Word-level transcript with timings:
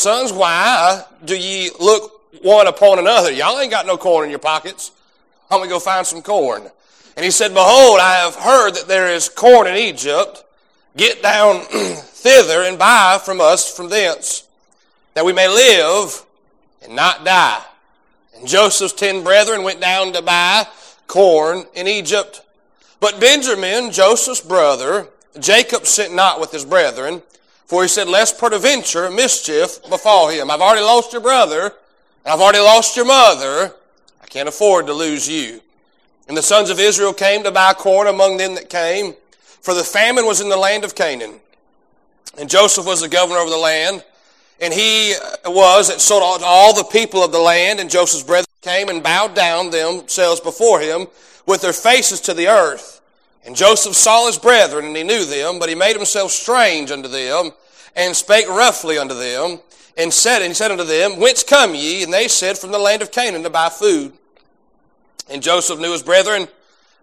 sons, 0.00 0.32
why 0.32 1.04
do 1.24 1.36
ye 1.36 1.70
look 1.78 2.20
one 2.42 2.66
upon 2.66 2.98
another? 2.98 3.30
Y'all 3.30 3.58
ain't 3.58 3.70
got 3.70 3.86
no 3.86 3.96
corn 3.96 4.24
in 4.24 4.30
your 4.30 4.38
pockets. 4.38 4.92
Why 5.48 5.56
don't 5.56 5.62
we 5.62 5.68
go 5.68 5.78
find 5.78 6.06
some 6.06 6.22
corn? 6.22 6.70
And 7.16 7.24
he 7.24 7.30
said, 7.30 7.52
Behold, 7.52 8.00
I 8.00 8.14
have 8.24 8.34
heard 8.34 8.74
that 8.74 8.88
there 8.88 9.08
is 9.08 9.28
corn 9.28 9.66
in 9.66 9.76
Egypt. 9.76 10.44
Get 10.96 11.22
down 11.22 11.60
thither 11.62 12.62
and 12.62 12.78
buy 12.78 13.20
from 13.22 13.40
us 13.40 13.74
from 13.74 13.88
thence, 13.88 14.48
that 15.14 15.24
we 15.24 15.32
may 15.32 15.48
live 15.48 16.24
and 16.82 16.96
not 16.96 17.24
die. 17.24 17.62
And 18.36 18.48
Joseph's 18.48 18.94
ten 18.94 19.22
brethren 19.22 19.62
went 19.62 19.80
down 19.80 20.12
to 20.12 20.22
buy 20.22 20.66
corn 21.06 21.64
in 21.74 21.86
Egypt. 21.86 22.42
But 23.00 23.20
Benjamin, 23.20 23.92
Joseph's 23.92 24.40
brother, 24.40 25.08
Jacob 25.38 25.86
sent 25.86 26.14
not 26.14 26.40
with 26.40 26.52
his 26.52 26.64
brethren, 26.64 27.22
for 27.70 27.82
he 27.82 27.88
said, 27.88 28.08
Lest 28.08 28.36
peradventure 28.36 29.08
mischief 29.12 29.80
befall 29.88 30.28
him. 30.28 30.50
I've 30.50 30.60
already 30.60 30.82
lost 30.82 31.12
your 31.12 31.22
brother, 31.22 31.66
and 31.66 32.34
I've 32.34 32.40
already 32.40 32.58
lost 32.58 32.96
your 32.96 33.04
mother. 33.04 33.72
I 34.20 34.26
can't 34.26 34.48
afford 34.48 34.88
to 34.88 34.92
lose 34.92 35.28
you. 35.28 35.60
And 36.26 36.36
the 36.36 36.42
sons 36.42 36.68
of 36.68 36.80
Israel 36.80 37.12
came 37.12 37.44
to 37.44 37.52
buy 37.52 37.74
corn 37.74 38.08
among 38.08 38.38
them 38.38 38.56
that 38.56 38.70
came, 38.70 39.14
for 39.62 39.72
the 39.72 39.84
famine 39.84 40.26
was 40.26 40.40
in 40.40 40.48
the 40.48 40.56
land 40.56 40.82
of 40.82 40.96
Canaan. 40.96 41.38
And 42.36 42.50
Joseph 42.50 42.86
was 42.86 43.02
the 43.02 43.08
governor 43.08 43.38
over 43.38 43.50
the 43.50 43.56
land, 43.56 44.02
and 44.60 44.74
he 44.74 45.14
was 45.46 45.90
that 45.90 46.00
sold 46.00 46.42
all 46.44 46.74
the 46.74 46.82
people 46.82 47.22
of 47.22 47.30
the 47.30 47.38
land, 47.38 47.78
and 47.78 47.88
Joseph's 47.88 48.24
brethren 48.24 48.46
came 48.62 48.88
and 48.88 49.00
bowed 49.00 49.36
down 49.36 49.70
themselves 49.70 50.40
before 50.40 50.80
him 50.80 51.06
with 51.46 51.60
their 51.60 51.72
faces 51.72 52.20
to 52.22 52.34
the 52.34 52.48
earth. 52.48 53.00
And 53.44 53.56
Joseph 53.56 53.94
saw 53.94 54.26
his 54.26 54.38
brethren, 54.38 54.84
and 54.84 54.96
he 54.96 55.04
knew 55.04 55.24
them, 55.24 55.60
but 55.60 55.68
he 55.68 55.74
made 55.76 55.94
himself 55.94 56.32
strange 56.32 56.90
unto 56.90 57.08
them, 57.08 57.52
and 57.96 58.14
spake 58.14 58.48
roughly 58.48 58.98
unto 58.98 59.14
them, 59.14 59.60
and 59.96 60.12
said, 60.12 60.42
and 60.42 60.56
said 60.56 60.70
unto 60.70 60.84
them, 60.84 61.18
Whence 61.18 61.42
come 61.42 61.74
ye? 61.74 62.02
And 62.02 62.12
they 62.12 62.28
said, 62.28 62.56
From 62.56 62.72
the 62.72 62.78
land 62.78 63.02
of 63.02 63.12
Canaan 63.12 63.42
to 63.42 63.50
buy 63.50 63.68
food. 63.68 64.12
And 65.28 65.42
Joseph 65.42 65.78
knew 65.78 65.92
his 65.92 66.02
brethren, 66.02 66.48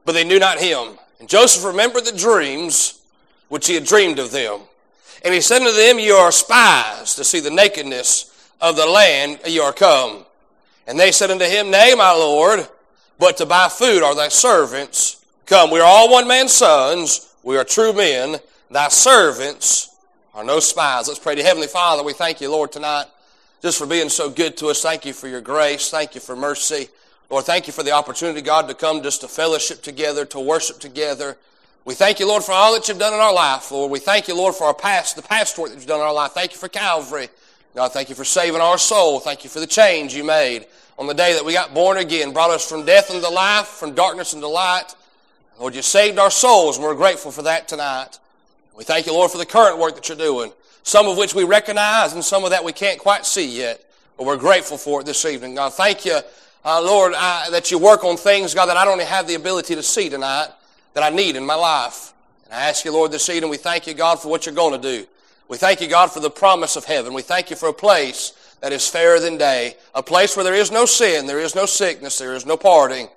but 0.06 0.14
they 0.14 0.24
knew 0.24 0.40
not 0.40 0.60
him. 0.60 0.98
And 1.20 1.30
Joseph 1.30 1.64
remembered 1.64 2.06
the 2.06 2.18
dreams 2.18 3.02
which 3.50 3.68
he 3.68 3.76
had 3.76 3.86
dreamed 3.86 4.20
of 4.20 4.32
them. 4.32 4.62
And 5.24 5.34
he 5.34 5.42
said 5.42 5.62
unto 5.62 5.76
them, 5.76 6.00
You 6.00 6.14
are 6.14 6.32
spies 6.32 7.16
to 7.16 7.24
see 7.24 7.40
the 7.40 7.50
nakedness 7.50 8.52
of 8.62 8.76
the 8.76 8.86
land 8.86 9.40
ye 9.46 9.60
are 9.60 9.74
come. 9.74 10.26
And 10.88 11.00
they 11.00 11.12
said 11.12 11.32
unto 11.32 11.46
him, 11.46 11.70
Nay, 11.70 11.94
my 11.98 12.12
Lord, 12.12 12.68
but 13.20 13.38
to 13.38 13.46
buy 13.46 13.68
food 13.70 14.04
are 14.04 14.16
thy 14.16 14.30
servants 14.30 15.26
come. 15.46 15.72
We 15.72 15.80
are 15.80 15.86
all 15.86 16.12
one 16.12 16.28
man's 16.28 16.54
sons. 16.54 17.34
We 17.44 17.58
are 17.58 17.64
true 17.64 17.94
men. 17.94 18.38
Thy 18.70 18.90
servants 18.90 19.96
are 20.38 20.44
no 20.44 20.60
spies. 20.60 21.08
Let's 21.08 21.20
pray 21.20 21.34
to 21.34 21.42
Heavenly 21.42 21.68
Father. 21.68 22.04
We 22.04 22.14
thank 22.14 22.42
you, 22.42 22.52
Lord, 22.52 22.72
tonight 22.72 23.06
just 23.64 23.80
for 23.80 23.88
being 23.88 24.08
so 24.08 24.30
good 24.30 24.56
to 24.58 24.68
us. 24.68 24.84
Thank 24.84 25.04
you 25.04 25.12
for 25.12 25.28
your 25.28 25.42
grace. 25.42 25.90
Thank 25.90 26.14
you 26.14 26.22
for 26.22 26.36
mercy. 26.36 26.90
Lord, 27.32 27.46
thank 27.46 27.66
you 27.66 27.74
for 27.74 27.82
the 27.82 27.92
opportunity, 27.92 28.44
God, 28.44 28.68
to 28.68 28.76
come 28.76 29.02
just 29.02 29.22
to 29.22 29.28
fellowship 29.28 29.82
together, 29.82 30.26
to 30.26 30.40
worship 30.40 30.78
together. 30.78 31.38
We 31.86 31.96
thank 31.96 32.20
you, 32.20 32.28
Lord, 32.28 32.44
for 32.44 32.52
all 32.52 32.76
that 32.76 32.88
you've 32.88 33.00
done 33.00 33.16
in 33.16 33.20
our 33.20 33.34
life, 33.34 33.72
Lord. 33.72 33.90
We 33.90 33.98
thank 33.98 34.28
you, 34.28 34.36
Lord, 34.36 34.54
for 34.54 34.66
our 34.66 34.76
past, 34.76 35.16
the 35.16 35.24
past 35.24 35.58
work 35.58 35.72
that 35.72 35.76
you've 35.76 35.88
done 35.88 36.02
in 36.02 36.06
our 36.06 36.14
life. 36.14 36.34
Thank 36.34 36.52
you 36.52 36.60
for 36.60 36.70
Calvary. 36.70 37.30
God, 37.76 37.92
thank 37.92 38.10
you 38.10 38.16
for 38.16 38.24
saving 38.24 38.62
our 38.62 38.78
soul. 38.78 39.20
Thank 39.20 39.44
you 39.44 39.50
for 39.50 39.60
the 39.60 39.66
change 39.66 40.14
you 40.14 40.24
made 40.24 40.68
on 41.00 41.08
the 41.08 41.16
day 41.16 41.34
that 41.34 41.44
we 41.44 41.54
got 41.54 41.74
born 41.74 41.98
again, 41.98 42.32
brought 42.32 42.52
us 42.52 42.70
from 42.70 42.86
death 42.86 43.10
into 43.12 43.28
life, 43.28 43.66
from 43.66 43.96
darkness 43.96 44.34
into 44.34 44.48
light. 44.48 44.94
Lord, 45.60 45.74
you 45.74 45.82
saved 45.82 46.20
our 46.20 46.30
souls, 46.30 46.78
and 46.78 46.86
we're 46.86 46.94
grateful 46.94 47.32
for 47.32 47.42
that 47.42 47.68
tonight. 47.68 48.20
We 48.78 48.86
thank 48.86 49.08
you, 49.08 49.14
Lord, 49.14 49.32
for 49.32 49.40
the 49.40 49.46
current 49.46 49.78
work 49.78 49.96
that 49.96 50.08
you're 50.08 50.18
doing, 50.18 50.54
some 50.84 51.08
of 51.08 51.18
which 51.18 51.34
we 51.36 51.44
recognize 51.44 52.14
and 52.14 52.24
some 52.24 52.46
of 52.46 52.52
that 52.52 52.64
we 52.64 52.72
can't 52.72 53.00
quite 53.00 53.26
see 53.26 53.58
yet, 53.58 53.84
but 54.16 54.26
we're 54.26 54.38
grateful 54.38 54.78
for 54.78 55.02
it 55.02 55.06
this 55.06 55.26
evening. 55.26 55.56
God, 55.56 55.74
thank 55.74 56.06
you 56.06 56.20
uh, 56.68 56.82
Lord, 56.82 57.14
I, 57.16 57.50
that 57.52 57.72
you 57.72 57.80
work 57.80 58.04
on 58.04 58.18
things, 58.18 58.54
God, 58.54 58.66
that 58.66 58.76
I 58.76 58.84
don't 58.84 59.02
have 59.02 59.26
the 59.26 59.36
ability 59.36 59.76
to 59.76 59.84
see 59.84 60.10
tonight 60.10 60.50
that 60.96 61.02
I 61.02 61.16
need 61.16 61.38
in 61.38 61.46
my 61.46 61.56
life. 61.56 62.14
And 62.44 62.54
I 62.54 62.68
ask 62.68 62.84
you, 62.84 62.92
Lord, 62.92 63.10
this 63.10 63.30
evening, 63.30 63.50
we 63.50 63.56
thank 63.56 63.88
you, 63.88 63.94
God, 63.94 64.20
for 64.20 64.28
what 64.28 64.46
you're 64.46 64.54
going 64.54 64.74
to 64.74 65.00
do. 65.00 65.08
We 65.48 65.56
thank 65.56 65.80
you, 65.80 65.88
God, 65.88 66.12
for 66.12 66.20
the 66.20 66.30
promise 66.30 66.76
of 66.76 66.84
heaven. 66.84 67.14
We 67.14 67.22
thank 67.22 67.50
you 67.50 67.56
for 67.56 67.70
a 67.70 67.74
place 67.74 68.34
that 68.60 68.74
is 68.74 68.86
fairer 68.86 69.18
than 69.22 69.38
day, 69.38 69.78
a 69.96 70.04
place 70.04 70.36
where 70.36 70.44
there 70.44 70.56
is 70.56 70.70
no 70.70 70.86
sin, 70.86 71.26
there 71.26 71.40
is 71.40 71.56
no 71.56 71.66
sickness, 71.66 72.18
there 72.18 72.34
is 72.34 72.46
no 72.46 72.58
parting. 72.58 73.08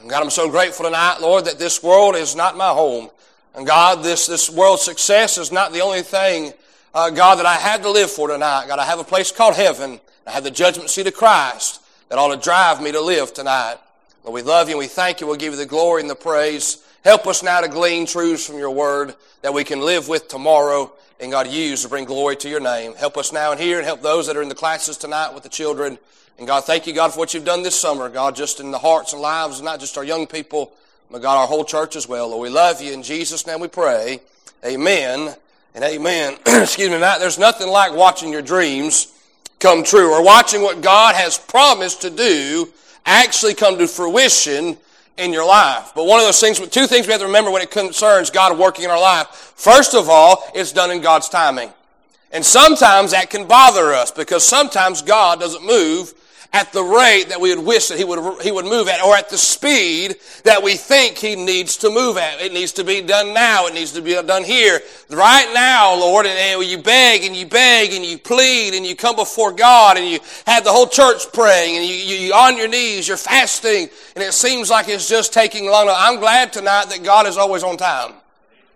And 0.00 0.10
God, 0.10 0.24
I'm 0.24 0.30
so 0.30 0.50
grateful 0.50 0.86
tonight, 0.86 1.18
Lord, 1.20 1.44
that 1.44 1.60
this 1.60 1.84
world 1.84 2.16
is 2.16 2.34
not 2.34 2.56
my 2.56 2.70
home. 2.70 3.10
And 3.56 3.66
God, 3.66 4.04
this, 4.04 4.26
this 4.26 4.50
world's 4.50 4.82
success 4.82 5.38
is 5.38 5.50
not 5.50 5.72
the 5.72 5.80
only 5.80 6.02
thing, 6.02 6.52
uh, 6.94 7.08
God, 7.08 7.36
that 7.36 7.46
I 7.46 7.54
have 7.54 7.80
to 7.82 7.90
live 7.90 8.10
for 8.10 8.28
tonight. 8.28 8.66
God, 8.68 8.78
I 8.78 8.84
have 8.84 8.98
a 8.98 9.04
place 9.04 9.32
called 9.32 9.54
heaven. 9.54 9.98
I 10.26 10.32
have 10.32 10.44
the 10.44 10.50
judgment 10.50 10.90
seat 10.90 11.06
of 11.06 11.14
Christ 11.14 11.80
that 12.10 12.18
ought 12.18 12.34
to 12.34 12.40
drive 12.40 12.82
me 12.82 12.92
to 12.92 13.00
live 13.00 13.32
tonight. 13.32 13.78
Lord, 14.24 14.34
we 14.34 14.42
love 14.42 14.68
you 14.68 14.74
and 14.74 14.80
we 14.80 14.88
thank 14.88 15.22
you. 15.22 15.26
We'll 15.26 15.36
give 15.36 15.54
you 15.54 15.58
the 15.58 15.64
glory 15.64 16.02
and 16.02 16.10
the 16.10 16.14
praise. 16.14 16.84
Help 17.02 17.26
us 17.26 17.42
now 17.42 17.62
to 17.62 17.68
glean 17.68 18.04
truths 18.04 18.46
from 18.46 18.58
your 18.58 18.72
word 18.72 19.14
that 19.40 19.54
we 19.54 19.64
can 19.64 19.80
live 19.80 20.06
with 20.06 20.28
tomorrow 20.28 20.92
and 21.18 21.32
God 21.32 21.46
use 21.46 21.82
to 21.82 21.88
bring 21.88 22.04
glory 22.04 22.36
to 22.36 22.50
your 22.50 22.60
name. 22.60 22.94
Help 22.94 23.16
us 23.16 23.32
now 23.32 23.52
and 23.52 23.60
here 23.60 23.78
and 23.78 23.86
help 23.86 24.02
those 24.02 24.26
that 24.26 24.36
are 24.36 24.42
in 24.42 24.50
the 24.50 24.54
classes 24.54 24.98
tonight 24.98 25.32
with 25.32 25.44
the 25.44 25.48
children. 25.48 25.98
And 26.36 26.46
God, 26.46 26.64
thank 26.64 26.86
you, 26.86 26.92
God, 26.92 27.14
for 27.14 27.20
what 27.20 27.32
you've 27.32 27.46
done 27.46 27.62
this 27.62 27.78
summer. 27.78 28.10
God, 28.10 28.36
just 28.36 28.60
in 28.60 28.70
the 28.70 28.78
hearts 28.78 29.14
and 29.14 29.22
lives, 29.22 29.62
not 29.62 29.80
just 29.80 29.96
our 29.96 30.04
young 30.04 30.26
people, 30.26 30.74
but 31.10 31.22
God, 31.22 31.40
our 31.40 31.46
whole 31.46 31.64
church 31.64 31.96
as 31.96 32.08
well. 32.08 32.28
Lord, 32.28 32.42
we 32.42 32.48
love 32.48 32.80
you. 32.80 32.92
In 32.92 33.02
Jesus' 33.02 33.46
name 33.46 33.60
we 33.60 33.68
pray. 33.68 34.20
Amen 34.64 35.34
and 35.74 35.84
amen. 35.84 36.36
Excuse 36.46 36.90
me, 36.90 36.98
Matt. 36.98 37.20
There's 37.20 37.38
nothing 37.38 37.68
like 37.68 37.94
watching 37.94 38.32
your 38.32 38.42
dreams 38.42 39.12
come 39.60 39.84
true 39.84 40.12
or 40.12 40.22
watching 40.22 40.62
what 40.62 40.82
God 40.82 41.14
has 41.14 41.38
promised 41.38 42.02
to 42.02 42.10
do 42.10 42.68
actually 43.04 43.54
come 43.54 43.78
to 43.78 43.86
fruition 43.86 44.76
in 45.16 45.32
your 45.32 45.46
life. 45.46 45.92
But 45.94 46.06
one 46.06 46.20
of 46.20 46.26
those 46.26 46.40
things, 46.40 46.58
two 46.68 46.86
things 46.86 47.06
we 47.06 47.12
have 47.12 47.20
to 47.20 47.26
remember 47.26 47.50
when 47.50 47.62
it 47.62 47.70
concerns 47.70 48.30
God 48.30 48.58
working 48.58 48.84
in 48.84 48.90
our 48.90 49.00
life. 49.00 49.28
First 49.56 49.94
of 49.94 50.08
all, 50.08 50.44
it's 50.54 50.72
done 50.72 50.90
in 50.90 51.00
God's 51.00 51.28
timing. 51.28 51.70
And 52.32 52.44
sometimes 52.44 53.12
that 53.12 53.30
can 53.30 53.46
bother 53.46 53.92
us 53.94 54.10
because 54.10 54.46
sometimes 54.46 55.00
God 55.00 55.40
doesn't 55.40 55.64
move 55.64 56.12
at 56.52 56.72
the 56.72 56.82
rate 56.82 57.24
that 57.28 57.40
we 57.40 57.54
would 57.54 57.64
wish 57.64 57.88
that 57.88 57.98
he 57.98 58.04
would, 58.04 58.42
he 58.42 58.50
would 58.50 58.64
move 58.64 58.88
at, 58.88 59.02
or 59.02 59.16
at 59.16 59.28
the 59.28 59.38
speed 59.38 60.16
that 60.44 60.62
we 60.62 60.74
think 60.74 61.18
he 61.18 61.36
needs 61.36 61.76
to 61.78 61.90
move 61.90 62.16
at. 62.16 62.40
It 62.40 62.52
needs 62.52 62.72
to 62.72 62.84
be 62.84 63.02
done 63.02 63.34
now. 63.34 63.66
It 63.66 63.74
needs 63.74 63.92
to 63.92 64.02
be 64.02 64.14
done 64.14 64.44
here. 64.44 64.80
Right 65.10 65.50
now, 65.52 65.94
Lord, 65.94 66.26
and 66.26 66.62
you 66.64 66.78
beg 66.78 67.24
and 67.24 67.36
you 67.36 67.46
beg 67.46 67.92
and 67.92 68.04
you 68.04 68.18
plead 68.18 68.74
and 68.74 68.86
you 68.86 68.96
come 68.96 69.16
before 69.16 69.52
God 69.52 69.96
and 69.98 70.06
you 70.06 70.18
have 70.46 70.64
the 70.64 70.72
whole 70.72 70.86
church 70.86 71.32
praying 71.32 71.76
and 71.76 71.86
you, 71.86 71.94
you, 71.94 72.32
are 72.32 72.48
on 72.48 72.56
your 72.56 72.68
knees, 72.68 73.08
you're 73.08 73.16
fasting, 73.16 73.88
and 74.14 74.24
it 74.24 74.32
seems 74.32 74.70
like 74.70 74.88
it's 74.88 75.08
just 75.08 75.32
taking 75.32 75.66
long. 75.66 75.88
I'm 75.90 76.20
glad 76.20 76.52
tonight 76.52 76.86
that 76.86 77.02
God 77.02 77.26
is 77.26 77.36
always 77.36 77.62
on 77.62 77.76
time. 77.76 78.14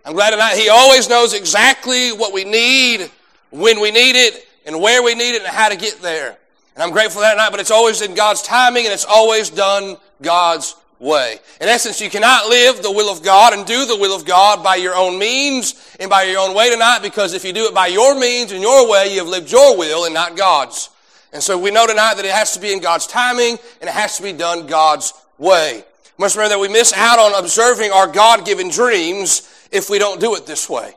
I'm 0.05 0.13
glad 0.13 0.31
tonight 0.31 0.57
He 0.57 0.69
always 0.69 1.09
knows 1.09 1.33
exactly 1.33 2.11
what 2.11 2.33
we 2.33 2.43
need, 2.43 3.09
when 3.51 3.79
we 3.79 3.91
need 3.91 4.15
it, 4.15 4.47
and 4.65 4.79
where 4.79 5.03
we 5.03 5.15
need 5.15 5.35
it, 5.35 5.43
and 5.43 5.51
how 5.51 5.69
to 5.69 5.75
get 5.75 6.01
there. 6.01 6.37
And 6.75 6.83
I'm 6.83 6.91
grateful 6.91 7.21
that 7.21 7.37
night, 7.37 7.51
but 7.51 7.59
it's 7.59 7.71
always 7.71 8.01
in 8.01 8.15
God's 8.15 8.41
timing 8.41 8.85
and 8.85 8.93
it's 8.93 9.05
always 9.05 9.49
done 9.49 9.97
God's 10.21 10.75
way. 10.99 11.39
In 11.59 11.67
essence, 11.67 11.99
you 11.99 12.09
cannot 12.09 12.47
live 12.47 12.81
the 12.81 12.91
will 12.91 13.11
of 13.11 13.23
God 13.23 13.53
and 13.53 13.65
do 13.65 13.85
the 13.85 13.97
will 13.97 14.15
of 14.15 14.25
God 14.25 14.63
by 14.63 14.75
your 14.75 14.95
own 14.95 15.19
means 15.19 15.95
and 15.99 16.09
by 16.09 16.23
your 16.23 16.39
own 16.39 16.55
way 16.55 16.69
tonight 16.69 16.99
because 17.01 17.33
if 17.33 17.43
you 17.43 17.51
do 17.51 17.65
it 17.65 17.73
by 17.73 17.87
your 17.87 18.17
means 18.17 18.51
and 18.51 18.61
your 18.61 18.89
way, 18.89 19.11
you 19.11 19.19
have 19.19 19.27
lived 19.27 19.51
your 19.51 19.77
will 19.77 20.05
and 20.05 20.13
not 20.13 20.37
God's. 20.37 20.89
And 21.33 21.41
so 21.41 21.57
we 21.57 21.71
know 21.71 21.87
tonight 21.87 22.15
that 22.15 22.25
it 22.25 22.31
has 22.31 22.53
to 22.53 22.59
be 22.59 22.71
in 22.71 22.79
God's 22.79 23.07
timing 23.07 23.57
and 23.81 23.89
it 23.89 23.93
has 23.93 24.17
to 24.17 24.23
be 24.23 24.33
done 24.33 24.67
God's 24.67 25.13
way. 25.37 25.83
We 26.17 26.23
must 26.23 26.35
remember 26.35 26.55
that 26.55 26.61
we 26.61 26.69
miss 26.69 26.93
out 26.93 27.19
on 27.19 27.43
observing 27.43 27.91
our 27.91 28.07
God-given 28.07 28.69
dreams 28.69 29.49
if 29.71 29.89
we 29.89 29.97
don't 29.97 30.21
do 30.21 30.35
it 30.35 30.45
this 30.45 30.69
way. 30.69 30.93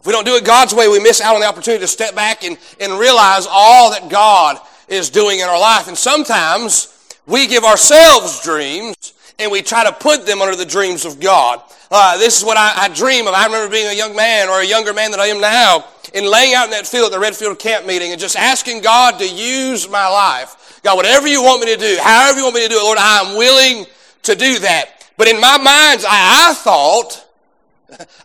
If 0.00 0.06
we 0.06 0.12
don't 0.12 0.24
do 0.24 0.36
it 0.36 0.44
God's 0.44 0.72
way, 0.74 0.88
we 0.88 1.00
miss 1.00 1.20
out 1.20 1.34
on 1.34 1.40
the 1.40 1.46
opportunity 1.46 1.82
to 1.82 1.88
step 1.88 2.14
back 2.14 2.42
and, 2.42 2.56
and 2.80 2.98
realize 2.98 3.46
all 3.50 3.90
that 3.90 4.08
God 4.08 4.58
is 4.88 5.10
doing 5.10 5.40
in 5.40 5.48
our 5.48 5.58
life. 5.58 5.88
And 5.88 5.96
sometimes 5.96 6.92
we 7.26 7.46
give 7.46 7.64
ourselves 7.64 8.42
dreams 8.42 9.14
and 9.38 9.50
we 9.50 9.62
try 9.62 9.84
to 9.84 9.92
put 9.92 10.26
them 10.26 10.40
under 10.40 10.56
the 10.56 10.64
dreams 10.64 11.04
of 11.04 11.20
God. 11.20 11.60
Uh, 11.90 12.18
this 12.18 12.38
is 12.38 12.44
what 12.44 12.56
I, 12.56 12.72
I, 12.76 12.88
dream 12.88 13.26
of. 13.28 13.34
I 13.34 13.46
remember 13.46 13.70
being 13.70 13.88
a 13.88 13.96
young 13.96 14.16
man 14.16 14.48
or 14.48 14.60
a 14.60 14.66
younger 14.66 14.92
man 14.92 15.10
than 15.10 15.20
I 15.20 15.26
am 15.26 15.40
now 15.40 15.84
and 16.14 16.26
laying 16.26 16.54
out 16.54 16.64
in 16.64 16.70
that 16.70 16.86
field 16.86 17.06
at 17.06 17.12
the 17.12 17.18
Redfield 17.18 17.58
camp 17.58 17.86
meeting 17.86 18.12
and 18.12 18.20
just 18.20 18.36
asking 18.36 18.80
God 18.80 19.18
to 19.18 19.28
use 19.28 19.88
my 19.88 20.08
life. 20.08 20.80
God, 20.82 20.96
whatever 20.96 21.28
you 21.28 21.42
want 21.42 21.60
me 21.60 21.74
to 21.74 21.80
do, 21.80 21.98
however 22.00 22.38
you 22.38 22.44
want 22.44 22.54
me 22.54 22.62
to 22.62 22.68
do 22.68 22.78
it, 22.78 22.82
Lord, 22.82 22.98
I 22.98 23.20
am 23.20 23.36
willing 23.36 23.86
to 24.22 24.34
do 24.34 24.58
that. 24.60 25.08
But 25.16 25.28
in 25.28 25.40
my 25.40 25.56
mind, 25.58 26.04
I, 26.08 26.50
I 26.50 26.54
thought 26.54 27.25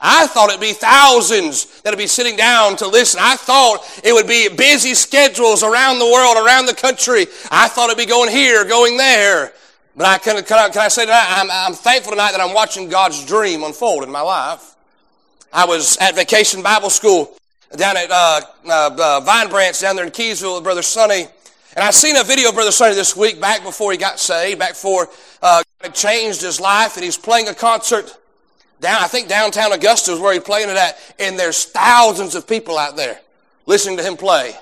I 0.01 0.27
thought 0.27 0.49
it'd 0.49 0.61
be 0.61 0.73
thousands 0.73 1.81
that'd 1.81 1.97
be 1.97 2.07
sitting 2.07 2.35
down 2.35 2.75
to 2.77 2.87
listen. 2.87 3.19
I 3.21 3.35
thought 3.35 3.79
it 4.03 4.13
would 4.13 4.27
be 4.27 4.49
busy 4.49 4.93
schedules 4.95 5.63
around 5.63 5.99
the 5.99 6.05
world, 6.05 6.37
around 6.37 6.65
the 6.65 6.73
country. 6.73 7.27
I 7.51 7.67
thought 7.67 7.89
it'd 7.89 7.97
be 7.97 8.05
going 8.05 8.31
here, 8.31 8.65
going 8.65 8.97
there. 8.97 9.53
But 9.95 10.05
I 10.07 10.17
can, 10.17 10.43
can, 10.43 10.57
I, 10.57 10.69
can 10.69 10.81
I 10.81 10.87
say 10.87 11.05
tonight, 11.05 11.27
I'm, 11.27 11.51
I'm 11.51 11.73
thankful 11.73 12.11
tonight 12.11 12.31
that 12.31 12.41
I'm 12.41 12.53
watching 12.53 12.89
God's 12.89 13.25
dream 13.25 13.63
unfold 13.63 14.03
in 14.03 14.11
my 14.11 14.21
life. 14.21 14.75
I 15.53 15.65
was 15.65 15.97
at 15.97 16.15
vacation 16.15 16.63
Bible 16.63 16.89
school 16.89 17.35
down 17.75 17.97
at 17.97 18.09
uh, 18.09 18.41
uh, 18.67 18.89
uh, 18.97 19.19
Vine 19.19 19.49
Branch 19.49 19.79
down 19.79 19.95
there 19.95 20.05
in 20.05 20.11
Keysville 20.11 20.55
with 20.55 20.63
Brother 20.63 20.81
Sonny. 20.81 21.27
And 21.75 21.83
I 21.83 21.91
seen 21.91 22.15
a 22.17 22.23
video 22.23 22.49
of 22.49 22.55
Brother 22.55 22.71
Sonny 22.71 22.95
this 22.95 23.15
week, 23.15 23.39
back 23.39 23.63
before 23.63 23.91
he 23.91 23.97
got 23.97 24.19
saved, 24.19 24.59
back 24.59 24.71
before 24.71 25.07
uh, 25.41 25.63
God 25.81 25.93
changed 25.93 26.41
his 26.41 26.59
life, 26.59 26.95
and 26.95 27.03
he's 27.03 27.17
playing 27.17 27.47
a 27.47 27.53
concert 27.53 28.17
down, 28.81 29.01
I 29.01 29.07
think 29.07 29.29
downtown 29.29 29.71
Augusta 29.71 30.11
is 30.11 30.19
where 30.19 30.33
he's 30.33 30.43
playing 30.43 30.69
it 30.69 30.75
at, 30.75 30.97
and 31.19 31.39
there's 31.39 31.65
thousands 31.65 32.35
of 32.35 32.47
people 32.47 32.77
out 32.77 32.95
there 32.95 33.21
listening 33.65 33.97
to 33.97 34.03
him 34.03 34.17
play. 34.17 34.55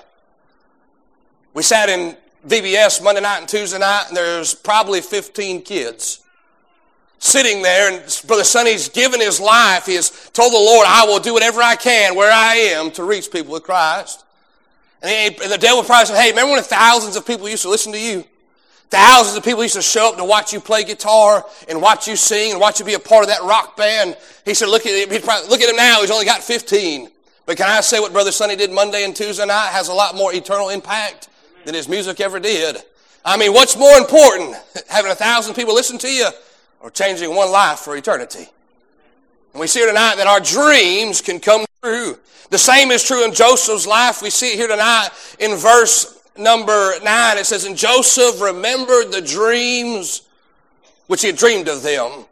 We 1.54 1.62
sat 1.62 1.88
in 1.88 2.16
VBS 2.46 3.02
Monday 3.02 3.22
night 3.22 3.38
and 3.38 3.48
Tuesday 3.48 3.78
night, 3.78 4.04
and 4.08 4.16
there's 4.16 4.54
probably 4.54 5.00
15 5.00 5.62
kids 5.62 6.20
sitting 7.18 7.62
there, 7.62 7.92
and 7.92 8.22
Brother 8.26 8.44
Sonny's 8.44 8.88
given 8.88 9.20
his 9.20 9.40
life. 9.40 9.86
He 9.86 9.94
has 9.94 10.30
told 10.32 10.52
the 10.52 10.58
Lord, 10.58 10.86
I 10.88 11.04
will 11.06 11.18
do 11.18 11.32
whatever 11.32 11.62
I 11.62 11.76
can 11.76 12.14
where 12.14 12.32
I 12.32 12.54
am 12.54 12.90
to 12.92 13.04
reach 13.04 13.30
people 13.30 13.52
with 13.52 13.62
Christ. 13.62 14.24
And, 15.02 15.10
he, 15.34 15.42
and 15.42 15.52
the 15.52 15.58
devil 15.58 15.82
probably 15.82 16.06
said, 16.06 16.22
hey, 16.22 16.30
remember 16.30 16.52
when 16.52 16.62
thousands 16.62 17.16
of 17.16 17.26
people 17.26 17.48
used 17.48 17.62
to 17.62 17.70
listen 17.70 17.92
to 17.92 18.00
you? 18.00 18.24
Thousands 18.90 19.36
of 19.36 19.44
people 19.44 19.62
used 19.62 19.76
to 19.76 19.82
show 19.82 20.08
up 20.08 20.16
to 20.16 20.24
watch 20.24 20.52
you 20.52 20.58
play 20.58 20.82
guitar 20.82 21.44
and 21.68 21.80
watch 21.80 22.08
you 22.08 22.16
sing 22.16 22.50
and 22.50 22.60
watch 22.60 22.80
you 22.80 22.84
be 22.84 22.94
a 22.94 22.98
part 22.98 23.22
of 23.22 23.28
that 23.28 23.40
rock 23.42 23.76
band. 23.76 24.16
He 24.44 24.52
said, 24.52 24.68
look 24.68 24.84
at 24.84 25.08
him, 25.08 25.22
probably, 25.22 25.48
look 25.48 25.60
at 25.60 25.70
him 25.70 25.76
now. 25.76 26.00
He's 26.00 26.10
only 26.10 26.24
got 26.24 26.42
15. 26.42 27.08
But 27.46 27.56
can 27.56 27.68
I 27.68 27.82
say 27.82 28.00
what 28.00 28.12
Brother 28.12 28.32
Sonny 28.32 28.56
did 28.56 28.72
Monday 28.72 29.04
and 29.04 29.14
Tuesday 29.14 29.46
night 29.46 29.68
has 29.70 29.88
a 29.88 29.94
lot 29.94 30.16
more 30.16 30.34
eternal 30.34 30.70
impact 30.70 31.28
than 31.64 31.74
his 31.74 31.88
music 31.88 32.20
ever 32.20 32.40
did? 32.40 32.78
I 33.24 33.36
mean, 33.36 33.52
what's 33.52 33.76
more 33.76 33.96
important? 33.96 34.56
Having 34.88 35.12
a 35.12 35.16
thousand 35.16 35.54
people 35.54 35.74
listen 35.74 35.96
to 35.98 36.12
you 36.12 36.26
or 36.80 36.90
changing 36.90 37.32
one 37.32 37.52
life 37.52 37.78
for 37.78 37.96
eternity. 37.96 38.48
And 39.52 39.60
we 39.60 39.68
see 39.68 39.80
here 39.80 39.88
tonight 39.88 40.16
that 40.16 40.26
our 40.26 40.40
dreams 40.40 41.20
can 41.20 41.38
come 41.38 41.64
true. 41.82 42.18
The 42.50 42.58
same 42.58 42.90
is 42.90 43.04
true 43.04 43.24
in 43.24 43.34
Joseph's 43.34 43.86
life. 43.86 44.20
We 44.20 44.30
see 44.30 44.52
it 44.52 44.56
here 44.56 44.68
tonight 44.68 45.10
in 45.38 45.54
verse 45.54 46.19
number 46.40 46.94
nine. 47.04 47.38
It 47.38 47.46
says, 47.46 47.64
And 47.64 47.76
Joseph 47.76 48.40
remembered 48.40 49.12
the 49.12 49.22
dreams 49.22 50.22
which 51.06 51.22
he 51.22 51.28
had 51.28 51.36
dreamed 51.36 51.68
of 51.68 51.82
them. 51.82 52.24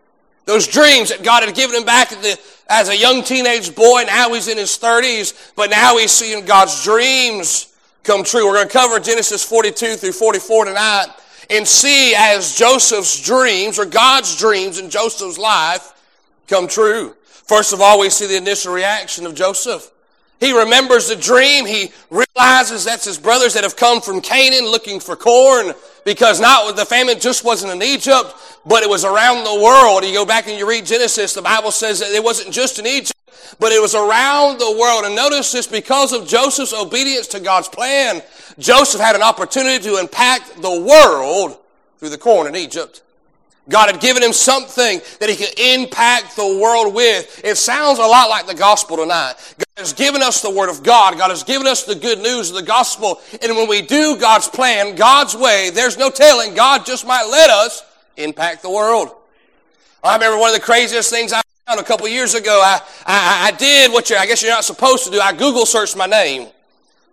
Those 0.44 0.66
dreams 0.66 1.10
that 1.10 1.22
God 1.22 1.44
had 1.44 1.55
given 1.55 1.76
him 1.76 1.84
back 1.84 2.08
the, 2.08 2.38
as 2.69 2.88
a 2.88 2.96
young 2.96 3.22
teenage 3.22 3.75
boy. 3.75 4.05
Now 4.06 4.32
he's 4.32 4.49
in 4.49 4.56
his 4.56 4.78
30s, 4.78 5.52
but 5.55 5.70
now 5.70 5.99
he's 5.99 6.10
seeing 6.10 6.44
God's 6.46 6.82
dreams 6.82 7.75
come 8.02 8.25
true. 8.25 8.46
We're 8.46 8.55
going 8.55 8.69
to 8.69 8.72
cover 8.72 8.99
Genesis 8.99 9.44
42 9.44 9.96
through 9.96 10.12
44 10.12 10.64
tonight 10.64 11.06
and 11.50 11.66
see 11.66 12.14
as 12.14 12.56
Joseph's 12.56 13.20
dreams 13.20 13.78
or 13.78 13.84
God's 13.84 14.38
dreams 14.38 14.78
in 14.78 14.90
Joseph's 14.90 15.38
life 15.38 15.93
come 16.46 16.66
true. 16.69 17.14
First 17.26 17.72
of 17.72 17.81
all, 17.81 18.00
we 18.00 18.10
see 18.10 18.26
the 18.26 18.37
initial 18.37 18.72
reaction 18.72 19.26
of 19.26 19.34
Joseph. 19.34 19.90
He 20.40 20.56
remembers 20.56 21.08
the 21.08 21.17
dream. 21.17 21.67
He 21.67 21.90
realizes 22.11 22.85
that's 22.85 23.05
his 23.05 23.19
brothers 23.19 23.55
that 23.55 23.64
have 23.64 23.76
come 23.76 24.00
from 24.00 24.20
Canaan 24.20 24.67
looking 24.67 25.00
for 25.00 25.17
corn 25.17 25.75
because 26.05 26.40
not 26.40 26.76
the 26.76 26.85
famine 26.85 27.19
just 27.19 27.44
wasn't 27.44 27.73
in 27.73 27.82
Egypt, 27.82 28.35
but 28.64 28.82
it 28.82 28.88
was 28.88 29.05
around 29.05 29.44
the 29.44 29.62
world. 29.62 30.05
You 30.05 30.12
go 30.12 30.25
back 30.25 30.46
and 30.46 30.56
you 30.56 30.69
read 30.69 30.87
Genesis, 30.87 31.35
the 31.35 31.43
Bible 31.43 31.73
says 31.73 32.00
that 32.00 32.12
it 32.12 32.23
wasn't 32.23 32.52
just 32.52 32.79
in 32.79 32.87
Egypt, 32.87 33.19
but 33.58 33.73
it 33.73 33.82
was 33.82 33.94
around 33.94 34.58
the 34.58 34.76
world. 34.79 35.05
And 35.05 35.17
notice 35.17 35.50
this 35.50 35.67
because 35.67 36.12
of 36.12 36.29
Joseph's 36.29 36.73
obedience 36.73 37.26
to 37.29 37.41
God's 37.41 37.69
plan, 37.69 38.23
Joseph 38.58 39.00
had 39.00 39.17
an 39.17 39.23
opportunity 39.23 39.82
to 39.84 39.99
impact 39.99 40.62
the 40.62 40.81
world 40.81 41.58
through 41.99 42.11
the 42.11 42.19
corn 42.19 42.46
in 42.46 42.55
Egypt. 42.55 43.02
God 43.69 43.91
had 43.91 44.00
given 44.00 44.23
him 44.23 44.32
something 44.32 45.00
that 45.20 45.29
he 45.29 45.37
could 45.37 45.59
impact 45.59 46.37
the 46.37 46.59
world 46.59 46.94
with. 46.94 47.41
It 47.44 47.56
sounds 47.56 47.99
a 47.99 48.03
lot 48.03 48.31
like 48.31 48.47
the 48.47 48.55
gospel 48.55 48.97
tonight. 48.97 49.35
God 49.59 49.67
has 49.76 49.93
given 49.93 50.23
us 50.23 50.41
the 50.41 50.50
word 50.50 50.70
of 50.70 50.82
God. 50.82 51.19
God 51.19 51.31
has 51.31 51.43
given 51.43 51.67
us 51.67 51.85
the 51.85 51.94
good 51.94 52.19
news 52.19 52.49
of 52.49 52.56
the 52.56 52.62
gospel. 52.62 53.20
And 53.43 53.55
when 53.56 53.69
we 53.69 53.82
do 53.82 54.17
God's 54.19 54.49
plan, 54.49 54.97
God's 54.97 55.37
way, 55.37 55.70
there's 55.70 55.99
no 55.99 56.09
telling. 56.09 56.55
God 56.55 56.87
just 56.87 57.06
might 57.06 57.25
let 57.25 57.50
us 57.50 57.82
impact 58.17 58.62
the 58.62 58.70
world. 58.70 59.11
I 60.03 60.15
remember 60.15 60.38
one 60.38 60.49
of 60.49 60.56
the 60.56 60.65
craziest 60.65 61.11
things 61.11 61.35
I 61.35 61.43
found 61.67 61.79
a 61.79 61.85
couple 61.85 62.09
years 62.09 62.35
ago. 62.35 62.62
I, 62.65 62.81
I, 63.05 63.49
I 63.49 63.56
did 63.56 63.93
what 63.93 64.09
you, 64.09 64.17
I 64.17 64.26
guess 64.26 64.43
you're 64.43 64.50
not 64.50 64.65
supposed 64.65 65.05
to 65.05 65.11
do. 65.11 65.20
I 65.20 65.32
Google 65.32 65.67
searched 65.67 65.97
my 65.97 66.06
name. 66.06 66.49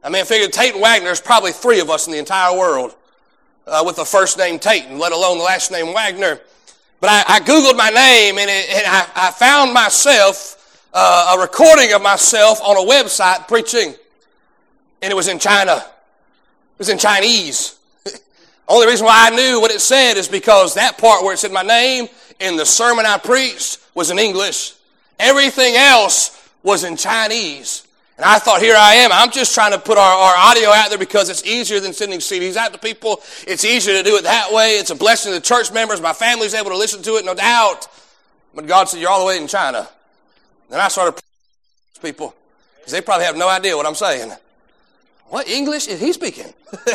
I 0.02 0.10
mean, 0.10 0.22
I 0.22 0.26
figured 0.26 0.54
Tate 0.54 0.80
Wagner, 0.80 1.08
there's 1.08 1.20
probably 1.20 1.52
three 1.52 1.82
of 1.82 1.90
us 1.90 2.08
in 2.08 2.14
the 2.14 2.20
entire 2.20 2.58
world 2.58 2.96
uh, 3.68 3.84
with 3.86 3.96
the 3.96 4.06
first 4.06 4.38
name 4.38 4.60
Tate, 4.60 4.90
let 4.92 5.12
alone 5.12 5.38
the 5.38 5.44
last 5.44 5.72
name 5.72 5.94
Wagner. 5.94 6.40
But 7.00 7.10
I, 7.10 7.36
I 7.36 7.40
Googled 7.40 7.78
my 7.78 7.90
name 7.90 8.38
and, 8.38 8.50
it, 8.50 8.70
and 8.70 8.86
I, 8.88 9.08
I, 9.16 9.32
found 9.32 9.74
myself 9.74 10.88
uh, 10.94 11.36
a 11.36 11.42
recording 11.42 11.94
of 11.94 12.02
myself 12.02 12.62
on 12.62 12.78
a 12.78 12.90
website 12.90 13.48
preaching. 13.48 13.94
And 15.02 15.12
it 15.12 15.16
was 15.16 15.28
in 15.28 15.40
China. 15.40 15.76
It 15.76 16.80
was 16.80 16.90
in 16.90 16.98
Chinese. 16.98 17.78
Only 18.68 18.88
reason 18.88 19.06
why 19.06 19.30
I 19.32 19.36
knew 19.36 19.60
what 19.60 19.72
it 19.72 19.82
said 19.82 20.18
is 20.18 20.28
because 20.28 20.76
that 20.76 20.98
part 20.98 21.24
where 21.24 21.34
it 21.34 21.38
said 21.38 21.52
my 21.52 21.64
name 21.64 22.08
in 22.40 22.58
the 22.58 22.66
sermon 22.66 23.06
I 23.06 23.18
preached 23.18 23.80
was 23.94 24.10
in 24.10 24.20
English. 24.20 24.74
Everything 25.20 25.76
else 25.76 26.50
was 26.64 26.84
in 26.84 26.98
Chinese. 26.98 27.85
And 28.18 28.26
I 28.26 28.40
thought, 28.40 28.62
here 28.62 28.76
I 28.78 28.96
am. 28.96 29.12
I'm 29.12 29.30
just 29.30 29.54
trying 29.54 29.74
to 29.74 29.80
put 29.80 29.98
our, 29.98 30.18
our 30.18 30.36
audio 30.38 30.70
out 30.70 30.90
there 30.90 30.98
because 30.98 31.30
it's 31.30 31.46
easier 31.46 31.82
than 31.82 31.92
sending 31.92 32.20
CDs 32.20 32.56
out 32.56 32.72
to 32.72 32.80
people. 32.80 33.22
It's 33.46 33.66
easier 33.66 33.94
to 33.98 34.04
do 34.04 34.16
it 34.16 34.24
that 34.24 34.54
way. 34.54 34.78
It's 34.78 34.90
a 34.90 34.96
blessing 34.96 35.34
to 35.34 35.40
the 35.40 35.46
church 35.46 35.74
members. 35.74 36.00
My 36.00 36.14
family's 36.14 36.54
able 36.54 36.72
to 36.72 36.78
listen 36.78 37.04
to 37.04 37.18
it, 37.18 37.26
no 37.26 37.34
doubt. 37.34 37.88
But 38.54 38.68
God 38.68 38.88
said, 38.88 39.02
you're 39.02 39.10
all 39.10 39.20
the 39.20 39.26
way 39.26 39.38
in 39.38 39.48
China. 39.48 39.90
Then 40.70 40.80
I 40.80 40.88
started 40.88 41.18
to 41.18 42.02
people 42.02 42.34
because 42.78 42.94
they 42.94 43.02
probably 43.02 43.26
have 43.26 43.36
no 43.36 43.50
idea 43.50 43.76
what 43.76 43.86
I'm 43.86 43.96
saying. 43.96 44.32
What 45.28 45.50
English 45.50 45.88
is 45.88 46.00
he 46.00 46.14
speaking? 46.14 46.54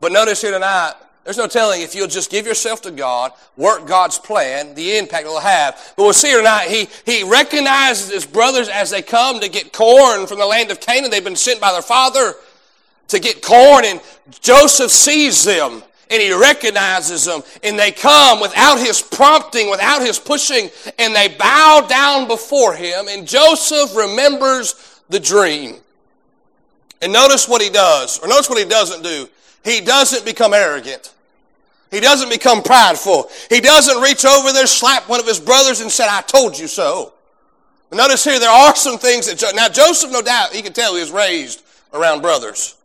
but 0.00 0.12
notice 0.12 0.42
here 0.42 0.50
tonight, 0.50 0.94
there's 1.30 1.38
no 1.38 1.46
telling 1.46 1.80
if 1.80 1.94
you'll 1.94 2.08
just 2.08 2.28
give 2.28 2.44
yourself 2.44 2.82
to 2.82 2.90
God, 2.90 3.30
work 3.56 3.86
God's 3.86 4.18
plan, 4.18 4.74
the 4.74 4.98
impact 4.98 5.26
it'll 5.26 5.38
have. 5.38 5.94
But 5.96 6.02
we'll 6.02 6.12
see 6.12 6.36
tonight, 6.36 6.66
he, 6.68 6.88
he 7.06 7.22
recognizes 7.22 8.10
his 8.10 8.26
brothers 8.26 8.68
as 8.68 8.90
they 8.90 9.00
come 9.00 9.38
to 9.38 9.48
get 9.48 9.72
corn 9.72 10.26
from 10.26 10.40
the 10.40 10.46
land 10.46 10.72
of 10.72 10.80
Canaan. 10.80 11.08
They've 11.08 11.22
been 11.22 11.36
sent 11.36 11.60
by 11.60 11.70
their 11.70 11.82
father 11.82 12.34
to 13.06 13.20
get 13.20 13.42
corn, 13.42 13.84
and 13.84 14.00
Joseph 14.40 14.90
sees 14.90 15.44
them 15.44 15.84
and 16.10 16.20
he 16.20 16.32
recognizes 16.32 17.26
them 17.26 17.42
and 17.62 17.78
they 17.78 17.92
come 17.92 18.40
without 18.40 18.80
his 18.80 19.00
prompting, 19.00 19.70
without 19.70 20.02
his 20.04 20.18
pushing, 20.18 20.68
and 20.98 21.14
they 21.14 21.28
bow 21.28 21.86
down 21.88 22.26
before 22.26 22.74
him. 22.74 23.06
And 23.08 23.24
Joseph 23.24 23.94
remembers 23.94 25.00
the 25.08 25.20
dream. 25.20 25.76
And 27.00 27.12
notice 27.12 27.46
what 27.46 27.62
he 27.62 27.70
does, 27.70 28.18
or 28.18 28.26
notice 28.26 28.50
what 28.50 28.58
he 28.58 28.64
doesn't 28.64 29.04
do. 29.04 29.28
He 29.64 29.80
doesn't 29.80 30.24
become 30.24 30.54
arrogant. 30.54 31.14
He 31.90 32.00
doesn't 32.00 32.30
become 32.30 32.62
prideful. 32.62 33.28
He 33.48 33.60
doesn't 33.60 34.00
reach 34.00 34.24
over 34.24 34.52
there, 34.52 34.66
slap 34.66 35.08
one 35.08 35.18
of 35.20 35.26
his 35.26 35.40
brothers 35.40 35.80
and 35.80 35.90
said, 35.90 36.08
I 36.08 36.20
told 36.22 36.58
you 36.58 36.68
so. 36.68 37.12
notice 37.90 38.22
here, 38.22 38.38
there 38.38 38.50
are 38.50 38.76
some 38.76 38.98
things 38.98 39.26
that, 39.26 39.54
now 39.56 39.68
Joseph, 39.68 40.12
no 40.12 40.22
doubt, 40.22 40.52
he 40.52 40.62
can 40.62 40.72
tell 40.72 40.94
he 40.94 41.00
was 41.00 41.10
raised 41.10 41.62
around 41.92 42.22
brothers. 42.22 42.76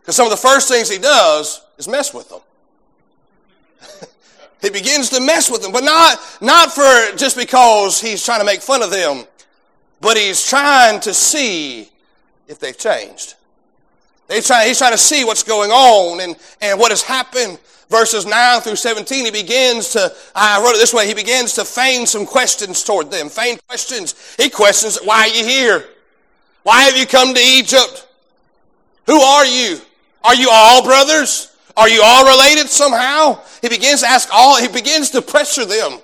Because 0.00 0.16
some 0.16 0.26
of 0.26 0.30
the 0.30 0.36
first 0.36 0.68
things 0.68 0.88
he 0.88 0.98
does 0.98 1.62
is 1.78 1.88
mess 1.88 2.14
with 2.14 2.28
them. 2.28 2.40
he 4.62 4.70
begins 4.70 5.10
to 5.10 5.20
mess 5.20 5.50
with 5.50 5.62
them, 5.62 5.72
but 5.72 5.82
not, 5.82 6.18
not 6.40 6.72
for 6.72 7.16
just 7.16 7.36
because 7.36 8.00
he's 8.00 8.24
trying 8.24 8.38
to 8.40 8.46
make 8.46 8.60
fun 8.60 8.82
of 8.82 8.90
them, 8.90 9.24
but 10.00 10.16
he's 10.16 10.46
trying 10.46 11.00
to 11.00 11.12
see 11.12 11.90
if 12.46 12.60
they've 12.60 12.78
changed. 12.78 13.34
He's 14.28 14.46
trying, 14.46 14.68
he's 14.68 14.78
trying 14.78 14.92
to 14.92 14.98
see 14.98 15.24
what's 15.24 15.42
going 15.42 15.70
on 15.70 16.20
and, 16.20 16.36
and 16.60 16.78
what 16.78 16.92
has 16.92 17.02
happened. 17.02 17.58
Verses 17.88 18.26
9 18.26 18.60
through 18.60 18.76
17, 18.76 19.24
he 19.24 19.30
begins 19.30 19.90
to, 19.90 20.14
I 20.34 20.62
wrote 20.62 20.74
it 20.74 20.78
this 20.78 20.92
way, 20.92 21.06
he 21.06 21.14
begins 21.14 21.54
to 21.54 21.64
feign 21.64 22.06
some 22.06 22.26
questions 22.26 22.84
toward 22.84 23.10
them. 23.10 23.30
Feign 23.30 23.58
questions. 23.66 24.14
He 24.36 24.50
questions, 24.50 24.98
why 25.02 25.20
are 25.20 25.28
you 25.28 25.44
here? 25.44 25.84
Why 26.64 26.82
have 26.82 26.96
you 26.96 27.06
come 27.06 27.32
to 27.32 27.40
Egypt? 27.40 28.06
Who 29.06 29.18
are 29.18 29.46
you? 29.46 29.80
Are 30.22 30.34
you 30.34 30.50
all 30.52 30.84
brothers? 30.84 31.56
Are 31.78 31.88
you 31.88 32.02
all 32.04 32.26
related 32.26 32.68
somehow? 32.68 33.40
He 33.62 33.70
begins 33.70 34.02
to 34.02 34.06
ask 34.06 34.28
all, 34.32 34.60
he 34.60 34.68
begins 34.68 35.10
to 35.10 35.22
pressure 35.22 35.64
them 35.64 35.98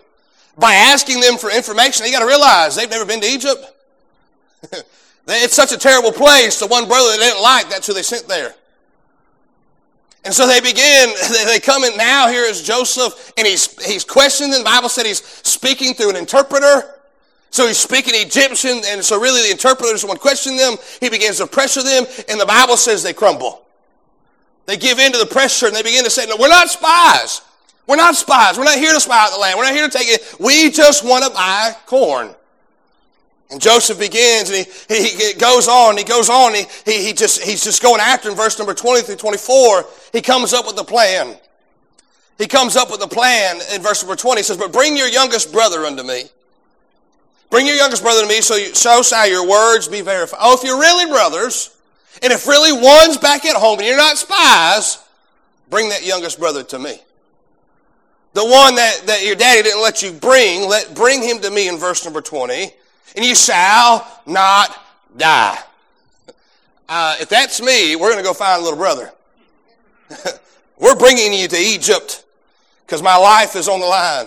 by 0.57 0.73
asking 0.73 1.21
them 1.21 1.37
for 1.37 1.51
information. 1.51 2.07
You 2.07 2.13
gotta 2.13 2.27
realize 2.27 2.77
they've 2.77 2.89
never 2.89 3.05
been 3.05 3.21
to 3.21 3.27
Egypt. 3.27 3.73
It's 5.27 5.55
such 5.55 5.73
a 5.73 5.79
terrible 5.79 6.13
place. 6.13 6.59
The 6.59 6.67
one 6.67 6.87
brother 6.87 7.13
they 7.13 7.17
didn't 7.17 7.43
like, 7.43 7.71
that's 7.71 7.87
who 7.87 7.95
they 7.95 8.03
sent 8.03 8.29
there. 8.29 8.55
And 10.25 10.33
so 10.33 10.47
they 10.47 10.61
begin, 10.61 11.11
they 11.47 11.61
come 11.61 11.85
in 11.85 11.97
now, 11.97 12.29
here 12.29 12.45
is 12.45 12.63
Joseph, 12.63 13.33
and 13.37 13.47
he's, 13.47 13.85
he's 13.85 14.05
questioning. 14.05 14.53
The 14.59 14.65
Bible 14.65 14.89
said 14.89 15.07
he's 15.07 15.25
speaking 15.25 15.95
through 15.95 16.11
an 16.11 16.17
interpreter. 16.17 16.95
So 17.51 17.69
he's 17.69 17.79
speaking 17.79 18.15
Egyptian, 18.17 18.83
and 18.87 19.05
so 19.05 19.21
really 19.21 19.43
the 19.43 19.53
interpreter 19.53 19.95
is 19.95 20.01
the 20.01 20.09
one 20.09 20.17
questioning 20.17 20.59
them. 20.59 20.75
He 20.99 21.09
begins 21.09 21.39
to 21.39 21.47
pressure 21.47 21.85
them, 21.85 22.05
and 22.29 22.41
the 22.41 22.47
Bible 22.47 22.77
says 22.77 23.03
they 23.03 23.13
crumble. 23.13 23.65
They 24.67 24.77
give 24.77 24.99
in 24.99 25.13
to 25.13 25.19
the 25.19 25.27
pressure, 25.27 25.67
and 25.67 25.77
they 25.77 25.83
begin 25.83 26.03
to 26.05 26.11
say, 26.11 26.27
no, 26.27 26.37
we're 26.37 26.49
not 26.49 26.69
spies. 26.69 27.43
We're 27.87 27.97
not 27.97 28.17
spies. 28.17 28.57
We're 28.57 28.65
not 28.65 28.79
here 28.79 28.93
to 28.93 29.01
spy 29.01 29.25
out 29.25 29.33
the 29.33 29.39
land. 29.39 29.59
We're 29.59 29.65
not 29.65 29.75
here 29.75 29.89
to 29.89 29.99
take 29.99 30.09
it. 30.09 30.37
We 30.41 30.71
just 30.71 31.05
want 31.05 31.25
to 31.25 31.31
buy 31.31 31.77
corn. 31.87 32.35
And 33.51 33.61
Joseph 33.61 33.99
begins 33.99 34.51
and 34.51 34.67
he, 34.67 34.95
he, 34.95 35.09
he 35.09 35.35
goes 35.35 35.69
on, 35.69 35.97
he 35.97 36.05
goes 36.05 36.29
on, 36.29 36.55
he, 36.55 36.65
he, 36.85 37.05
he 37.07 37.13
just, 37.13 37.43
he's 37.43 37.63
just 37.63 37.83
going 37.83 38.01
after 38.01 38.31
in 38.31 38.37
verse 38.37 38.59
number 38.59 38.75
20 38.75 39.03
through 39.03 39.17
24. 39.17 39.85
He 40.13 40.23
comes 40.23 40.53
up 40.53 40.67
with 40.67 40.79
a 40.79 40.85
plan. 40.85 41.37
He 42.39 42.47
comes 42.47 42.75
up 42.77 42.91
with 42.91 43.03
a 43.03 43.09
plan 43.09 43.61
in 43.73 43.83
verse 43.83 44.03
number 44.03 44.17
20. 44.17 44.41
He 44.41 44.43
says, 44.43 44.57
But 44.57 44.73
bring 44.73 44.97
your 44.97 45.09
youngest 45.09 45.53
brother 45.53 45.85
unto 45.85 46.03
me. 46.03 46.25
Bring 47.51 47.67
your 47.67 47.77
youngest 47.77 48.03
brother 48.03 48.23
to 48.23 48.27
me, 48.27 48.41
so, 48.41 48.57
you, 48.57 48.75
so 48.75 49.03
shall 49.03 49.29
your 49.29 49.47
words 49.47 49.87
be 49.87 50.01
verified. 50.01 50.41
Oh, 50.43 50.55
if 50.55 50.65
you're 50.65 50.81
really 50.81 51.07
brothers, 51.07 51.77
and 52.23 52.33
if 52.33 52.49
really 52.49 52.73
one's 52.73 53.19
back 53.19 53.45
at 53.45 53.55
home 53.55 53.79
and 53.79 53.87
you're 53.87 53.97
not 53.97 54.17
spies, 54.17 54.99
bring 55.71 55.91
that 55.91 56.05
youngest 56.05 56.41
brother 56.41 56.65
to 56.65 56.79
me. 56.79 56.99
The 58.33 58.45
one 58.45 58.75
that, 58.75 59.03
that 59.07 59.25
your 59.25 59.37
daddy 59.37 59.63
didn't 59.63 59.83
let 59.83 60.03
you 60.03 60.11
bring, 60.11 60.69
let, 60.69 60.97
bring 60.97 61.23
him 61.23 61.41
to 61.43 61.51
me 61.51 61.69
in 61.69 61.79
verse 61.79 62.05
number 62.05 62.21
20 62.21 62.73
and 63.17 63.25
you 63.25 63.35
shall 63.35 64.07
not 64.27 64.77
die. 65.17 65.59
Uh, 66.89 67.17
if 67.21 67.29
that's 67.29 67.61
me, 67.61 67.97
we're 67.97 68.11
going 68.11 68.23
to 68.23 68.25
go 68.25 68.35
find 68.35 68.61
a 68.61 68.65
little 68.65 68.79
brother. 68.79 69.13
we're 70.79 70.97
bringing 70.97 71.33
you 71.33 71.49
to 71.49 71.57
Egypt 71.57 72.25
because 72.85 73.03
my 73.03 73.17
life 73.17 73.57
is 73.57 73.69
on 73.69 73.81
the 73.81 73.87
line. 73.87 74.27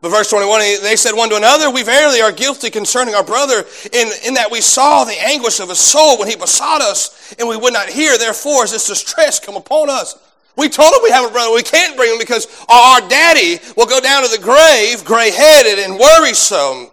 But 0.00 0.10
verse 0.10 0.28
21, 0.28 0.82
they 0.82 0.96
said 0.96 1.12
one 1.12 1.30
to 1.30 1.36
another, 1.36 1.70
We 1.70 1.82
verily 1.82 2.20
are 2.20 2.32
guilty 2.32 2.68
concerning 2.68 3.14
our 3.14 3.24
brother, 3.24 3.64
in, 3.92 4.08
in 4.26 4.34
that 4.34 4.50
we 4.50 4.60
saw 4.60 5.04
the 5.04 5.18
anguish 5.18 5.60
of 5.60 5.70
his 5.70 5.78
soul 5.78 6.18
when 6.18 6.28
he 6.28 6.36
besought 6.36 6.82
us, 6.82 7.34
and 7.38 7.48
we 7.48 7.56
would 7.56 7.72
not 7.72 7.88
hear. 7.88 8.18
Therefore, 8.18 8.64
is 8.64 8.72
this 8.72 8.86
distress 8.86 9.40
come 9.40 9.56
upon 9.56 9.88
us? 9.88 10.14
We 10.56 10.68
told 10.68 10.92
him 10.92 11.00
we 11.02 11.10
have 11.10 11.28
a 11.28 11.32
brother. 11.32 11.54
We 11.54 11.62
can't 11.62 11.96
bring 11.96 12.12
him 12.12 12.18
because 12.18 12.46
our 12.68 13.00
daddy 13.08 13.58
will 13.76 13.86
go 13.86 13.98
down 13.98 14.24
to 14.24 14.30
the 14.30 14.42
grave 14.42 15.04
gray 15.04 15.30
headed 15.30 15.78
and 15.78 15.98
worrisome 15.98 16.90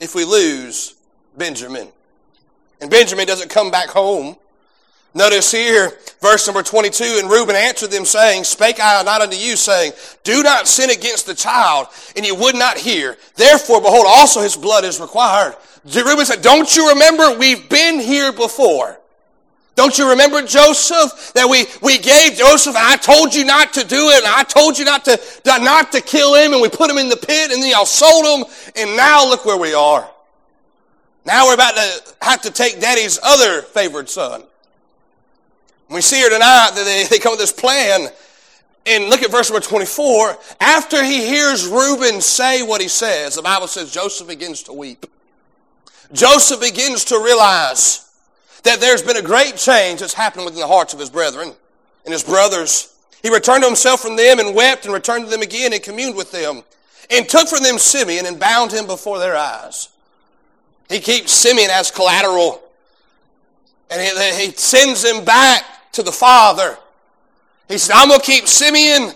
if 0.00 0.14
we 0.14 0.24
lose 0.24 0.94
Benjamin. 1.36 1.88
And 2.80 2.90
Benjamin 2.90 3.26
doesn't 3.26 3.50
come 3.50 3.70
back 3.70 3.88
home. 3.88 4.36
Notice 5.12 5.50
here, 5.50 5.92
verse 6.20 6.46
number 6.46 6.62
22, 6.62 7.18
and 7.20 7.28
Reuben 7.30 7.56
answered 7.56 7.90
them 7.90 8.04
saying, 8.04 8.44
Spake 8.44 8.78
I 8.80 9.02
not 9.02 9.20
unto 9.20 9.36
you, 9.36 9.56
saying, 9.56 9.92
Do 10.22 10.42
not 10.42 10.68
sin 10.68 10.90
against 10.90 11.26
the 11.26 11.34
child, 11.34 11.88
and 12.16 12.24
you 12.24 12.36
would 12.36 12.54
not 12.54 12.78
hear. 12.78 13.16
Therefore, 13.34 13.80
behold, 13.80 14.06
also 14.08 14.40
his 14.40 14.56
blood 14.56 14.84
is 14.84 15.00
required. 15.00 15.56
Reuben 15.84 16.24
said, 16.24 16.42
Don't 16.42 16.74
you 16.76 16.90
remember? 16.90 17.36
We've 17.36 17.68
been 17.68 17.98
here 17.98 18.32
before. 18.32 18.99
Don't 19.80 19.96
you 19.96 20.10
remember 20.10 20.42
Joseph? 20.42 21.32
That 21.32 21.48
we, 21.48 21.64
we 21.80 21.96
gave 21.96 22.34
Joseph, 22.34 22.76
I 22.76 22.98
told 22.98 23.34
you 23.34 23.46
not 23.46 23.72
to 23.72 23.82
do 23.82 24.10
it, 24.10 24.18
and 24.18 24.26
I 24.26 24.42
told 24.42 24.78
you 24.78 24.84
not 24.84 25.06
to, 25.06 25.18
not 25.46 25.90
to 25.92 26.02
kill 26.02 26.34
him, 26.34 26.52
and 26.52 26.60
we 26.60 26.68
put 26.68 26.90
him 26.90 26.98
in 26.98 27.08
the 27.08 27.16
pit, 27.16 27.50
and 27.50 27.62
then 27.62 27.70
y'all 27.70 27.86
sold 27.86 28.26
him, 28.26 28.52
and 28.76 28.94
now 28.94 29.26
look 29.26 29.46
where 29.46 29.56
we 29.56 29.72
are. 29.72 30.06
Now 31.24 31.46
we're 31.46 31.54
about 31.54 31.76
to 31.76 32.14
have 32.20 32.42
to 32.42 32.50
take 32.50 32.78
daddy's 32.78 33.18
other 33.22 33.62
favored 33.62 34.10
son. 34.10 34.42
We 35.88 36.02
see 36.02 36.16
here 36.16 36.28
tonight 36.28 36.72
that 36.74 36.84
they, 36.84 37.04
they 37.10 37.18
come 37.18 37.32
with 37.32 37.40
this 37.40 37.50
plan. 37.50 38.10
And 38.84 39.08
look 39.08 39.22
at 39.22 39.30
verse 39.30 39.50
number 39.50 39.64
24. 39.64 40.36
After 40.60 41.02
he 41.02 41.24
hears 41.26 41.66
Reuben 41.66 42.20
say 42.20 42.62
what 42.62 42.82
he 42.82 42.88
says, 42.88 43.36
the 43.36 43.42
Bible 43.42 43.66
says 43.66 43.90
Joseph 43.90 44.28
begins 44.28 44.62
to 44.64 44.74
weep. 44.74 45.06
Joseph 46.12 46.60
begins 46.60 47.06
to 47.06 47.18
realize 47.18 48.09
that 48.64 48.80
there's 48.80 49.02
been 49.02 49.16
a 49.16 49.22
great 49.22 49.56
change 49.56 50.00
that's 50.00 50.14
happened 50.14 50.44
within 50.44 50.60
the 50.60 50.66
hearts 50.66 50.92
of 50.92 51.00
his 51.00 51.10
brethren 51.10 51.52
and 52.04 52.12
his 52.12 52.24
brothers. 52.24 52.94
He 53.22 53.30
returned 53.30 53.62
to 53.62 53.68
himself 53.68 54.00
from 54.00 54.16
them 54.16 54.38
and 54.38 54.54
wept 54.54 54.84
and 54.84 54.94
returned 54.94 55.24
to 55.24 55.30
them 55.30 55.42
again 55.42 55.72
and 55.72 55.82
communed 55.82 56.16
with 56.16 56.32
them 56.32 56.62
and 57.10 57.28
took 57.28 57.48
from 57.48 57.62
them 57.62 57.78
Simeon 57.78 58.26
and 58.26 58.38
bound 58.38 58.72
him 58.72 58.86
before 58.86 59.18
their 59.18 59.36
eyes. 59.36 59.88
He 60.88 61.00
keeps 61.00 61.32
Simeon 61.32 61.70
as 61.70 61.90
collateral 61.90 62.62
and 63.90 64.00
he, 64.00 64.46
he 64.46 64.52
sends 64.52 65.04
him 65.04 65.24
back 65.24 65.64
to 65.92 66.02
the 66.02 66.12
father. 66.12 66.78
He 67.68 67.78
said, 67.78 67.94
I'm 67.96 68.08
going 68.08 68.20
to 68.20 68.26
keep 68.26 68.46
Simeon. 68.46 69.12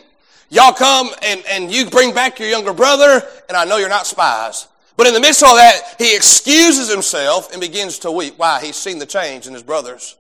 Y'all 0.50 0.72
come 0.72 1.08
and, 1.22 1.42
and 1.48 1.72
you 1.72 1.88
bring 1.88 2.14
back 2.14 2.38
your 2.38 2.48
younger 2.48 2.72
brother 2.72 3.22
and 3.48 3.56
I 3.56 3.64
know 3.64 3.76
you're 3.76 3.88
not 3.88 4.06
spies. 4.06 4.68
But 4.96 5.06
in 5.08 5.14
the 5.14 5.20
midst 5.20 5.42
of 5.42 5.48
all 5.48 5.56
that, 5.56 5.96
he 5.98 6.14
excuses 6.14 6.90
himself 6.90 7.52
and 7.52 7.60
begins 7.60 7.98
to 8.00 8.10
weep. 8.10 8.34
Why? 8.36 8.60
He's 8.64 8.76
seen 8.76 8.98
the 8.98 9.06
change 9.06 9.46
in 9.46 9.52
his 9.52 9.62
brothers. 9.62 10.16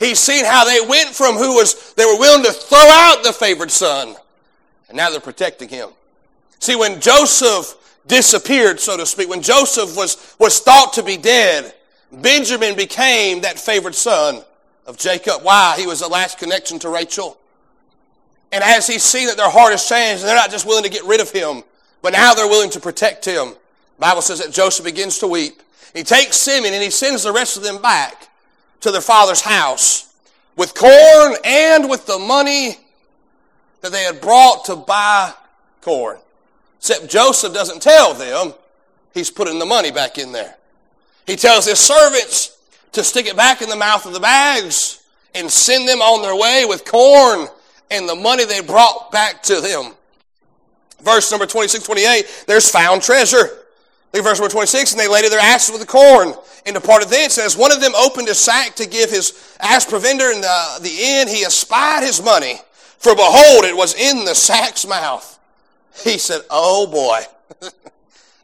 He's 0.00 0.18
seen 0.18 0.44
how 0.44 0.64
they 0.64 0.80
went 0.86 1.10
from 1.10 1.36
who 1.36 1.54
was, 1.54 1.94
they 1.94 2.04
were 2.04 2.18
willing 2.18 2.44
to 2.44 2.52
throw 2.52 2.78
out 2.78 3.22
the 3.22 3.32
favored 3.32 3.70
son, 3.70 4.14
and 4.88 4.96
now 4.96 5.10
they're 5.10 5.20
protecting 5.20 5.68
him. 5.68 5.90
See, 6.60 6.76
when 6.76 7.00
Joseph 7.00 7.74
disappeared, 8.06 8.80
so 8.80 8.96
to 8.96 9.06
speak, 9.06 9.28
when 9.28 9.42
Joseph 9.42 9.96
was, 9.96 10.34
was 10.38 10.60
thought 10.60 10.94
to 10.94 11.02
be 11.02 11.16
dead, 11.16 11.74
Benjamin 12.10 12.74
became 12.74 13.42
that 13.42 13.58
favored 13.58 13.94
son 13.94 14.42
of 14.86 14.96
Jacob. 14.98 15.42
Why? 15.42 15.76
He 15.78 15.86
was 15.86 16.00
the 16.00 16.08
last 16.08 16.38
connection 16.38 16.78
to 16.80 16.88
Rachel. 16.88 17.36
And 18.50 18.64
as 18.64 18.86
he's 18.86 19.02
seen 19.02 19.26
that 19.26 19.36
their 19.36 19.50
heart 19.50 19.72
has 19.72 19.86
changed, 19.86 20.24
they're 20.24 20.34
not 20.34 20.50
just 20.50 20.66
willing 20.66 20.84
to 20.84 20.90
get 20.90 21.04
rid 21.04 21.20
of 21.20 21.30
him, 21.30 21.62
but 22.02 22.12
now 22.12 22.34
they're 22.34 22.48
willing 22.48 22.70
to 22.70 22.80
protect 22.80 23.24
him. 23.24 23.54
Bible 23.98 24.22
says 24.22 24.40
that 24.40 24.52
Joseph 24.52 24.84
begins 24.84 25.18
to 25.18 25.26
weep. 25.26 25.60
He 25.94 26.02
takes 26.02 26.36
Simeon 26.36 26.74
and 26.74 26.82
he 26.82 26.90
sends 26.90 27.22
the 27.22 27.32
rest 27.32 27.56
of 27.56 27.62
them 27.62 27.80
back 27.82 28.28
to 28.80 28.90
their 28.90 29.00
father's 29.00 29.40
house 29.40 30.14
with 30.56 30.74
corn 30.74 31.36
and 31.44 31.88
with 31.88 32.06
the 32.06 32.18
money 32.18 32.78
that 33.80 33.92
they 33.92 34.02
had 34.02 34.20
brought 34.20 34.64
to 34.66 34.76
buy 34.76 35.32
corn. 35.80 36.18
Except 36.78 37.08
Joseph 37.08 37.52
doesn't 37.52 37.82
tell 37.82 38.14
them 38.14 38.54
he's 39.14 39.30
putting 39.30 39.58
the 39.58 39.66
money 39.66 39.90
back 39.90 40.18
in 40.18 40.32
there. 40.32 40.56
He 41.26 41.36
tells 41.36 41.66
his 41.66 41.78
servants 41.78 42.58
to 42.92 43.04
stick 43.04 43.26
it 43.26 43.36
back 43.36 43.62
in 43.62 43.68
the 43.68 43.76
mouth 43.76 44.06
of 44.06 44.12
the 44.12 44.20
bags 44.20 45.02
and 45.34 45.50
send 45.50 45.88
them 45.88 46.00
on 46.00 46.22
their 46.22 46.36
way 46.36 46.64
with 46.66 46.84
corn 46.84 47.48
and 47.90 48.08
the 48.08 48.14
money 48.14 48.44
they 48.44 48.60
brought 48.60 49.10
back 49.12 49.42
to 49.44 49.60
them. 49.60 49.94
Verse 51.02 51.30
number 51.30 51.46
26, 51.46 51.84
28, 51.84 52.44
there's 52.46 52.70
found 52.70 53.02
treasure. 53.02 53.57
Look 54.12 54.24
at 54.24 54.28
verse 54.28 54.38
number 54.38 54.52
26. 54.52 54.92
And 54.92 55.00
they 55.00 55.08
laid 55.08 55.30
their 55.30 55.40
asses 55.40 55.70
with 55.72 55.80
the 55.80 55.86
corn 55.86 56.34
and 56.64 56.74
departed 56.74 57.08
thence. 57.08 57.34
Says, 57.34 57.56
one 57.56 57.72
of 57.72 57.80
them 57.80 57.92
opened 57.94 58.28
his 58.28 58.38
sack 58.38 58.74
to 58.76 58.88
give 58.88 59.10
his 59.10 59.56
ass 59.60 59.84
provender, 59.84 60.30
and 60.32 60.42
the, 60.42 60.78
the 60.82 60.96
end 61.00 61.28
he 61.28 61.44
espied 61.44 62.02
his 62.02 62.22
money. 62.22 62.56
For 62.98 63.14
behold, 63.14 63.64
it 63.64 63.76
was 63.76 63.94
in 63.94 64.24
the 64.24 64.34
sack's 64.34 64.86
mouth. 64.86 65.38
He 66.02 66.18
said, 66.18 66.42
Oh 66.50 66.86
boy. 66.86 67.20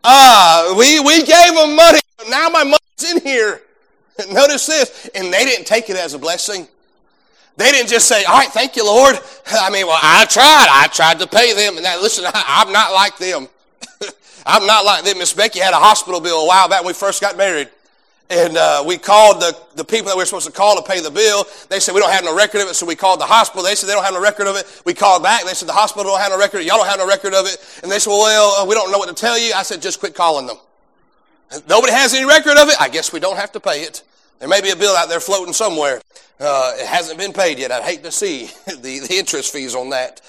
ah, 0.04 0.74
we, 0.78 1.00
we 1.00 1.24
gave 1.24 1.54
them 1.54 1.76
money. 1.76 2.00
but 2.18 2.28
Now 2.28 2.48
my 2.48 2.62
money's 2.62 3.10
in 3.10 3.20
here. 3.20 3.60
Notice 4.32 4.66
this. 4.66 5.10
And 5.14 5.32
they 5.32 5.44
didn't 5.44 5.66
take 5.66 5.90
it 5.90 5.96
as 5.96 6.14
a 6.14 6.18
blessing. 6.18 6.68
They 7.56 7.70
didn't 7.70 7.88
just 7.88 8.08
say, 8.08 8.24
all 8.24 8.38
right, 8.38 8.48
thank 8.48 8.74
you, 8.74 8.84
Lord. 8.84 9.16
I 9.52 9.70
mean, 9.70 9.86
well, 9.86 9.98
I 10.02 10.24
tried. 10.26 10.66
I 10.70 10.88
tried 10.88 11.20
to 11.20 11.26
pay 11.26 11.52
them. 11.54 11.76
And 11.76 11.84
that, 11.84 12.00
listen, 12.00 12.24
I, 12.26 12.62
I'm 12.64 12.72
not 12.72 12.92
like 12.92 13.16
them. 13.18 13.48
I'm 14.46 14.66
not 14.66 14.84
like 14.84 15.04
that. 15.04 15.16
Miss 15.16 15.32
Becky 15.32 15.60
had 15.60 15.72
a 15.72 15.78
hospital 15.78 16.20
bill 16.20 16.42
a 16.42 16.46
while 16.46 16.68
back 16.68 16.80
when 16.80 16.88
we 16.88 16.92
first 16.94 17.20
got 17.20 17.36
married. 17.36 17.68
And 18.30 18.56
uh, 18.56 18.82
we 18.86 18.96
called 18.96 19.40
the, 19.40 19.56
the 19.76 19.84
people 19.84 20.06
that 20.06 20.16
we 20.16 20.22
were 20.22 20.26
supposed 20.26 20.46
to 20.46 20.52
call 20.52 20.76
to 20.76 20.82
pay 20.82 21.00
the 21.00 21.10
bill. 21.10 21.46
They 21.68 21.78
said, 21.78 21.94
we 21.94 22.00
don't 22.00 22.10
have 22.10 22.24
no 22.24 22.34
record 22.34 22.62
of 22.62 22.68
it, 22.68 22.74
so 22.74 22.86
we 22.86 22.96
called 22.96 23.20
the 23.20 23.26
hospital. 23.26 23.62
They 23.62 23.74
said, 23.74 23.88
they 23.88 23.92
don't 23.92 24.04
have 24.04 24.14
no 24.14 24.22
record 24.22 24.46
of 24.46 24.56
it. 24.56 24.82
We 24.86 24.94
called 24.94 25.22
back. 25.22 25.44
They 25.44 25.52
said, 25.52 25.68
the 25.68 25.74
hospital 25.74 26.04
don't 26.04 26.20
have 26.20 26.32
no 26.32 26.38
record. 26.38 26.62
Y'all 26.62 26.78
don't 26.78 26.88
have 26.88 26.98
no 26.98 27.06
record 27.06 27.34
of 27.34 27.46
it. 27.46 27.58
And 27.82 27.92
they 27.92 27.98
said, 27.98 28.10
well, 28.10 28.62
uh, 28.62 28.66
we 28.66 28.74
don't 28.74 28.90
know 28.90 28.98
what 28.98 29.08
to 29.08 29.14
tell 29.14 29.38
you. 29.38 29.52
I 29.54 29.62
said, 29.62 29.82
just 29.82 30.00
quit 30.00 30.14
calling 30.14 30.46
them. 30.46 30.56
Nobody 31.68 31.92
has 31.92 32.14
any 32.14 32.24
record 32.24 32.56
of 32.56 32.68
it. 32.68 32.76
I 32.80 32.88
guess 32.88 33.12
we 33.12 33.20
don't 33.20 33.36
have 33.36 33.52
to 33.52 33.60
pay 33.60 33.82
it. 33.82 34.02
There 34.38 34.48
may 34.48 34.60
be 34.60 34.70
a 34.70 34.76
bill 34.76 34.96
out 34.96 35.08
there 35.08 35.20
floating 35.20 35.52
somewhere. 35.52 36.00
Uh, 36.40 36.72
it 36.76 36.86
hasn't 36.86 37.18
been 37.18 37.32
paid 37.32 37.58
yet. 37.58 37.70
I'd 37.70 37.82
hate 37.82 38.02
to 38.04 38.10
see 38.10 38.46
the, 38.66 39.00
the 39.06 39.14
interest 39.16 39.52
fees 39.52 39.74
on 39.74 39.90
that. 39.90 40.22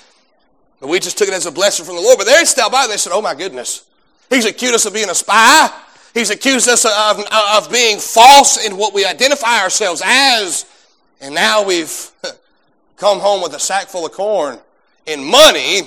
We 0.81 0.99
just 0.99 1.17
took 1.17 1.27
it 1.27 1.33
as 1.33 1.45
a 1.45 1.51
blessing 1.51 1.85
from 1.85 1.95
the 1.95 2.01
Lord. 2.01 2.17
But 2.17 2.27
they 2.27 2.43
stopped 2.45 2.71
by 2.71 2.87
they 2.87 2.97
said, 2.97 3.13
oh 3.13 3.21
my 3.21 3.33
goodness. 3.33 3.85
He's 4.29 4.45
accused 4.45 4.75
us 4.75 4.85
of 4.85 4.93
being 4.93 5.09
a 5.09 5.15
spy. 5.15 5.69
He's 6.13 6.29
accused 6.29 6.67
us 6.69 6.85
of, 6.85 7.25
of 7.31 7.71
being 7.71 7.99
false 7.99 8.65
in 8.65 8.77
what 8.77 8.93
we 8.93 9.05
identify 9.05 9.61
ourselves 9.61 10.01
as. 10.03 10.65
And 11.21 11.35
now 11.35 11.63
we've 11.63 12.11
come 12.97 13.19
home 13.19 13.41
with 13.41 13.53
a 13.53 13.59
sack 13.59 13.87
full 13.87 14.05
of 14.05 14.11
corn 14.11 14.59
and 15.07 15.25
money 15.25 15.81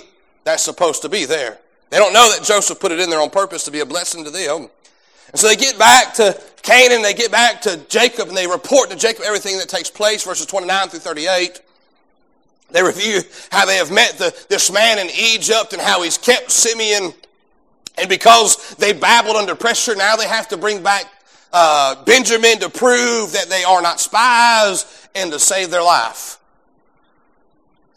that's 0.44 0.62
supposed 0.62 1.02
to 1.02 1.08
be 1.08 1.24
there. 1.24 1.58
They 1.90 1.96
don't 1.96 2.12
know 2.12 2.30
that 2.36 2.44
Joseph 2.44 2.80
put 2.80 2.92
it 2.92 3.00
in 3.00 3.10
there 3.10 3.20
on 3.20 3.30
purpose 3.30 3.64
to 3.64 3.70
be 3.70 3.80
a 3.80 3.86
blessing 3.86 4.24
to 4.24 4.30
them. 4.30 4.68
And 5.30 5.38
so 5.38 5.48
they 5.48 5.56
get 5.56 5.78
back 5.78 6.14
to 6.14 6.40
Canaan, 6.62 7.02
they 7.02 7.14
get 7.14 7.30
back 7.30 7.62
to 7.62 7.78
Jacob, 7.88 8.28
and 8.28 8.36
they 8.36 8.46
report 8.46 8.90
to 8.90 8.96
Jacob 8.96 9.24
everything 9.26 9.58
that 9.58 9.68
takes 9.68 9.90
place, 9.90 10.24
verses 10.24 10.46
29 10.46 10.88
through 10.88 11.00
38. 11.00 11.60
They 12.70 12.82
review 12.82 13.20
how 13.50 13.64
they 13.64 13.76
have 13.76 13.90
met 13.90 14.18
the, 14.18 14.36
this 14.48 14.70
man 14.70 14.98
in 14.98 15.08
Egypt 15.16 15.72
and 15.72 15.80
how 15.80 16.02
he's 16.02 16.18
kept 16.18 16.50
Simeon 16.50 17.12
and 17.98 18.08
because 18.08 18.74
they 18.76 18.92
babbled 18.92 19.36
under 19.36 19.54
pressure, 19.54 19.94
now 19.96 20.16
they 20.16 20.28
have 20.28 20.48
to 20.48 20.56
bring 20.56 20.82
back 20.82 21.06
uh, 21.52 22.02
Benjamin 22.04 22.58
to 22.60 22.70
prove 22.70 23.32
that 23.32 23.46
they 23.48 23.64
are 23.64 23.82
not 23.82 24.00
spies 24.00 25.08
and 25.14 25.32
to 25.32 25.38
save 25.38 25.70
their 25.70 25.82
life. 25.82 26.38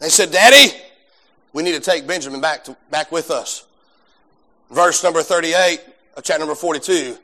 They 0.00 0.08
said, 0.08 0.32
Daddy, 0.32 0.76
we 1.52 1.62
need 1.62 1.74
to 1.74 1.80
take 1.80 2.06
Benjamin 2.06 2.40
back, 2.40 2.64
to, 2.64 2.76
back 2.90 3.12
with 3.12 3.30
us. 3.30 3.64
Verse 4.70 5.04
number 5.04 5.22
38 5.22 5.80
of 6.16 6.24
chapter 6.24 6.40
number 6.40 6.54
42. 6.54 7.16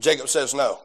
Jacob 0.00 0.28
says 0.28 0.54
no. 0.54 0.80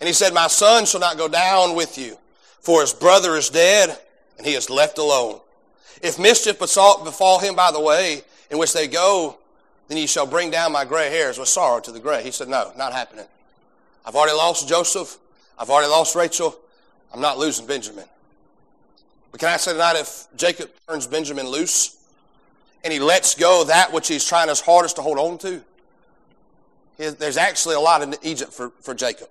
And 0.00 0.08
he 0.08 0.12
said, 0.12 0.34
My 0.34 0.48
son 0.48 0.86
shall 0.86 1.00
not 1.00 1.16
go 1.16 1.28
down 1.28 1.76
with 1.76 1.98
you, 1.98 2.16
for 2.60 2.80
his 2.80 2.92
brother 2.92 3.36
is 3.36 3.50
dead, 3.50 3.96
and 4.38 4.46
he 4.46 4.54
is 4.54 4.70
left 4.70 4.98
alone. 4.98 5.40
If 6.00 6.18
mischief 6.18 6.58
befall 6.58 7.38
him 7.40 7.54
by 7.54 7.70
the 7.72 7.80
way 7.80 8.22
in 8.50 8.58
which 8.58 8.72
they 8.72 8.86
go, 8.86 9.36
then 9.88 9.98
ye 9.98 10.06
shall 10.06 10.26
bring 10.26 10.50
down 10.50 10.72
my 10.72 10.84
gray 10.84 11.10
hairs 11.10 11.38
with 11.38 11.48
sorrow 11.48 11.80
to 11.80 11.92
the 11.92 12.00
grave. 12.00 12.24
He 12.24 12.30
said, 12.30 12.48
No, 12.48 12.72
not 12.76 12.92
happening. 12.92 13.26
I've 14.06 14.14
already 14.14 14.36
lost 14.36 14.68
Joseph. 14.68 15.18
I've 15.58 15.70
already 15.70 15.90
lost 15.90 16.14
Rachel. 16.14 16.56
I'm 17.12 17.20
not 17.20 17.38
losing 17.38 17.66
Benjamin. 17.66 18.04
But 19.32 19.40
can 19.40 19.48
I 19.50 19.56
say 19.56 19.72
tonight, 19.72 19.96
if 19.96 20.26
Jacob 20.36 20.70
turns 20.88 21.06
Benjamin 21.06 21.46
loose 21.46 21.96
and 22.84 22.92
he 22.92 23.00
lets 23.00 23.34
go 23.34 23.64
that 23.64 23.92
which 23.92 24.08
he's 24.08 24.24
trying 24.24 24.48
his 24.48 24.60
hardest 24.60 24.96
to 24.96 25.02
hold 25.02 25.18
on 25.18 25.38
to, 25.38 25.62
there's 26.96 27.36
actually 27.36 27.74
a 27.74 27.80
lot 27.80 28.02
in 28.02 28.14
Egypt 28.22 28.52
for, 28.52 28.70
for 28.80 28.94
Jacob. 28.94 29.28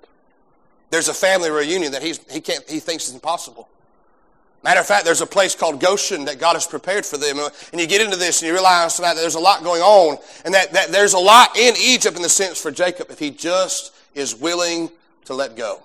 There's 0.89 1.07
a 1.07 1.13
family 1.13 1.49
reunion 1.49 1.91
that 1.91 2.01
he's, 2.01 2.19
he, 2.31 2.39
can't, 2.39 2.67
he 2.69 2.79
thinks 2.79 3.07
is 3.07 3.13
impossible. 3.13 3.67
Matter 4.63 4.79
of 4.79 4.87
fact, 4.87 5.05
there's 5.05 5.21
a 5.21 5.27
place 5.27 5.55
called 5.55 5.79
Goshen 5.79 6.25
that 6.25 6.39
God 6.39 6.53
has 6.53 6.65
prepared 6.65 7.05
for 7.05 7.17
them. 7.17 7.37
And 7.71 7.79
you 7.79 7.87
get 7.87 8.01
into 8.01 8.17
this 8.17 8.41
and 8.41 8.47
you 8.47 8.53
realize 8.53 8.97
that 8.97 9.15
there's 9.15 9.35
a 9.35 9.39
lot 9.39 9.63
going 9.63 9.81
on 9.81 10.17
and 10.45 10.53
that, 10.53 10.73
that 10.73 10.91
there's 10.91 11.13
a 11.13 11.19
lot 11.19 11.57
in 11.57 11.75
Egypt 11.79 12.17
in 12.17 12.23
the 12.23 12.29
sense 12.29 12.59
for 12.59 12.71
Jacob 12.71 13.09
if 13.09 13.19
he 13.19 13.29
just 13.29 13.93
is 14.15 14.35
willing 14.35 14.89
to 15.25 15.33
let 15.33 15.55
go. 15.55 15.81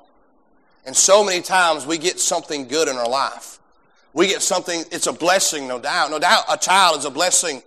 And 0.85 0.97
so 0.97 1.25
many 1.25 1.43
times 1.43 1.87
we 1.87 1.99
get 1.99 2.19
something 2.19 2.67
good 2.67 2.89
in 2.89 2.97
our 2.97 3.09
life. 3.09 3.59
We 4.15 4.27
get 4.27 4.43
something, 4.43 4.85
it's 4.91 5.07
a 5.07 5.13
blessing, 5.13 5.69
no 5.69 5.79
doubt. 5.79 6.11
No 6.11 6.19
doubt 6.19 6.45
a 6.51 6.57
child 6.57 6.99
is 6.99 7.05
a 7.05 7.11
blessing 7.11 7.63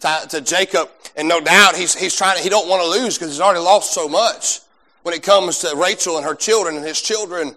to, 0.00 0.26
to 0.30 0.40
Jacob. 0.40 0.90
And 1.16 1.28
no 1.28 1.40
doubt 1.40 1.76
he's, 1.76 1.94
he's 1.94 2.14
trying, 2.14 2.42
he 2.42 2.48
don't 2.48 2.68
want 2.68 2.82
to 2.82 2.88
lose 2.88 3.18
because 3.18 3.32
he's 3.32 3.40
already 3.40 3.60
lost 3.60 3.92
so 3.92 4.08
much 4.08 4.60
when 5.02 5.14
it 5.14 5.22
comes 5.22 5.58
to 5.60 5.74
Rachel 5.76 6.16
and 6.16 6.24
her 6.24 6.34
children 6.34 6.76
and 6.76 6.84
his 6.84 7.00
children. 7.00 7.56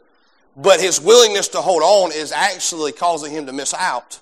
But 0.57 0.79
his 0.79 0.99
willingness 0.99 1.47
to 1.49 1.61
hold 1.61 1.81
on 1.81 2.11
is 2.11 2.31
actually 2.31 2.91
causing 2.91 3.31
him 3.31 3.45
to 3.45 3.53
miss 3.53 3.73
out 3.73 4.19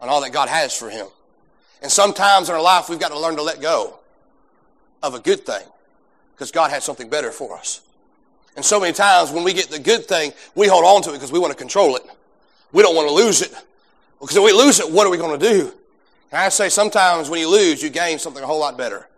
on 0.00 0.08
all 0.08 0.20
that 0.20 0.32
God 0.32 0.48
has 0.48 0.76
for 0.76 0.90
him. 0.90 1.06
And 1.82 1.90
sometimes 1.90 2.48
in 2.48 2.54
our 2.54 2.62
life, 2.62 2.88
we've 2.88 2.98
got 2.98 3.12
to 3.12 3.18
learn 3.18 3.36
to 3.36 3.42
let 3.42 3.60
go 3.60 3.98
of 5.02 5.14
a 5.14 5.20
good 5.20 5.46
thing 5.46 5.62
because 6.34 6.50
God 6.50 6.70
has 6.70 6.84
something 6.84 7.08
better 7.08 7.30
for 7.30 7.56
us. 7.56 7.80
And 8.56 8.64
so 8.64 8.80
many 8.80 8.92
times 8.92 9.30
when 9.30 9.44
we 9.44 9.52
get 9.52 9.68
the 9.70 9.78
good 9.78 10.06
thing, 10.06 10.32
we 10.54 10.66
hold 10.66 10.84
on 10.84 11.02
to 11.02 11.10
it 11.10 11.12
because 11.14 11.30
we 11.30 11.38
want 11.38 11.52
to 11.52 11.58
control 11.58 11.94
it. 11.96 12.02
We 12.72 12.82
don't 12.82 12.96
want 12.96 13.08
to 13.08 13.14
lose 13.14 13.40
it. 13.40 13.52
Because 14.20 14.36
if 14.36 14.42
we 14.42 14.52
lose 14.52 14.80
it, 14.80 14.90
what 14.90 15.06
are 15.06 15.10
we 15.10 15.16
going 15.16 15.38
to 15.38 15.48
do? 15.48 15.72
And 16.32 16.40
I 16.40 16.48
say 16.48 16.68
sometimes 16.68 17.30
when 17.30 17.40
you 17.40 17.48
lose, 17.48 17.82
you 17.82 17.88
gain 17.88 18.18
something 18.18 18.42
a 18.42 18.46
whole 18.46 18.58
lot 18.58 18.76
better 18.76 19.08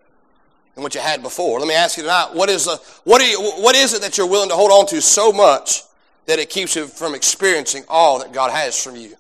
than 0.74 0.82
what 0.82 0.94
you 0.94 1.00
had 1.00 1.22
before. 1.22 1.58
Let 1.58 1.68
me 1.68 1.74
ask 1.74 1.96
you 1.96 2.02
tonight, 2.02 2.30
what 2.34 2.50
is, 2.50 2.66
a, 2.66 2.76
what, 3.04 3.22
you, 3.22 3.40
what 3.62 3.74
is 3.74 3.94
it 3.94 4.02
that 4.02 4.18
you're 4.18 4.28
willing 4.28 4.50
to 4.50 4.54
hold 4.54 4.70
on 4.70 4.86
to 4.88 5.00
so 5.00 5.32
much 5.32 5.82
that 6.30 6.38
it 6.38 6.48
keeps 6.48 6.76
you 6.76 6.86
from 6.86 7.16
experiencing 7.16 7.82
all 7.88 8.20
that 8.20 8.32
God 8.32 8.52
has 8.52 8.80
from 8.80 8.94
you? 8.94 9.16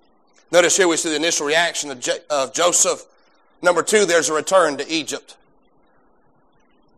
Notice 0.52 0.76
here 0.76 0.86
we 0.86 0.96
see 0.96 1.08
the 1.08 1.16
initial 1.16 1.44
reaction 1.44 1.90
of, 1.90 2.08
of 2.30 2.54
Joseph. 2.54 3.04
Number 3.62 3.82
two, 3.82 4.06
there's 4.06 4.28
a 4.28 4.32
return 4.32 4.76
to 4.76 4.88
Egypt. 4.88 5.36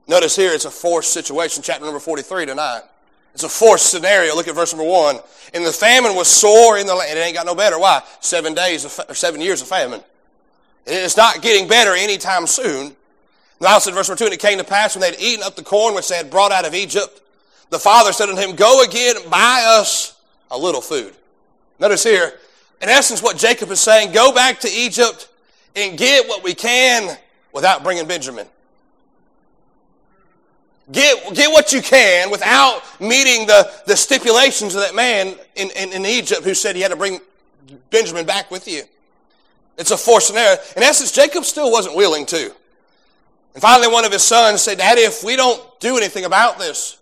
Notice 0.06 0.36
here 0.36 0.52
it's 0.52 0.66
a 0.66 0.70
forced 0.70 1.14
situation, 1.14 1.62
chapter 1.62 1.86
number 1.86 1.98
43 1.98 2.44
tonight. 2.44 2.82
It's 3.32 3.42
a 3.42 3.48
forced 3.48 3.88
scenario. 3.88 4.34
Look 4.34 4.48
at 4.48 4.54
verse 4.54 4.74
number 4.74 4.86
one. 4.86 5.16
And 5.54 5.64
the 5.64 5.72
famine 5.72 6.14
was 6.14 6.28
sore 6.28 6.76
in 6.76 6.86
the 6.86 6.94
land. 6.94 7.18
It 7.18 7.22
ain't 7.22 7.34
got 7.34 7.46
no 7.46 7.54
better. 7.54 7.78
Why? 7.78 8.02
Seven 8.20 8.52
days 8.52 8.84
of, 8.84 9.00
or 9.08 9.14
seven 9.14 9.40
years 9.40 9.62
of 9.62 9.68
famine. 9.68 10.02
It's 10.84 11.16
not 11.16 11.40
getting 11.40 11.66
better 11.66 11.94
anytime 11.94 12.46
soon. 12.46 12.88
The 13.60 13.64
Bible 13.64 13.80
said, 13.80 13.94
verse 13.94 14.10
number 14.10 14.18
two, 14.18 14.24
and 14.26 14.34
it 14.34 14.40
came 14.40 14.58
to 14.58 14.64
pass 14.64 14.94
when 14.94 15.00
they 15.00 15.12
had 15.12 15.20
eaten 15.20 15.42
up 15.42 15.56
the 15.56 15.64
corn 15.64 15.94
which 15.94 16.08
they 16.10 16.16
had 16.16 16.30
brought 16.30 16.52
out 16.52 16.66
of 16.66 16.74
Egypt, 16.74 17.21
the 17.72 17.78
father 17.78 18.12
said 18.12 18.28
unto 18.28 18.40
him, 18.40 18.54
Go 18.54 18.84
again, 18.84 19.16
and 19.16 19.30
buy 19.30 19.64
us 19.66 20.16
a 20.50 20.58
little 20.58 20.82
food. 20.82 21.14
Notice 21.80 22.04
here, 22.04 22.34
in 22.82 22.90
essence, 22.90 23.22
what 23.22 23.38
Jacob 23.38 23.70
is 23.70 23.80
saying, 23.80 24.12
go 24.12 24.32
back 24.32 24.60
to 24.60 24.70
Egypt 24.70 25.28
and 25.74 25.96
get 25.96 26.28
what 26.28 26.44
we 26.44 26.54
can 26.54 27.16
without 27.52 27.82
bringing 27.82 28.06
Benjamin. 28.06 28.46
Get, 30.90 31.34
get 31.34 31.50
what 31.50 31.72
you 31.72 31.80
can 31.80 32.30
without 32.30 32.82
meeting 33.00 33.46
the, 33.46 33.72
the 33.86 33.96
stipulations 33.96 34.74
of 34.74 34.82
that 34.82 34.94
man 34.94 35.34
in, 35.56 35.70
in, 35.70 35.94
in 35.94 36.04
Egypt 36.04 36.42
who 36.42 36.52
said 36.52 36.76
he 36.76 36.82
had 36.82 36.90
to 36.90 36.96
bring 36.96 37.20
Benjamin 37.88 38.26
back 38.26 38.50
with 38.50 38.68
you. 38.68 38.82
It's 39.78 39.92
a 39.92 39.96
forced 39.96 40.26
scenario. 40.26 40.58
In 40.76 40.82
essence, 40.82 41.10
Jacob 41.10 41.44
still 41.44 41.70
wasn't 41.72 41.96
willing 41.96 42.26
to. 42.26 42.52
And 43.54 43.62
finally, 43.62 43.88
one 43.88 44.04
of 44.04 44.12
his 44.12 44.22
sons 44.22 44.60
said, 44.60 44.76
Daddy, 44.76 45.02
if 45.02 45.24
we 45.24 45.36
don't 45.36 45.62
do 45.80 45.96
anything 45.96 46.26
about 46.26 46.58
this, 46.58 46.98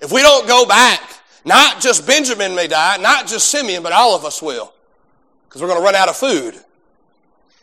if 0.00 0.12
we 0.12 0.22
don't 0.22 0.46
go 0.46 0.66
back, 0.66 1.00
not 1.44 1.80
just 1.80 2.06
Benjamin 2.06 2.54
may 2.54 2.66
die, 2.66 2.96
not 2.98 3.26
just 3.26 3.50
Simeon, 3.50 3.82
but 3.82 3.92
all 3.92 4.14
of 4.14 4.24
us 4.24 4.42
will. 4.42 4.72
Because 5.48 5.62
we're 5.62 5.68
going 5.68 5.80
to 5.80 5.84
run 5.84 5.94
out 5.94 6.08
of 6.08 6.16
food. 6.16 6.54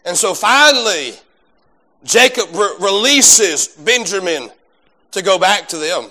And 0.05 0.15
so 0.15 0.33
finally, 0.33 1.13
Jacob 2.03 2.49
re- 2.53 2.75
releases 2.79 3.67
Benjamin 3.67 4.49
to 5.11 5.21
go 5.21 5.37
back 5.39 5.67
to 5.69 5.77
them. 5.77 6.09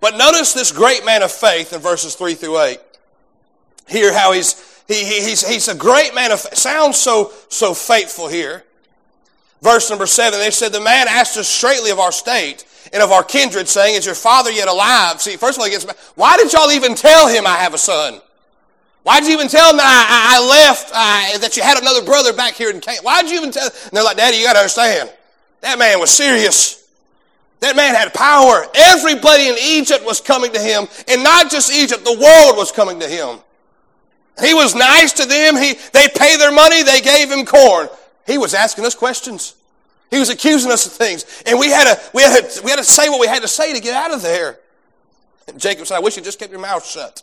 But 0.00 0.16
notice 0.16 0.52
this 0.52 0.72
great 0.72 1.04
man 1.04 1.22
of 1.22 1.30
faith 1.30 1.72
in 1.72 1.80
verses 1.80 2.14
3 2.14 2.34
through 2.34 2.60
8. 2.60 2.78
Hear 3.88 4.12
how 4.12 4.32
he's, 4.32 4.82
he, 4.88 5.04
he, 5.04 5.22
he's, 5.22 5.46
he's 5.46 5.68
a 5.68 5.74
great 5.74 6.14
man 6.14 6.32
of 6.32 6.40
faith. 6.40 6.56
Sounds 6.56 6.96
so, 6.96 7.32
so 7.48 7.74
faithful 7.74 8.28
here. 8.28 8.64
Verse 9.60 9.88
number 9.90 10.06
7, 10.06 10.38
they 10.40 10.50
said, 10.50 10.72
The 10.72 10.80
man 10.80 11.06
asked 11.08 11.36
us 11.36 11.46
straightly 11.46 11.90
of 11.90 12.00
our 12.00 12.10
state 12.10 12.64
and 12.92 13.02
of 13.02 13.10
our 13.10 13.24
kindred, 13.24 13.68
saying, 13.68 13.96
Is 13.96 14.06
your 14.06 14.14
father 14.14 14.50
yet 14.50 14.68
alive? 14.68 15.20
See, 15.20 15.36
first 15.36 15.56
of 15.56 15.60
all, 15.60 15.66
he 15.66 15.72
gets, 15.72 15.90
why 16.14 16.36
did 16.36 16.52
y'all 16.52 16.70
even 16.70 16.94
tell 16.94 17.28
him 17.28 17.46
I 17.46 17.56
have 17.56 17.74
a 17.74 17.78
son? 17.78 18.20
Why 19.02 19.18
did 19.18 19.28
you 19.28 19.34
even 19.34 19.48
tell 19.48 19.70
him 19.70 19.78
that 19.78 19.84
I, 19.84 20.36
I 20.36 20.48
left, 20.48 20.92
that 21.42 21.56
you 21.56 21.62
had 21.62 21.78
another 21.78 22.04
brother 22.04 22.32
back 22.32 22.54
here 22.54 22.70
in 22.70 22.80
Canaan? 22.80 23.02
Why 23.02 23.22
did 23.22 23.32
you 23.32 23.38
even 23.38 23.50
tell? 23.50 23.64
And 23.64 23.90
they're 23.92 24.04
like, 24.04 24.16
Daddy, 24.16 24.36
you 24.36 24.44
got 24.44 24.52
to 24.52 24.60
understand. 24.60 25.10
That 25.60 25.78
man 25.78 25.98
was 25.98 26.10
serious. 26.10 26.88
That 27.60 27.76
man 27.76 27.94
had 27.94 28.12
power. 28.12 28.64
Everybody 28.74 29.48
in 29.48 29.56
Egypt 29.58 30.04
was 30.04 30.20
coming 30.20 30.52
to 30.52 30.60
him, 30.60 30.86
and 31.08 31.22
not 31.24 31.50
just 31.50 31.72
Egypt, 31.72 32.04
the 32.04 32.12
world 32.12 32.56
was 32.56 32.70
coming 32.72 33.00
to 33.00 33.08
him. 33.08 33.38
He 34.40 34.54
was 34.54 34.74
nice 34.74 35.12
to 35.14 35.26
them. 35.26 35.56
He, 35.56 35.74
they 35.92 36.08
paid 36.08 36.40
their 36.40 36.52
money. 36.52 36.82
They 36.82 37.00
gave 37.00 37.30
him 37.30 37.44
corn. 37.44 37.88
He 38.26 38.38
was 38.38 38.54
asking 38.54 38.84
us 38.84 38.94
questions. 38.94 39.54
He 40.12 40.18
was 40.18 40.28
accusing 40.28 40.70
us 40.70 40.84
of 40.84 40.92
things. 40.92 41.24
And 41.46 41.58
we 41.58 41.70
had, 41.70 41.84
to, 41.84 42.00
we, 42.12 42.20
had 42.20 42.46
to, 42.46 42.62
we 42.62 42.70
had 42.70 42.76
to 42.76 42.84
say 42.84 43.08
what 43.08 43.18
we 43.18 43.26
had 43.26 43.40
to 43.40 43.48
say 43.48 43.72
to 43.72 43.80
get 43.80 43.94
out 43.94 44.12
of 44.12 44.20
there. 44.20 44.58
And 45.48 45.58
Jacob 45.58 45.86
said, 45.86 45.96
I 45.96 46.00
wish 46.00 46.18
you 46.18 46.22
just 46.22 46.38
kept 46.38 46.52
your 46.52 46.60
mouth 46.60 46.86
shut. 46.86 47.22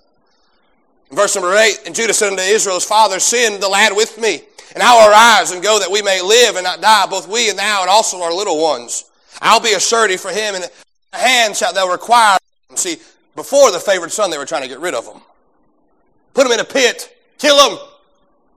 In 1.12 1.16
verse 1.16 1.36
number 1.36 1.56
8, 1.56 1.82
and 1.86 1.94
Judah 1.94 2.16
said 2.16 2.32
unto 2.32 2.42
Israel's 2.42 2.84
father, 2.84 3.20
Send 3.20 3.62
the 3.62 3.70
lad 3.70 3.96
with 3.96 4.20
me, 4.20 4.42
and 4.74 4.82
I 4.82 4.96
will 4.96 5.12
arise 5.12 5.52
and 5.52 5.62
go 5.62 5.78
that 5.80 5.92
we 5.92 6.02
may 6.02 6.20
live 6.20 6.56
and 6.56 6.64
not 6.64 6.82
die, 6.82 7.06
both 7.06 7.28
we 7.28 7.52
and 7.52 7.60
thou 7.60 7.82
and 7.82 7.92
also 7.92 8.24
our 8.24 8.34
little 8.34 8.60
ones. 8.60 9.06
I'll 9.40 9.62
be 9.62 9.74
a 9.74 9.80
surety 9.80 10.18
for 10.18 10.32
him, 10.32 10.56
and 10.56 10.68
a 11.14 11.18
hand 11.18 11.56
shalt 11.56 11.76
thou 11.76 11.92
require. 11.92 12.40
See, 12.74 12.98
before 13.36 13.72
the 13.72 13.80
favored 13.80 14.12
son, 14.12 14.32
they 14.32 14.40
were 14.40 14.46
trying 14.46 14.64
to 14.64 14.68
get 14.68 14.80
rid 14.80 14.96
of 14.96 15.06
him. 15.06 15.22
Put 16.34 16.48
him 16.48 16.54
in 16.54 16.60
a 16.60 16.66
pit, 16.66 17.16
kill 17.38 17.70
him, 17.70 17.78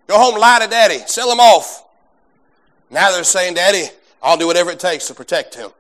go 0.06 0.18
home, 0.18 0.40
lie 0.40 0.60
to 0.62 0.68
daddy, 0.68 1.00
sell 1.06 1.30
him 1.30 1.38
off. 1.38 1.84
Now 2.90 3.10
they're 3.12 3.24
saying, 3.24 3.54
Daddy, 3.54 3.88
I'll 4.22 4.36
do 4.36 4.46
whatever 4.46 4.70
it 4.70 4.78
takes 4.78 5.08
to 5.08 5.14
protect 5.14 5.54
him. 5.54 5.70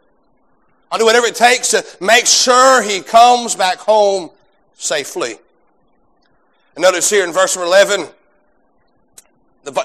I'll 0.90 0.98
do 0.98 1.04
whatever 1.04 1.26
it 1.26 1.36
takes 1.36 1.70
to 1.70 1.84
make 2.00 2.26
sure 2.26 2.82
he 2.82 3.00
comes 3.00 3.54
back 3.54 3.78
home 3.78 4.30
safely. 4.74 5.36
And 6.74 6.82
notice 6.82 7.08
here 7.08 7.24
in 7.24 7.32
verse 7.32 7.56
11, 7.56 8.06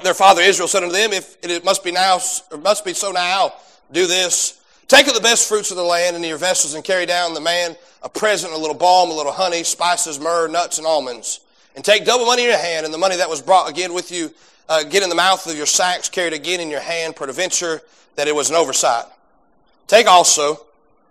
their 0.02 0.14
father 0.14 0.42
Israel 0.42 0.68
said 0.68 0.82
unto 0.82 0.94
them, 0.94 1.12
If 1.12 1.36
it 1.42 1.64
must 1.64 1.84
be 1.84 1.92
now, 1.92 2.18
or 2.50 2.58
must 2.58 2.84
be 2.84 2.92
so 2.92 3.12
now, 3.12 3.54
do 3.92 4.06
this. 4.06 4.60
Take 4.88 5.06
of 5.06 5.14
the 5.14 5.20
best 5.20 5.48
fruits 5.48 5.70
of 5.70 5.76
the 5.76 5.82
land 5.82 6.16
into 6.16 6.28
your 6.28 6.38
vessels 6.38 6.74
and 6.74 6.82
carry 6.82 7.06
down 7.06 7.34
the 7.34 7.40
man 7.40 7.76
a 8.02 8.08
present, 8.08 8.52
a 8.52 8.56
little 8.56 8.74
balm, 8.74 9.10
a 9.10 9.14
little 9.14 9.32
honey, 9.32 9.62
spices, 9.64 10.18
myrrh, 10.18 10.48
nuts, 10.48 10.78
and 10.78 10.86
almonds. 10.86 11.40
And 11.76 11.84
take 11.84 12.04
double 12.04 12.26
money 12.26 12.42
in 12.42 12.48
your 12.48 12.58
hand, 12.58 12.84
and 12.84 12.92
the 12.92 12.98
money 12.98 13.16
that 13.16 13.28
was 13.28 13.40
brought 13.40 13.70
again 13.70 13.94
with 13.94 14.10
you, 14.10 14.32
uh, 14.68 14.82
get 14.82 15.02
in 15.02 15.08
the 15.08 15.14
mouth 15.14 15.46
of 15.46 15.56
your 15.56 15.66
sacks, 15.66 16.08
carried 16.08 16.32
again 16.32 16.60
in 16.60 16.70
your 16.70 16.80
hand, 16.80 17.16
peradventure 17.16 17.82
that 18.16 18.26
it 18.26 18.34
was 18.34 18.50
an 18.50 18.56
oversight. 18.56 19.04
Take 19.86 20.06
also 20.06 20.66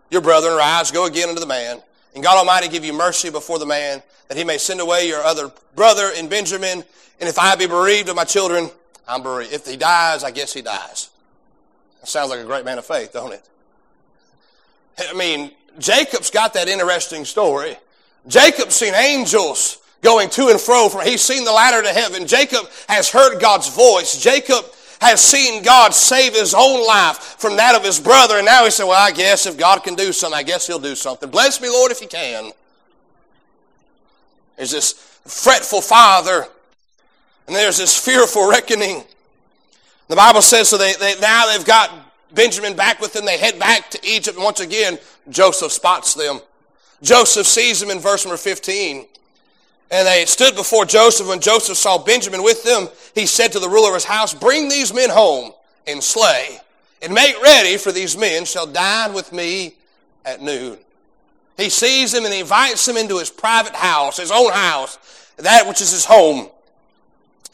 your 0.09 0.21
brother 0.21 0.49
and 0.49 0.57
rise, 0.57 0.91
go 0.91 1.05
again 1.05 1.29
unto 1.29 1.39
the 1.39 1.47
man, 1.47 1.81
and 2.13 2.23
God 2.23 2.37
Almighty 2.37 2.67
give 2.67 2.83
you 2.83 2.93
mercy 2.93 3.29
before 3.29 3.59
the 3.59 3.65
man, 3.65 4.01
that 4.27 4.37
he 4.37 4.43
may 4.43 4.57
send 4.57 4.81
away 4.81 5.07
your 5.07 5.21
other 5.21 5.51
brother 5.75 6.09
in 6.17 6.27
Benjamin. 6.27 6.83
And 7.19 7.29
if 7.29 7.39
I 7.39 7.55
be 7.55 7.65
bereaved 7.65 8.09
of 8.09 8.15
my 8.15 8.25
children, 8.25 8.69
I'm 9.07 9.23
bereaved. 9.23 9.53
If 9.53 9.65
he 9.65 9.77
dies, 9.77 10.23
I 10.23 10.31
guess 10.31 10.53
he 10.53 10.61
dies. 10.61 11.09
That 12.01 12.09
sounds 12.09 12.29
like 12.29 12.39
a 12.39 12.43
great 12.43 12.65
man 12.65 12.77
of 12.77 12.85
faith, 12.85 13.13
don't 13.13 13.33
it? 13.33 13.47
I 14.99 15.13
mean, 15.13 15.51
Jacob's 15.79 16.29
got 16.29 16.53
that 16.53 16.67
interesting 16.67 17.23
story. 17.23 17.77
Jacob's 18.27 18.75
seen 18.75 18.93
angels 18.93 19.77
going 20.01 20.29
to 20.31 20.49
and 20.49 20.59
fro 20.59 20.89
from, 20.89 21.05
he's 21.05 21.21
seen 21.21 21.43
the 21.43 21.51
ladder 21.51 21.81
to 21.81 21.93
heaven. 21.93 22.27
Jacob 22.27 22.69
has 22.87 23.09
heard 23.09 23.39
God's 23.39 23.73
voice. 23.73 24.21
Jacob 24.21 24.65
has 25.01 25.21
seen 25.21 25.63
God 25.63 25.93
save 25.93 26.33
his 26.33 26.53
own 26.53 26.85
life 26.85 27.17
from 27.37 27.55
that 27.57 27.75
of 27.75 27.83
his 27.83 27.99
brother, 27.99 28.37
and 28.37 28.45
now 28.45 28.63
he 28.63 28.71
said, 28.71 28.85
Well, 28.85 29.01
I 29.01 29.11
guess 29.11 29.45
if 29.45 29.57
God 29.57 29.83
can 29.83 29.95
do 29.95 30.11
something, 30.11 30.37
I 30.37 30.43
guess 30.43 30.65
he'll 30.67 30.79
do 30.79 30.95
something. 30.95 31.29
Bless 31.29 31.61
me, 31.61 31.69
Lord, 31.69 31.91
if 31.91 31.99
he 31.99 32.07
can. 32.07 32.51
There's 34.55 34.71
this 34.71 34.93
fretful 35.25 35.81
father, 35.81 36.47
and 37.45 37.55
there's 37.55 37.77
this 37.77 37.97
fearful 37.97 38.49
reckoning. 38.49 39.03
The 40.07 40.15
Bible 40.15 40.41
says 40.41 40.69
so 40.69 40.77
they, 40.77 40.93
they 40.93 41.19
now 41.19 41.51
they've 41.51 41.65
got 41.65 41.91
Benjamin 42.33 42.75
back 42.75 42.99
with 42.99 43.13
them. 43.13 43.25
They 43.25 43.37
head 43.37 43.59
back 43.59 43.91
to 43.91 43.99
Egypt, 44.07 44.35
and 44.35 44.43
once 44.43 44.59
again, 44.59 44.97
Joseph 45.29 45.71
spots 45.71 46.13
them. 46.13 46.39
Joseph 47.03 47.45
sees 47.45 47.79
them 47.79 47.91
in 47.91 47.99
verse 47.99 48.25
number 48.25 48.37
15. 48.37 49.05
And 49.89 50.05
they 50.07 50.25
stood 50.25 50.55
before 50.55 50.85
Joseph. 50.85 51.27
When 51.27 51.39
Joseph 51.39 51.77
saw 51.77 51.97
Benjamin 51.97 52.43
with 52.43 52.63
them, 52.63 52.89
he 53.15 53.25
said 53.25 53.51
to 53.53 53.59
the 53.59 53.69
ruler 53.69 53.89
of 53.89 53.93
his 53.93 54.03
house, 54.03 54.33
Bring 54.33 54.67
these 54.67 54.93
men 54.93 55.09
home 55.09 55.53
and 55.85 56.03
slay, 56.03 56.59
and 57.01 57.13
make 57.13 57.41
ready, 57.41 57.77
for 57.77 57.91
these 57.91 58.17
men 58.17 58.45
shall 58.45 58.67
dine 58.67 59.13
with 59.13 59.31
me 59.31 59.75
at 60.25 60.41
noon. 60.41 60.77
He 61.55 61.69
sees 61.69 62.11
them 62.11 62.25
and 62.25 62.33
he 62.33 62.41
invites 62.41 62.85
them 62.85 62.97
into 62.97 63.17
his 63.17 63.31
private 63.31 63.73
house, 63.73 64.17
his 64.17 64.31
own 64.31 64.51
house, 64.51 64.99
that 65.37 65.67
which 65.67 65.81
is 65.81 65.91
his 65.91 66.05
home. 66.05 66.49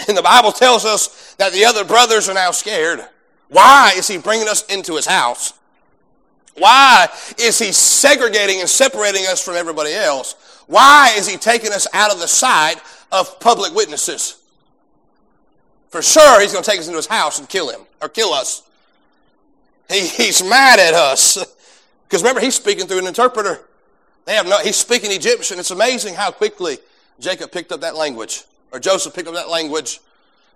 And 0.08 0.18
the 0.18 0.22
Bible 0.22 0.52
tells 0.52 0.86
us 0.86 1.36
that 1.36 1.54
the 1.54 1.66
other 1.66 1.86
brothers 1.86 2.28
are 2.28 2.34
now 2.34 2.52
scared. 2.52 3.06
Why 3.50 3.94
is 3.96 4.08
he 4.08 4.18
bringing 4.18 4.50
us 4.50 4.66
into 4.66 4.96
his 4.96 5.06
house? 5.06 5.54
Why 6.56 7.08
is 7.38 7.60
he 7.60 7.72
segregating 7.72 8.60
and 8.60 8.70
separating 8.70 9.26
us 9.28 9.44
from 9.44 9.56
everybody 9.56 9.94
else? 9.94 10.36
Why 10.68 11.14
is 11.18 11.28
he 11.28 11.38
taking 11.38 11.72
us 11.72 11.88
out 11.94 12.12
of 12.14 12.20
the 12.20 12.28
sight 12.28 12.76
of 13.12 13.40
public 13.40 13.74
witnesses? 13.74 14.42
For 15.90 16.02
sure, 16.02 16.42
he's 16.42 16.52
going 16.52 16.64
to 16.64 16.70
take 16.70 16.80
us 16.80 16.88
into 16.88 16.98
his 16.98 17.08
house 17.08 17.40
and 17.40 17.48
kill 17.48 17.70
him 17.70 17.82
or 18.02 18.10
kill 18.10 18.34
us. 18.34 18.64
He, 19.90 20.08
he's 20.08 20.44
mad 20.44 20.80
at 20.80 20.94
us. 20.94 21.38
Because 22.14 22.22
remember, 22.22 22.42
he's 22.42 22.54
speaking 22.54 22.86
through 22.86 23.00
an 23.00 23.08
interpreter. 23.08 23.60
They 24.26 24.36
have 24.36 24.46
no, 24.46 24.60
he's 24.60 24.76
speaking 24.76 25.12
Egyptian. 25.12 25.58
It's 25.58 25.72
amazing 25.72 26.14
how 26.14 26.30
quickly 26.30 26.78
Jacob 27.20 27.52
picked 27.52 27.72
up 27.72 27.82
that 27.82 27.96
language, 27.96 28.44
or 28.72 28.80
Joseph 28.80 29.16
picked 29.16 29.28
up 29.28 29.34
that 29.34 29.50
language. 29.50 30.00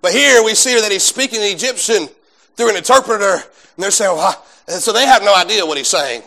But 0.02 0.12
here 0.12 0.44
we 0.44 0.54
see 0.54 0.80
that 0.80 0.92
he's 0.92 1.02
speaking 1.02 1.40
Egyptian 1.42 2.10
through 2.56 2.70
an 2.70 2.76
interpreter, 2.76 3.34
and 3.34 3.44
they're 3.84 3.90
saying, 3.90 4.16
well, 4.16 4.46
so 4.68 4.94
they 4.94 5.08
have 5.08 5.24
no 5.24 5.36
idea 5.36 5.66
what 5.66 5.80
he's 5.80 5.88
saying. 5.88 6.22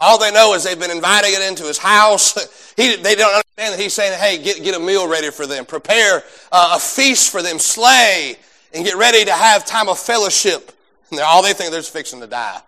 All 0.00 0.18
they 0.18 0.30
know 0.30 0.54
is 0.54 0.64
they've 0.64 0.78
been 0.78 0.90
inviting 0.90 1.32
it 1.34 1.42
into 1.48 1.64
his 1.64 1.78
house. 1.78 2.36
He, 2.78 2.94
they 2.94 3.16
don't 3.16 3.34
understand 3.34 3.74
that 3.74 3.80
he's 3.80 3.92
saying, 3.92 4.16
hey, 4.20 4.40
get, 4.40 4.62
get 4.62 4.76
a 4.76 4.78
meal 4.78 5.08
ready 5.08 5.32
for 5.32 5.48
them. 5.48 5.66
Prepare 5.66 6.22
uh, 6.52 6.74
a 6.76 6.78
feast 6.78 7.32
for 7.32 7.42
them. 7.42 7.58
Slay 7.58 8.36
and 8.72 8.84
get 8.84 8.94
ready 8.94 9.24
to 9.24 9.32
have 9.32 9.66
time 9.66 9.88
of 9.88 9.98
fellowship. 9.98 10.70
And 11.10 11.18
all 11.18 11.42
they 11.42 11.54
think 11.54 11.72
they're 11.72 11.82
fixing 11.82 12.20
to 12.20 12.28
die. 12.28 12.60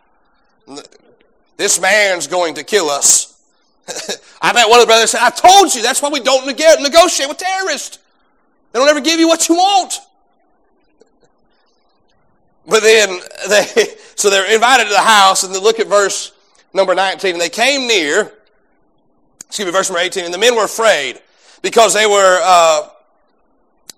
This 1.57 1.81
man's 1.81 2.27
going 2.27 2.55
to 2.55 2.64
kill 2.64 2.90
us. 2.90 3.40
I 4.43 4.53
bet 4.53 4.69
one 4.69 4.81
of 4.81 4.83
the 4.83 4.87
brothers 4.87 5.12
said, 5.12 5.21
I 5.23 5.31
told 5.31 5.73
you, 5.73 5.81
that's 5.81 6.03
why 6.03 6.09
we 6.09 6.19
don't 6.19 6.45
negotiate 6.45 7.29
with 7.29 7.38
terrorists. 7.38 7.99
They 8.73 8.81
don't 8.81 8.88
ever 8.88 9.01
give 9.01 9.21
you 9.21 9.29
what 9.29 9.49
you 9.49 9.55
want. 9.55 10.01
But 12.66 12.83
then 12.83 13.21
they, 13.49 13.64
so 14.16 14.31
they're 14.31 14.53
invited 14.53 14.85
to 14.85 14.90
the 14.90 14.99
house 14.99 15.45
and 15.45 15.55
they 15.55 15.61
look 15.61 15.79
at 15.79 15.87
verse 15.87 16.33
number 16.72 16.94
19. 16.94 17.33
And 17.33 17.40
they 17.40 17.48
came 17.48 17.87
near, 17.87 18.33
excuse 19.46 19.66
me, 19.66 19.72
verse 19.72 19.90
number 19.90 20.00
18. 20.00 20.24
And 20.24 20.35
the 20.35 20.38
men 20.38 20.56
were 20.56 20.64
afraid 20.64 21.20
because 21.62 21.94
they 21.94 22.06
were 22.06 22.40
uh, 22.42 22.88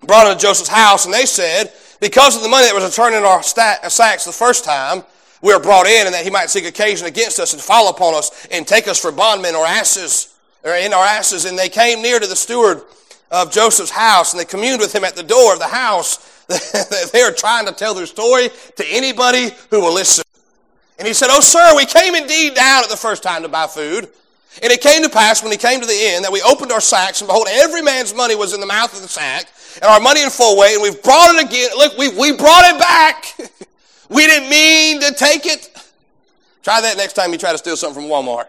brought 0.05 0.27
into 0.27 0.41
Joseph's 0.41 0.69
house. 0.69 1.05
And 1.05 1.13
they 1.13 1.25
said, 1.25 1.71
because 1.99 2.35
of 2.35 2.43
the 2.43 2.49
money 2.49 2.65
that 2.65 2.75
was 2.75 2.83
returned 2.83 3.15
in 3.15 3.23
our 3.23 3.43
sacks 3.43 4.25
the 4.25 4.31
first 4.31 4.65
time, 4.65 5.03
we 5.41 5.51
are 5.51 5.59
brought 5.59 5.87
in 5.87 6.05
and 6.05 6.13
that 6.13 6.23
he 6.23 6.29
might 6.29 6.49
seek 6.49 6.65
occasion 6.65 7.07
against 7.07 7.39
us 7.39 7.53
and 7.53 7.61
fall 7.61 7.89
upon 7.89 8.13
us 8.13 8.47
and 8.51 8.67
take 8.67 8.87
us 8.87 8.99
for 8.99 9.11
bondmen 9.11 9.55
or 9.55 9.65
asses, 9.65 10.33
or 10.63 10.73
in 10.73 10.93
our 10.93 11.05
asses. 11.05 11.45
And 11.45 11.57
they 11.57 11.69
came 11.69 12.01
near 12.01 12.19
to 12.19 12.27
the 12.27 12.35
steward 12.35 12.81
of 13.29 13.51
Joseph's 13.51 13.91
house 13.91 14.31
and 14.31 14.39
they 14.39 14.45
communed 14.45 14.79
with 14.79 14.93
him 14.93 15.03
at 15.03 15.15
the 15.15 15.23
door 15.23 15.53
of 15.53 15.59
the 15.59 15.67
house. 15.67 16.45
they 17.11 17.21
are 17.21 17.31
trying 17.31 17.65
to 17.65 17.73
tell 17.73 17.93
their 17.93 18.05
story 18.05 18.49
to 18.75 18.85
anybody 18.87 19.49
who 19.69 19.81
will 19.81 19.93
listen. 19.93 20.23
And 20.99 21.07
he 21.07 21.13
said, 21.13 21.29
Oh, 21.31 21.41
sir, 21.41 21.75
we 21.75 21.85
came 21.85 22.15
indeed 22.15 22.55
down 22.55 22.83
at 22.83 22.89
the 22.89 22.97
first 22.97 23.23
time 23.23 23.41
to 23.43 23.49
buy 23.49 23.67
food. 23.67 24.09
And 24.61 24.71
it 24.71 24.81
came 24.81 25.01
to 25.01 25.09
pass 25.09 25.41
when 25.41 25.51
he 25.51 25.57
came 25.57 25.81
to 25.81 25.87
the 25.87 25.93
inn 25.93 26.21
that 26.21 26.31
we 26.31 26.41
opened 26.43 26.71
our 26.71 26.81
sacks, 26.81 27.21
and 27.21 27.27
behold, 27.27 27.47
every 27.49 27.81
man's 27.81 28.13
money 28.13 28.35
was 28.35 28.53
in 28.53 28.59
the 28.59 28.67
mouth 28.67 28.93
of 28.93 29.01
the 29.01 29.07
sack, 29.07 29.47
and 29.75 29.85
our 29.85 29.99
money 29.99 30.21
in 30.21 30.29
full 30.29 30.59
weight, 30.59 30.75
and 30.75 30.83
we've 30.83 31.01
brought 31.01 31.33
it 31.33 31.43
again. 31.43 31.71
Look, 31.75 31.97
we, 31.97 32.09
we 32.09 32.37
brought 32.37 32.65
it 32.65 32.79
back. 32.79 33.35
we 34.09 34.27
didn't 34.27 34.49
mean 34.49 35.01
to 35.01 35.11
take 35.15 35.47
it. 35.47 35.71
Try 36.61 36.81
that 36.81 36.97
next 36.97 37.13
time 37.13 37.31
you 37.31 37.39
try 37.39 37.51
to 37.51 37.57
steal 37.57 37.75
something 37.75 38.03
from 38.03 38.11
Walmart. 38.11 38.45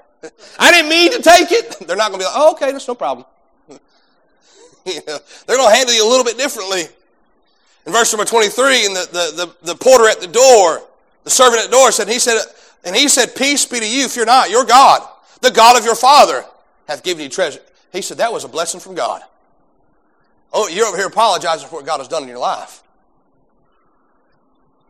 I 0.58 0.70
didn't 0.70 0.90
mean 0.90 1.12
to 1.12 1.22
take 1.22 1.50
it. 1.50 1.78
They're 1.86 1.96
not 1.96 2.10
going 2.10 2.20
to 2.20 2.24
be 2.24 2.24
like, 2.24 2.34
oh, 2.36 2.52
okay, 2.52 2.70
that's 2.70 2.86
no 2.86 2.94
problem. 2.94 3.26
you 4.86 5.00
know, 5.06 5.18
they're 5.46 5.56
going 5.56 5.70
to 5.70 5.74
handle 5.74 5.94
you 5.94 6.06
a 6.06 6.08
little 6.08 6.24
bit 6.24 6.36
differently. 6.36 6.82
In 7.86 7.92
verse 7.92 8.12
number 8.12 8.26
23, 8.26 8.86
and 8.86 8.96
the, 8.96 9.08
the, 9.12 9.46
the, 9.46 9.72
the 9.72 9.74
porter 9.74 10.08
at 10.08 10.20
the 10.20 10.26
door, 10.26 10.82
the 11.24 11.30
servant 11.30 11.62
at 11.62 11.70
the 11.70 11.76
door 11.76 11.90
said, 11.90 12.08
he 12.08 12.18
said, 12.18 12.40
and 12.84 12.94
he 12.94 13.08
said, 13.08 13.34
peace 13.34 13.64
be 13.64 13.80
to 13.80 13.88
you, 13.88 14.08
fear 14.08 14.26
not, 14.26 14.50
your 14.50 14.64
God, 14.64 15.06
the 15.40 15.50
God 15.50 15.78
of 15.78 15.84
your 15.84 15.94
father, 15.94 16.44
hath 16.86 17.02
given 17.02 17.22
you 17.22 17.30
treasure. 17.30 17.60
He 17.92 18.02
said, 18.02 18.18
that 18.18 18.32
was 18.32 18.44
a 18.44 18.48
blessing 18.48 18.80
from 18.80 18.94
God. 18.94 19.22
Oh, 20.52 20.68
you're 20.68 20.86
over 20.86 20.96
here 20.96 21.06
apologizing 21.06 21.68
for 21.68 21.76
what 21.76 21.86
God 21.86 21.98
has 21.98 22.08
done 22.08 22.22
in 22.22 22.28
your 22.28 22.38
life. 22.38 22.82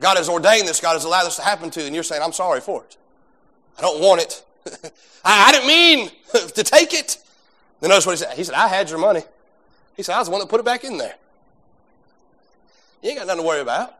God 0.00 0.16
has 0.16 0.28
ordained 0.28 0.68
this, 0.68 0.80
God 0.80 0.94
has 0.94 1.04
allowed 1.04 1.24
this 1.24 1.36
to 1.36 1.42
happen 1.42 1.70
to 1.70 1.80
you, 1.80 1.86
and 1.86 1.94
you're 1.94 2.04
saying, 2.04 2.20
I'm 2.22 2.32
sorry 2.32 2.60
for 2.60 2.82
it. 2.82 2.96
I 3.78 3.80
don't 3.80 4.02
want 4.02 4.20
it. 4.20 4.44
I, 5.24 5.48
I, 5.48 5.52
didn't 5.52 5.68
mean 5.68 6.10
to 6.32 6.62
take 6.62 6.92
it. 6.92 7.18
Then 7.80 7.90
notice 7.90 8.06
what 8.06 8.12
he 8.12 8.18
said. 8.18 8.36
He 8.36 8.44
said, 8.44 8.54
I 8.54 8.68
had 8.68 8.90
your 8.90 8.98
money. 8.98 9.22
He 9.96 10.02
said, 10.02 10.14
I 10.14 10.18
was 10.18 10.28
the 10.28 10.32
one 10.32 10.40
that 10.40 10.48
put 10.48 10.60
it 10.60 10.64
back 10.64 10.84
in 10.84 10.98
there. 10.98 11.14
You 13.02 13.10
ain't 13.10 13.18
got 13.18 13.26
nothing 13.26 13.42
to 13.42 13.48
worry 13.48 13.60
about. 13.60 13.94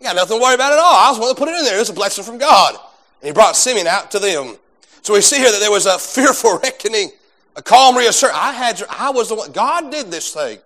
You 0.00 0.04
got 0.04 0.16
nothing 0.16 0.38
to 0.38 0.42
worry 0.42 0.54
about 0.54 0.72
at 0.72 0.78
all. 0.78 0.94
I 0.94 1.10
was 1.10 1.18
the 1.18 1.34
to 1.34 1.38
put 1.38 1.48
it 1.48 1.58
in 1.58 1.64
there. 1.64 1.76
It 1.76 1.80
was 1.80 1.90
a 1.90 1.94
blessing 1.94 2.24
from 2.24 2.38
God. 2.38 2.74
And 3.20 3.28
he 3.28 3.32
brought 3.32 3.56
Simeon 3.56 3.86
out 3.86 4.10
to 4.10 4.18
them. 4.18 4.56
So 5.02 5.14
we 5.14 5.20
see 5.20 5.36
here 5.36 5.50
that 5.50 5.60
there 5.60 5.70
was 5.70 5.86
a 5.86 5.98
fearful 5.98 6.58
reckoning, 6.62 7.10
a 7.54 7.62
calm 7.62 7.96
reassurance. 7.96 8.36
I 8.38 8.52
had 8.52 8.82
I 8.90 9.10
was 9.10 9.28
the 9.28 9.36
one. 9.36 9.52
God 9.52 9.90
did 9.90 10.10
this 10.10 10.34
thing. 10.34 10.58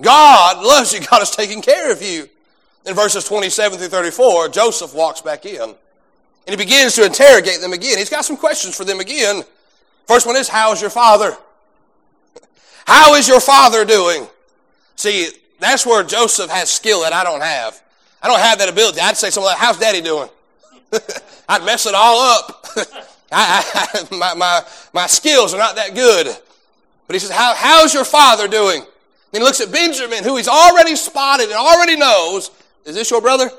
God 0.00 0.64
loves 0.64 0.92
you. 0.92 1.00
God 1.10 1.22
is 1.22 1.30
taking 1.30 1.62
care 1.62 1.92
of 1.92 2.02
you. 2.02 2.28
In 2.86 2.94
verses 2.94 3.24
27 3.24 3.78
through 3.78 3.88
34, 3.88 4.48
Joseph 4.50 4.94
walks 4.94 5.22
back 5.22 5.46
in. 5.46 5.62
And 5.62 5.76
he 6.46 6.56
begins 6.56 6.94
to 6.96 7.06
interrogate 7.06 7.60
them 7.60 7.72
again. 7.72 7.96
He's 7.96 8.10
got 8.10 8.24
some 8.24 8.36
questions 8.36 8.76
for 8.76 8.84
them 8.84 9.00
again. 9.00 9.42
First 10.06 10.26
one 10.26 10.36
is, 10.36 10.48
how's 10.48 10.82
your 10.82 10.90
father? 10.90 11.34
How 12.86 13.14
is 13.14 13.26
your 13.26 13.40
father 13.40 13.86
doing? 13.86 14.26
See, 14.96 15.30
that's 15.58 15.86
where 15.86 16.02
Joseph 16.02 16.50
has 16.50 16.70
skill 16.70 17.00
that 17.00 17.14
I 17.14 17.24
don't 17.24 17.40
have. 17.40 17.80
I 18.24 18.28
don't 18.28 18.40
have 18.40 18.58
that 18.60 18.70
ability. 18.70 19.00
I'd 19.00 19.18
say 19.18 19.28
something 19.28 19.48
like, 19.48 19.58
how's 19.58 19.78
daddy 19.78 20.00
doing? 20.00 20.30
I'd 21.48 21.62
mess 21.62 21.84
it 21.84 21.94
all 21.94 22.20
up. 22.20 22.66
I, 23.30 23.62
I, 24.10 24.14
my, 24.16 24.32
my, 24.32 24.62
my 24.94 25.06
skills 25.06 25.52
are 25.52 25.58
not 25.58 25.76
that 25.76 25.94
good. 25.94 26.34
But 27.06 27.14
he 27.14 27.20
says, 27.20 27.30
How, 27.30 27.54
how's 27.54 27.92
your 27.92 28.04
father 28.04 28.48
doing? 28.48 28.80
Then 29.30 29.42
he 29.42 29.44
looks 29.44 29.60
at 29.60 29.70
Benjamin, 29.70 30.24
who 30.24 30.38
he's 30.38 30.48
already 30.48 30.96
spotted 30.96 31.50
and 31.50 31.54
already 31.54 31.96
knows. 31.96 32.50
Is 32.86 32.94
this 32.94 33.10
your 33.10 33.20
brother? 33.20 33.50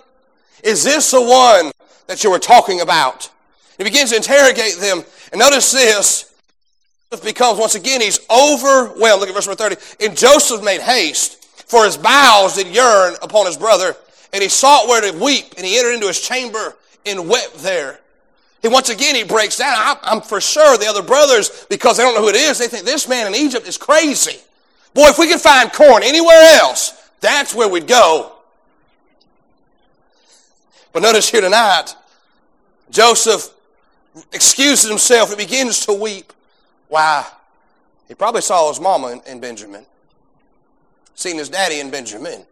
Is 0.64 0.84
this 0.84 1.12
the 1.12 1.22
one 1.22 1.72
that 2.08 2.24
you 2.24 2.32
were 2.32 2.40
talking 2.40 2.82
about? 2.82 3.30
He 3.78 3.84
begins 3.84 4.10
to 4.10 4.16
interrogate 4.16 4.78
them. 4.78 5.04
And 5.32 5.38
notice 5.38 5.72
this. 5.72 6.34
Joseph 7.12 7.24
becomes, 7.24 7.60
once 7.60 7.76
again, 7.76 8.02
he's 8.02 8.20
overwhelmed. 8.32 9.20
Look 9.20 9.30
at 9.30 9.36
verse 9.36 9.46
number 9.46 9.76
30. 9.76 10.06
And 10.08 10.18
Joseph 10.18 10.64
made 10.64 10.82
haste 10.82 11.44
for 11.68 11.86
his 11.86 11.98
bowels 11.98 12.56
did 12.56 12.68
yearn 12.68 13.16
upon 13.22 13.46
his 13.46 13.58
brother, 13.58 13.96
and 14.36 14.44
he 14.44 14.50
sought 14.50 14.90
where 14.90 15.00
to 15.00 15.18
weep, 15.18 15.54
and 15.56 15.66
he 15.66 15.80
entered 15.80 15.94
into 15.94 16.08
his 16.08 16.20
chamber 16.20 16.76
and 17.06 17.30
wept 17.30 17.56
there. 17.60 18.02
He 18.62 18.68
once 18.68 18.90
again 18.90 19.16
he 19.16 19.24
breaks 19.24 19.58
down. 19.58 19.74
I, 19.74 19.98
I'm 20.04 20.20
for 20.20 20.42
sure 20.42 20.78
the 20.78 20.88
other 20.88 21.02
brothers, 21.02 21.66
because 21.70 21.96
they 21.96 22.04
don't 22.04 22.16
know 22.16 22.22
who 22.22 22.28
it 22.28 22.36
is, 22.36 22.58
they 22.58 22.68
think 22.68 22.84
this 22.84 23.08
man 23.08 23.28
in 23.28 23.34
Egypt 23.34 23.66
is 23.66 23.78
crazy. 23.78 24.38
Boy, 24.94 25.08
if 25.08 25.18
we 25.18 25.30
could 25.30 25.40
find 25.40 25.72
corn 25.72 26.04
anywhere 26.04 26.60
else, 26.60 27.10
that's 27.22 27.56
where 27.56 27.70
we'd 27.70 27.88
go. 27.88 28.34
But 30.92 31.02
notice 31.02 31.30
here 31.30 31.40
tonight, 31.40 31.96
Joseph 32.90 33.54
excuses 34.34 34.90
himself 34.90 35.30
and 35.30 35.38
begins 35.38 35.86
to 35.86 35.94
weep. 35.94 36.34
Why? 36.90 37.26
He 38.10 38.16
probably 38.16 38.42
saw 38.42 38.68
his 38.68 38.82
mama 38.82 39.22
in, 39.26 39.40
Benjamin 39.40 39.86
seen 41.16 41.38
his 41.38 41.48
daddy 41.48 41.80
in 41.80 41.90
Benjamin, 41.90 42.46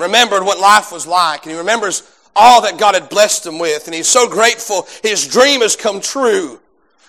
remembered 0.00 0.42
what 0.42 0.58
life 0.58 0.92
was 0.92 1.06
like, 1.06 1.44
and 1.44 1.52
he 1.52 1.58
remembers 1.58 2.02
all 2.34 2.62
that 2.62 2.78
God 2.78 2.94
had 2.94 3.08
blessed 3.08 3.46
him 3.46 3.58
with, 3.58 3.86
and 3.86 3.94
he's 3.94 4.08
so 4.08 4.28
grateful 4.28 4.86
his 5.02 5.26
dream 5.26 5.60
has 5.60 5.76
come 5.76 6.00
true. 6.00 6.60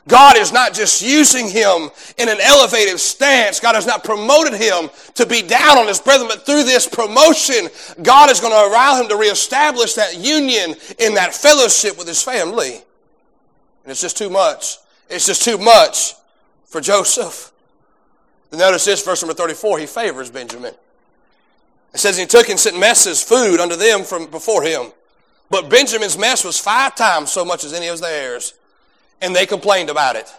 God 0.08 0.36
is 0.36 0.52
not 0.52 0.74
just 0.74 1.02
using 1.02 1.48
him 1.48 1.90
in 2.18 2.28
an 2.28 2.40
elevated 2.42 3.00
stance. 3.00 3.60
God 3.60 3.76
has 3.76 3.86
not 3.86 4.04
promoted 4.04 4.54
him 4.54 4.90
to 5.14 5.28
be 5.28 5.44
down 5.44 5.78
on 5.78 5.88
his 5.88 6.00
brethren, 6.00 6.28
but 6.28 6.46
through 6.46 6.64
this 6.64 6.88
promotion, 6.88 7.70
God 8.02 8.32
is 8.32 8.40
going 8.40 8.52
to 8.52 8.68
allow 8.68 9.00
him 9.00 9.08
to 9.10 9.16
reestablish 9.16 9.94
that 9.94 10.18
union 10.18 10.76
in 10.98 11.14
that 11.14 11.36
fellowship 11.36 12.00
with 12.00 12.08
his 12.08 12.24
family. 12.24 12.74
And 13.84 13.92
it's 13.92 14.02
just 14.02 14.18
too 14.18 14.30
much. 14.30 14.78
It's 15.08 15.28
just 15.28 15.44
too 15.44 15.60
much 15.60 16.16
for 16.66 16.82
Joseph. 16.82 17.52
Notice 18.52 18.86
this, 18.86 19.04
verse 19.06 19.22
number 19.22 19.36
34, 19.36 19.80
he 19.80 19.86
favors 19.86 20.32
Benjamin. 20.32 20.74
It 21.94 22.00
says 22.00 22.18
he 22.18 22.26
took 22.26 22.50
and 22.50 22.60
sent 22.60 22.80
messes, 22.80 23.22
food 23.22 23.60
unto 23.60 23.76
them 23.76 24.04
from 24.04 24.28
before 24.28 24.64
him. 24.64 24.92
But 25.50 25.70
Benjamin's 25.70 26.18
mess 26.18 26.46
was 26.46 26.58
five 26.58 26.96
times 26.96 27.32
so 27.32 27.44
much 27.44 27.64
as 27.64 27.74
any 27.74 27.88
of 27.88 28.00
theirs. 28.00 28.54
And 29.22 29.36
they 29.36 29.46
complained 29.46 29.90
about 29.90 30.16
it. 30.16 30.32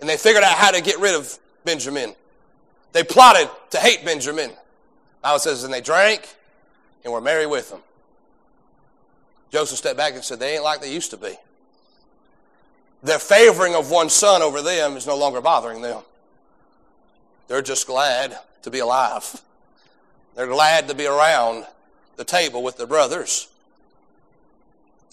And 0.00 0.08
they 0.08 0.16
figured 0.16 0.42
out 0.42 0.54
how 0.54 0.72
to 0.72 0.82
get 0.82 0.98
rid 0.98 1.14
of 1.14 1.38
Benjamin. 1.64 2.14
They 2.92 3.04
plotted 3.04 3.48
to 3.70 3.78
hate 3.78 4.04
Benjamin. 4.04 4.50
Bible 5.22 5.38
says, 5.38 5.64
and 5.64 5.72
they 5.72 5.80
drank 5.80 6.36
and 7.04 7.12
were 7.12 7.20
merry 7.20 7.46
with 7.46 7.70
them. 7.70 7.80
Joseph 9.50 9.78
stepped 9.78 9.96
back 9.96 10.14
and 10.14 10.24
said, 10.24 10.40
they 10.40 10.54
ain't 10.54 10.64
like 10.64 10.80
they 10.80 10.92
used 10.92 11.10
to 11.10 11.16
be. 11.16 11.34
Their 13.02 13.18
favoring 13.18 13.74
of 13.74 13.90
one 13.90 14.08
son 14.08 14.42
over 14.42 14.60
them 14.60 14.96
is 14.96 15.06
no 15.06 15.16
longer 15.16 15.40
bothering 15.40 15.82
them. 15.82 16.02
They're 17.46 17.62
just 17.62 17.86
glad 17.86 18.38
to 18.62 18.70
be 18.70 18.80
alive. 18.80 19.40
They're 20.38 20.46
glad 20.46 20.86
to 20.86 20.94
be 20.94 21.04
around 21.04 21.66
the 22.14 22.22
table 22.22 22.62
with 22.62 22.76
their 22.76 22.86
brothers. 22.86 23.48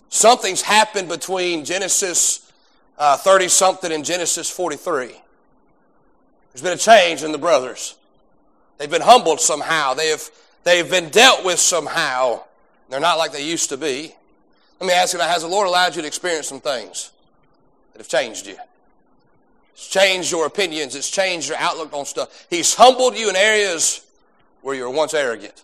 Something's 0.08 0.62
happened 0.62 1.10
between 1.10 1.66
Genesis 1.66 2.52
uh, 3.00 3.18
30 3.18 3.48
something 3.48 3.92
and 3.92 4.06
Genesis 4.06 4.52
43. 4.52 5.08
There's 5.08 6.62
been 6.62 6.74
a 6.74 6.78
change 6.78 7.24
in 7.24 7.32
the 7.32 7.40
brothers. 7.40 7.96
They've 8.78 8.90
been 8.90 9.02
humbled 9.02 9.42
somehow. 9.42 9.96
They 9.96 10.10
have, 10.10 10.30
they've 10.64 10.88
been 10.88 11.10
dealt 11.10 11.44
with 11.44 11.58
somehow. 11.58 12.44
They're 12.92 13.00
not 13.00 13.18
like 13.18 13.32
they 13.32 13.44
used 13.44 13.70
to 13.70 13.78
be. 13.78 14.14
Let 14.80 14.88
me 14.88 14.94
ask 14.94 15.14
you, 15.14 15.18
now, 15.18 15.28
has 15.28 15.42
the 15.42 15.48
Lord 15.48 15.68
allowed 15.68 15.96
you 15.96 16.04
to 16.04 16.08
experience 16.08 16.50
some 16.50 16.62
things 16.62 17.10
that 17.94 18.00
have 18.00 18.08
changed 18.08 18.46
you? 18.46 18.58
It's 19.74 19.90
changed 19.90 20.32
your 20.32 20.46
opinions. 20.46 20.96
It's 20.96 21.10
changed 21.10 21.50
your 21.50 21.58
outlook 21.58 21.94
on 21.94 22.06
stuff. 22.06 22.46
He's 22.48 22.76
humbled 22.76 23.18
you 23.18 23.28
in 23.28 23.36
areas 23.36 24.05
where 24.65 24.73
you 24.73 24.82
were 24.82 24.89
once 24.89 25.13
arrogant. 25.13 25.63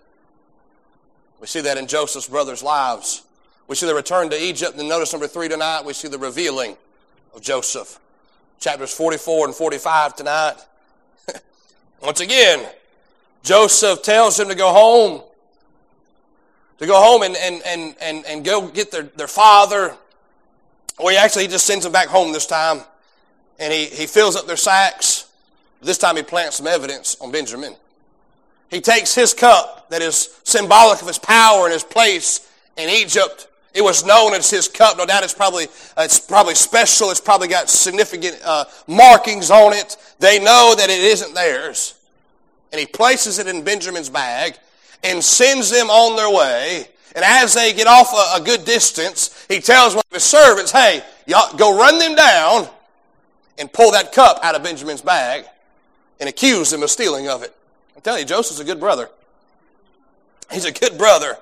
We 1.39 1.47
see 1.47 1.61
that 1.61 1.75
in 1.75 1.87
Joseph's 1.87 2.27
brothers' 2.27 2.61
lives. 2.61 3.23
We 3.67 3.75
see 3.75 3.87
the 3.87 3.95
return 3.95 4.29
to 4.29 4.39
Egypt. 4.39 4.77
And 4.77 4.87
notice 4.87 5.11
number 5.11 5.27
three 5.27 5.49
tonight, 5.49 5.83
we 5.83 5.93
see 5.93 6.07
the 6.07 6.19
revealing 6.19 6.77
of 7.33 7.41
Joseph. 7.41 7.99
Chapters 8.59 8.93
44 8.93 9.47
and 9.47 9.55
45 9.55 10.15
tonight. 10.15 10.57
Once 12.03 12.19
again, 12.19 12.63
Joseph 13.41 14.03
tells 14.03 14.37
them 14.37 14.49
to 14.49 14.55
go 14.55 14.71
home. 14.71 15.23
To 16.77 16.85
go 16.85 17.01
home 17.01 17.23
and, 17.23 17.35
and, 17.37 17.63
and, 17.65 17.95
and, 17.99 18.23
and 18.27 18.45
go 18.45 18.67
get 18.67 18.91
their, 18.91 19.03
their 19.15 19.27
father. 19.27 19.95
Well, 20.99 21.09
he 21.09 21.17
actually 21.17 21.45
he 21.45 21.47
just 21.47 21.65
sends 21.65 21.85
them 21.85 21.91
back 21.91 22.07
home 22.07 22.33
this 22.33 22.45
time. 22.45 22.81
And 23.57 23.73
he, 23.73 23.85
he 23.85 24.05
fills 24.05 24.35
up 24.35 24.45
their 24.45 24.57
sacks. 24.57 25.27
This 25.81 25.97
time 25.97 26.17
he 26.17 26.21
plants 26.21 26.57
some 26.57 26.67
evidence 26.67 27.17
on 27.19 27.31
Benjamin. 27.31 27.75
He 28.71 28.81
takes 28.81 29.13
his 29.13 29.35
cup 29.35 29.89
that 29.91 30.01
is 30.01 30.39
symbolic 30.43 31.01
of 31.01 31.07
his 31.07 31.19
power 31.19 31.65
and 31.65 31.73
his 31.73 31.83
place 31.83 32.49
in 32.77 32.89
Egypt 32.89 33.47
it 33.73 33.81
was 33.81 34.05
known 34.05 34.33
as 34.33 34.49
his 34.49 34.67
cup. 34.67 34.97
No 34.97 35.05
doubt 35.05 35.23
it's 35.23 35.33
probably, 35.33 35.67
it's 35.97 36.19
probably 36.19 36.55
special. 36.55 37.09
It's 37.09 37.21
probably 37.21 37.47
got 37.47 37.69
significant 37.69 38.39
uh, 38.43 38.65
markings 38.87 39.49
on 39.49 39.73
it. 39.73 39.95
They 40.19 40.39
know 40.39 40.75
that 40.77 40.89
it 40.89 40.99
isn't 40.99 41.33
theirs. 41.33 41.95
And 42.71 42.79
he 42.79 42.85
places 42.85 43.39
it 43.39 43.47
in 43.47 43.63
Benjamin's 43.63 44.09
bag 44.09 44.57
and 45.03 45.23
sends 45.23 45.69
them 45.71 45.89
on 45.89 46.15
their 46.17 46.29
way. 46.29 46.87
And 47.15 47.23
as 47.25 47.53
they 47.53 47.73
get 47.73 47.87
off 47.87 48.13
a, 48.13 48.41
a 48.41 48.43
good 48.43 48.65
distance, 48.65 49.45
he 49.49 49.59
tells 49.59 49.95
one 49.95 50.03
of 50.09 50.13
his 50.13 50.23
servants, 50.23 50.71
hey, 50.71 51.01
y'all 51.25 51.55
go 51.55 51.77
run 51.77 51.97
them 51.97 52.15
down 52.15 52.67
and 53.57 53.71
pull 53.71 53.91
that 53.91 54.11
cup 54.13 54.39
out 54.43 54.55
of 54.55 54.63
Benjamin's 54.63 55.01
bag 55.01 55.45
and 56.19 56.27
accuse 56.27 56.71
them 56.71 56.83
of 56.83 56.89
stealing 56.89 57.29
of 57.29 57.43
it. 57.43 57.55
I'm 58.01 58.03
telling 58.03 58.21
you, 58.21 58.25
Joseph's 58.25 58.59
a 58.59 58.63
good 58.63 58.79
brother. 58.79 59.09
He's 60.51 60.65
a 60.65 60.71
good 60.71 60.97
brother. 60.97 61.37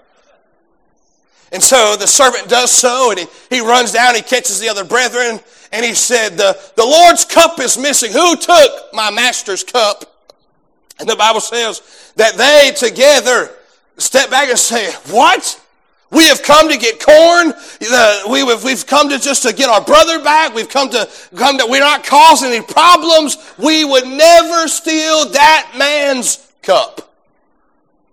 And 1.53 1.63
so 1.63 1.95
the 1.95 2.05
servant 2.05 2.49
does 2.49 2.69
so, 2.69 3.11
and 3.11 3.19
he, 3.21 3.27
he 3.49 3.61
runs 3.61 3.93
down, 3.93 4.13
he 4.13 4.21
catches 4.21 4.59
the 4.59 4.67
other 4.67 4.83
brethren, 4.83 5.39
and 5.71 5.85
he 5.85 5.93
said, 5.93 6.33
the, 6.33 6.59
the 6.75 6.83
Lord's 6.83 7.23
cup 7.23 7.61
is 7.61 7.77
missing. 7.77 8.11
Who 8.11 8.35
took 8.35 8.93
my 8.93 9.09
master's 9.09 9.63
cup? 9.63 10.03
And 10.99 11.07
the 11.07 11.15
Bible 11.15 11.39
says 11.39 12.11
that 12.17 12.35
they 12.35 12.75
together 12.75 13.51
step 13.97 14.29
back 14.29 14.49
and 14.49 14.59
say, 14.59 14.91
What? 15.09 15.61
We 16.11 16.27
have 16.27 16.43
come 16.43 16.67
to 16.69 16.77
get 16.77 16.99
corn. 16.99 17.53
We 18.29 18.39
have, 18.39 18.63
we've 18.65 18.85
come 18.85 19.07
to 19.09 19.19
just 19.19 19.43
to 19.43 19.53
get 19.53 19.69
our 19.69 19.81
brother 19.81 20.21
back. 20.21 20.53
We've 20.53 20.67
come 20.67 20.89
to 20.89 21.07
come 21.37 21.57
to, 21.59 21.67
we're 21.69 21.79
not 21.79 22.03
causing 22.03 22.51
any 22.51 22.65
problems. 22.65 23.37
We 23.57 23.85
would 23.85 24.07
never 24.07 24.67
steal 24.67 25.29
that 25.29 25.75
man's 25.77 26.48
cup. 26.61 27.13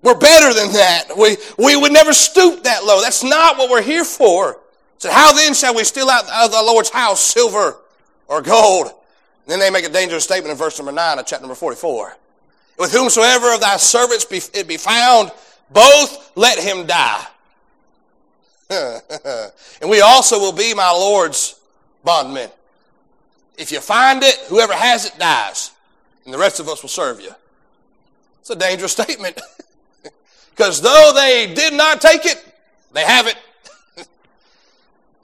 We're 0.03 0.19
better 0.19 0.55
than 0.55 0.73
that. 0.73 1.09
We, 1.17 1.37
we 1.59 1.77
would 1.77 1.93
never 1.93 2.13
stoop 2.13 2.63
that 2.65 2.85
low. 2.85 3.01
That's 3.01 3.25
not 3.25 3.59
what 3.59 3.71
we're 3.71 3.83
here 3.83 4.05
for. 4.05 4.59
So 4.99 5.11
how 5.11 5.33
then 5.33 5.53
shall 5.53 5.75
we 5.75 5.85
steal 5.85 6.09
out 6.09 6.25
of 6.31 6.53
the 6.53 6.63
Lord's 6.63 6.91
house 6.91 7.21
silver 7.21 7.77
or 8.29 8.41
gold? 8.41 8.87
And 8.87 9.53
then 9.53 9.59
they 9.59 9.71
make 9.71 9.85
a 9.85 9.89
dangerous 9.89 10.25
statement 10.25 10.53
in 10.53 10.57
verse 10.57 10.79
number 10.79 10.93
9 10.93 11.19
of 11.19 11.27
chapter 11.27 11.43
number 11.43 11.55
44. 11.55 12.17
With 12.79 12.93
whomsoever 12.93 13.55
of 13.55 13.61
thy 13.61 13.77
servants 13.79 14.25
be, 14.25 14.41
it 14.59 14.69
be 14.69 14.77
found, 14.77 15.33
both 15.71 16.33
let 16.37 16.59
him 16.59 16.87
die. 16.87 17.27
and 18.71 19.89
we 19.89 20.01
also 20.01 20.39
will 20.39 20.53
be 20.53 20.75
my 20.75 20.91
Lord's 20.91 21.59
bondmen. 22.05 22.51
If 23.57 23.73
you 23.73 23.81
find 23.81 24.23
it, 24.23 24.37
whoever 24.49 24.75
has 24.75 25.07
it 25.07 25.19
dies, 25.19 25.71
and 26.25 26.35
the 26.35 26.39
rest 26.39 26.61
of 26.61 26.69
us 26.69 26.83
will 26.83 26.89
serve 26.89 27.21
you. 27.21 27.31
It's 28.47 28.51
a 28.53 28.57
dangerous 28.57 28.93
statement. 28.93 29.41
Because 30.55 30.81
though 30.81 31.13
they 31.15 31.53
did 31.53 31.75
not 31.75 32.01
take 32.01 32.25
it, 32.25 32.43
they 32.95 33.03
have 33.03 33.27
it. 33.27 33.37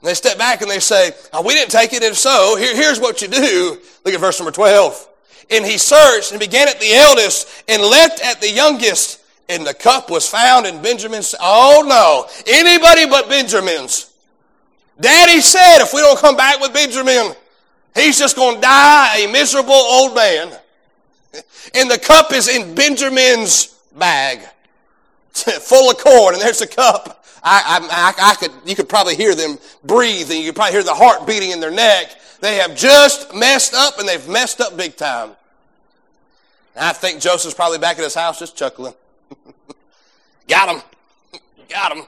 they 0.03 0.13
step 0.13 0.37
back 0.37 0.61
and 0.61 0.69
they 0.69 0.77
say, 0.77 1.09
oh, 1.33 1.41
we 1.41 1.55
didn't 1.55 1.71
take 1.71 1.91
it. 1.91 2.03
If 2.03 2.15
so, 2.15 2.55
here, 2.55 2.75
here's 2.75 2.99
what 2.99 3.23
you 3.23 3.27
do. 3.29 3.79
Look 4.05 4.13
at 4.13 4.19
verse 4.19 4.39
number 4.39 4.51
12. 4.51 5.09
And 5.49 5.65
he 5.65 5.79
searched 5.79 6.33
and 6.33 6.39
began 6.39 6.67
at 6.67 6.79
the 6.79 6.93
eldest 6.93 7.63
and 7.67 7.81
left 7.81 8.23
at 8.23 8.41
the 8.41 8.51
youngest. 8.51 9.23
And 9.49 9.65
the 9.65 9.73
cup 9.73 10.11
was 10.11 10.29
found 10.29 10.67
in 10.67 10.83
Benjamin's. 10.83 11.33
Oh 11.41 11.83
no. 11.83 12.27
Anybody 12.45 13.07
but 13.07 13.27
Benjamin's. 13.27 14.13
Daddy 15.01 15.41
said 15.41 15.79
if 15.79 15.95
we 15.95 16.01
don't 16.01 16.19
come 16.19 16.37
back 16.37 16.59
with 16.59 16.75
Benjamin, 16.75 17.33
he's 17.95 18.19
just 18.19 18.35
going 18.35 18.57
to 18.57 18.61
die 18.61 19.17
a 19.17 19.31
miserable 19.31 19.73
old 19.73 20.13
man. 20.13 20.59
And 21.73 21.89
the 21.89 21.97
cup 21.97 22.33
is 22.33 22.47
in 22.47 22.75
Benjamin's 22.75 23.79
bag. 23.97 24.41
full 25.33 25.89
of 25.89 25.97
corn, 25.97 26.35
and 26.35 26.43
there's 26.43 26.61
a 26.61 26.67
cup. 26.67 27.25
I, 27.43 27.79
I, 27.91 28.31
I, 28.31 28.35
could, 28.35 28.51
you 28.65 28.75
could 28.75 28.87
probably 28.87 29.15
hear 29.15 29.35
them 29.35 29.57
breathing. 29.83 30.39
You 30.39 30.47
could 30.47 30.55
probably 30.55 30.73
hear 30.73 30.83
the 30.83 30.93
heart 30.93 31.27
beating 31.27 31.51
in 31.51 31.59
their 31.59 31.71
neck. 31.71 32.15
They 32.39 32.57
have 32.57 32.75
just 32.75 33.33
messed 33.33 33.73
up, 33.73 33.99
and 33.99 34.07
they've 34.07 34.27
messed 34.29 34.61
up 34.61 34.77
big 34.77 34.95
time. 34.95 35.31
And 36.75 36.85
I 36.85 36.93
think 36.93 37.19
Joseph's 37.19 37.55
probably 37.55 37.79
back 37.79 37.97
at 37.97 38.03
his 38.03 38.15
house 38.15 38.39
just 38.39 38.55
chuckling. 38.55 38.93
Got 40.47 40.75
him. 40.75 40.83
Got 41.69 41.97
him. 41.97 42.05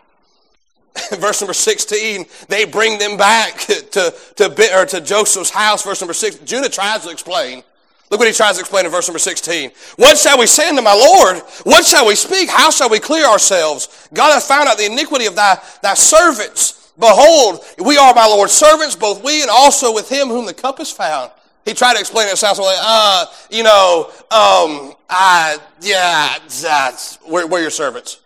verse 1.20 1.42
number 1.42 1.54
16, 1.54 2.26
they 2.48 2.64
bring 2.64 2.98
them 2.98 3.18
back 3.18 3.58
to, 3.60 4.14
to, 4.38 4.80
or 4.80 4.86
to 4.86 5.02
Joseph's 5.02 5.50
house. 5.50 5.84
Verse 5.84 6.00
number 6.00 6.14
6, 6.14 6.38
Judah 6.40 6.70
tries 6.70 7.04
to 7.04 7.10
explain. 7.10 7.64
Look 8.10 8.20
what 8.20 8.28
he 8.28 8.34
tries 8.34 8.56
to 8.56 8.60
explain 8.62 8.86
in 8.86 8.92
verse 8.92 9.08
number 9.08 9.20
16. 9.20 9.72
What 9.96 10.18
shall 10.18 10.38
we 10.38 10.46
say 10.46 10.70
unto 10.70 10.82
my 10.82 10.94
Lord? 10.94 11.38
What 11.64 11.86
shall 11.86 12.06
we 12.06 12.16
speak? 12.16 12.50
How 12.50 12.70
shall 12.70 12.90
we 12.90 13.00
clear 13.00 13.26
ourselves? 13.26 14.08
God 14.14 14.34
hath 14.34 14.44
found 14.44 14.70
out 14.70 14.78
the 14.78 14.86
iniquity 14.86 15.26
of 15.26 15.36
thy, 15.36 15.58
thy 15.82 15.96
servants. 15.96 16.92
Behold, 17.00 17.66
we 17.84 17.98
are 17.98 18.14
my 18.14 18.28
Lord's 18.28 18.54
servants, 18.54 18.96
both 18.96 19.24
we 19.24 19.42
and 19.42 19.50
also 19.50 19.94
with 19.94 20.08
him 20.08 20.28
whom 20.28 20.46
the 20.46 20.54
cup 20.54 20.80
is 20.80 20.92
found. 20.92 21.32
He 21.66 21.74
tried 21.74 21.96
to 21.96 22.00
explain 22.00 22.28
it. 22.28 22.34
It 22.34 22.38
sounds 22.38 22.60
like, 22.60 22.78
uh, 22.80 23.26
you 23.50 23.64
know, 23.64 24.12
um, 24.32 24.94
I, 25.10 25.58
yeah, 25.82 26.38
that's, 26.62 27.18
we're, 27.28 27.48
we're 27.48 27.62
your 27.62 27.72
servants. 27.72 28.22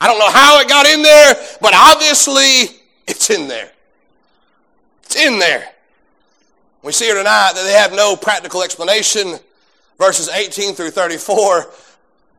I 0.00 0.08
don't 0.08 0.18
know 0.18 0.30
how 0.30 0.60
it 0.60 0.68
got 0.68 0.86
in 0.86 1.02
there, 1.02 1.34
but 1.60 1.74
obviously 1.74 2.76
it's 3.06 3.30
in 3.30 3.46
there. 3.46 3.70
It's 5.04 5.16
in 5.16 5.38
there. 5.38 5.68
We 6.82 6.92
see 6.92 7.06
here 7.06 7.16
tonight 7.16 7.52
that 7.54 7.64
they 7.64 7.74
have 7.74 7.92
no 7.92 8.16
practical 8.16 8.62
explanation. 8.62 9.38
Verses 9.98 10.28
18 10.30 10.74
through 10.74 10.90
34. 10.90 11.70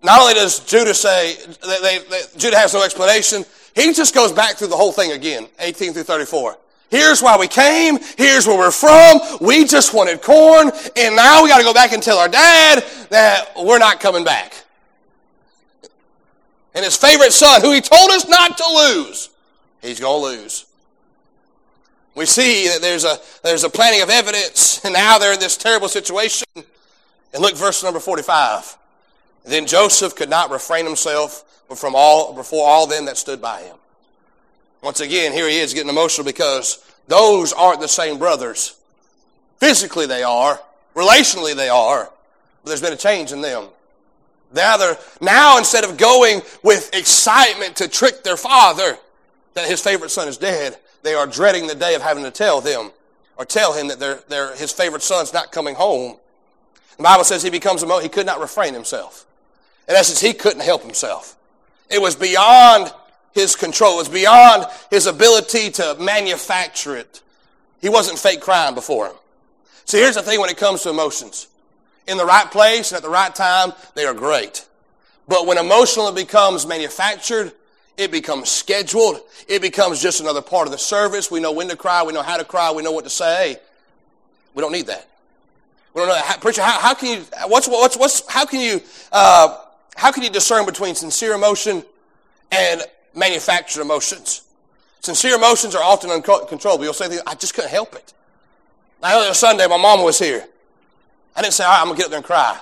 Not 0.04 0.20
only 0.20 0.34
does 0.34 0.60
Judah 0.62 0.96
say, 0.96 1.36
they, 1.62 2.00
they, 2.10 2.22
Judah 2.38 2.58
has 2.58 2.74
no 2.74 2.84
explanation, 2.84 3.46
he 3.76 3.94
just 3.94 4.16
goes 4.16 4.32
back 4.32 4.56
through 4.56 4.70
the 4.70 4.76
whole 4.76 4.92
thing 4.92 5.12
again, 5.12 5.48
18 5.60 5.94
through 5.94 6.04
34. 6.04 6.58
Here's 6.90 7.22
why 7.22 7.38
we 7.38 7.48
came. 7.48 8.00
Here's 8.18 8.46
where 8.48 8.58
we're 8.58 8.72
from. 8.72 9.20
We 9.40 9.64
just 9.66 9.94
wanted 9.94 10.22
corn. 10.22 10.72
And 10.98 11.16
now 11.16 11.44
we 11.44 11.50
got 11.50 11.60
to 11.60 11.64
go 11.64 11.74
back 11.74 11.94
and 11.94 12.04
tell 12.04 12.18
our 12.18 12.28
dad 12.28 12.84
that 13.10 13.52
we're 13.56 13.80
not 13.80 14.00
coming 14.00 14.26
back. 14.26 14.54
And 16.74 16.84
his 16.84 16.98
favorite 16.98 17.32
son, 17.32 17.62
who 17.62 17.72
he 17.72 17.80
told 17.80 18.12
us 18.12 18.28
not 18.28 18.58
to 18.58 18.66
lose, 18.68 19.30
he's 19.82 20.00
going 20.00 20.36
to 20.36 20.42
lose. 20.42 20.66
We 22.16 22.26
see 22.26 22.68
that 22.68 22.82
there's 22.82 23.06
a, 23.06 23.18
there's 23.44 23.64
a 23.64 23.70
planting 23.70 24.02
of 24.02 24.10
evidence, 24.10 24.82
and 24.86 24.94
now 24.94 25.18
they're 25.18 25.34
in 25.34 25.40
this 25.40 25.58
terrible 25.58 25.88
situation. 25.88 26.48
And 26.56 27.42
look, 27.42 27.56
verse 27.56 27.84
number 27.84 28.00
45. 28.00 28.78
Then 29.46 29.66
Joseph 29.66 30.16
could 30.16 30.30
not 30.30 30.52
refrain 30.52 30.86
himself 30.86 31.44
from 31.76 31.94
all, 31.96 32.34
before 32.34 32.68
all 32.68 32.86
them 32.86 33.06
that 33.06 33.18
stood 33.18 33.42
by 33.42 33.62
him. 33.62 33.78
Once 34.84 35.00
again, 35.00 35.32
here 35.32 35.48
he 35.48 35.60
is 35.60 35.74
getting 35.74 35.90
emotional 35.90 36.26
because 36.26 36.84
those 37.08 37.54
aren't 37.54 37.82
the 37.82 37.88
same 37.88 38.18
brothers. 38.18 38.76
Physically 39.60 40.06
they 40.06 40.24
are. 40.24 40.60
Relationally 40.96 41.56
they 41.56 41.70
are. 41.70 42.12
But 42.64 42.70
there's 42.70 42.82
been 42.82 42.94
a 42.94 42.98
change 42.98 43.32
in 43.32 43.42
them. 43.42 43.68
Now, 44.54 44.78
they're, 44.78 44.98
now 45.22 45.58
instead 45.58 45.86
of 45.86 45.98
going 45.98 46.42
with 46.64 46.94
excitement 46.94 47.78
to 47.78 47.88
trick 47.88 48.24
their 48.24 48.38
father 48.38 48.98
that 49.54 49.68
his 49.68 49.82
favorite 49.82 50.12
son 50.12 50.28
is 50.28 50.38
dead, 50.38 50.78
they 51.04 51.14
are 51.14 51.28
dreading 51.28 51.68
the 51.68 51.76
day 51.76 51.96
of 51.96 52.02
having 52.02 52.24
to 52.24 52.32
tell 52.32 52.62
them 52.62 52.92
or 53.38 53.46
tell 53.46 53.74
him 53.74 53.88
that 53.88 54.00
their, 54.00 54.16
their, 54.28 54.56
his 54.56 54.72
favorite 54.72 55.02
son's 55.02 55.34
not 55.34 55.52
coming 55.52 55.76
home. 55.76 56.18
The 56.98 57.04
Bible 57.04 57.24
says 57.24 57.42
he 57.42 57.50
becomes 57.50 57.84
a 57.84 58.02
he 58.02 58.10
could 58.10 58.26
not 58.26 58.40
refrain 58.40 58.74
himself. 58.74 59.26
In 59.90 59.96
essence, 59.96 60.22
he 60.22 60.34
couldn't 60.34 60.62
help 60.62 60.84
himself. 60.84 61.36
It 61.90 62.02
was 62.02 62.16
beyond 62.16 62.94
his 63.34 63.56
control. 63.56 63.96
It 63.96 63.98
was 63.98 64.10
beyond 64.10 64.66
his 64.90 65.08
ability 65.08 65.72
to 65.72 65.98
manufacture 66.00 66.96
it. 66.96 67.22
He 67.82 67.90
wasn't 67.90 68.20
fake 68.20 68.42
crying 68.42 68.76
before 68.76 69.08
him. 69.08 69.16
See, 69.86 69.98
here's 69.98 70.16
the 70.16 70.22
thing 70.22 70.40
when 70.40 70.50
it 70.50 70.58
comes 70.58 70.84
to 70.84 70.90
emotions. 70.90 71.48
In 72.08 72.18
the 72.18 72.26
right 72.26 72.50
place 72.50 72.92
and 72.92 72.98
at 72.98 73.04
the 73.04 73.10
right 73.10 73.34
time, 73.34 73.74
they 73.96 74.06
are 74.06 74.14
great. 74.14 74.66
But 75.28 75.48
when 75.48 75.58
emotional 75.58 76.12
becomes 76.12 76.68
manufactured, 76.68 77.54
it 78.02 78.12
becomes 78.12 78.50
scheduled. 78.50 79.22
It 79.48 79.62
becomes 79.62 80.02
just 80.02 80.22
another 80.22 80.42
part 80.42 80.68
of 80.68 80.72
the 80.72 80.78
service. 80.80 81.30
We 81.30 81.40
know 81.40 81.52
when 81.52 81.70
to 81.70 81.76
cry. 81.76 82.02
We 82.02 82.14
know 82.14 82.24
how 82.24 82.36
to 82.36 82.44
cry. 82.44 82.72
We 82.72 82.82
know 82.82 82.92
what 82.92 83.04
to 83.04 83.12
say. 83.12 83.58
We 84.56 84.62
don't 84.62 84.72
need 84.72 84.88
that. 84.88 85.08
We 85.94 86.00
don't 86.00 86.08
know 86.08 86.16
that. 86.16 86.26
How, 86.26 86.38
preacher, 86.38 86.64
how, 86.64 86.80
how, 86.80 86.94
can 86.96 87.20
you, 87.20 87.26
what's, 87.48 87.68
what's, 87.68 87.96
what's, 87.96 88.28
how 88.28 88.46
can 88.46 88.60
you, 88.60 88.82
uh, 89.12 89.56
how 89.96 90.12
can 90.12 90.24
you 90.24 90.32
discern 90.32 90.66
between 90.66 90.96
sincere 90.96 91.34
emotion 91.34 91.84
and 92.52 92.82
manufactured 93.14 93.82
emotions? 93.82 94.46
Sincere 95.02 95.36
emotions 95.36 95.76
are 95.76 95.84
often 95.84 96.10
uncontrollable. 96.10 96.84
You'll 96.84 96.94
say, 96.94 97.20
I 97.28 97.36
just 97.36 97.54
couldn't 97.54 97.70
help 97.70 97.94
it. 97.94 98.14
Now, 99.04 99.20
the 99.20 99.26
other 99.26 99.34
Sunday, 99.36 99.68
my 99.68 99.78
mama 99.78 100.04
was 100.04 100.18
here. 100.18 100.44
I 101.36 101.42
didn't 101.44 101.54
say, 101.54 101.66
all 101.66 101.70
right, 101.70 101.82
I'm 101.82 101.86
going 101.86 101.98
to 101.98 102.00
get 102.00 102.06
up 102.06 102.12
there 102.12 102.18
and 102.18 102.26
cry. 102.26 102.60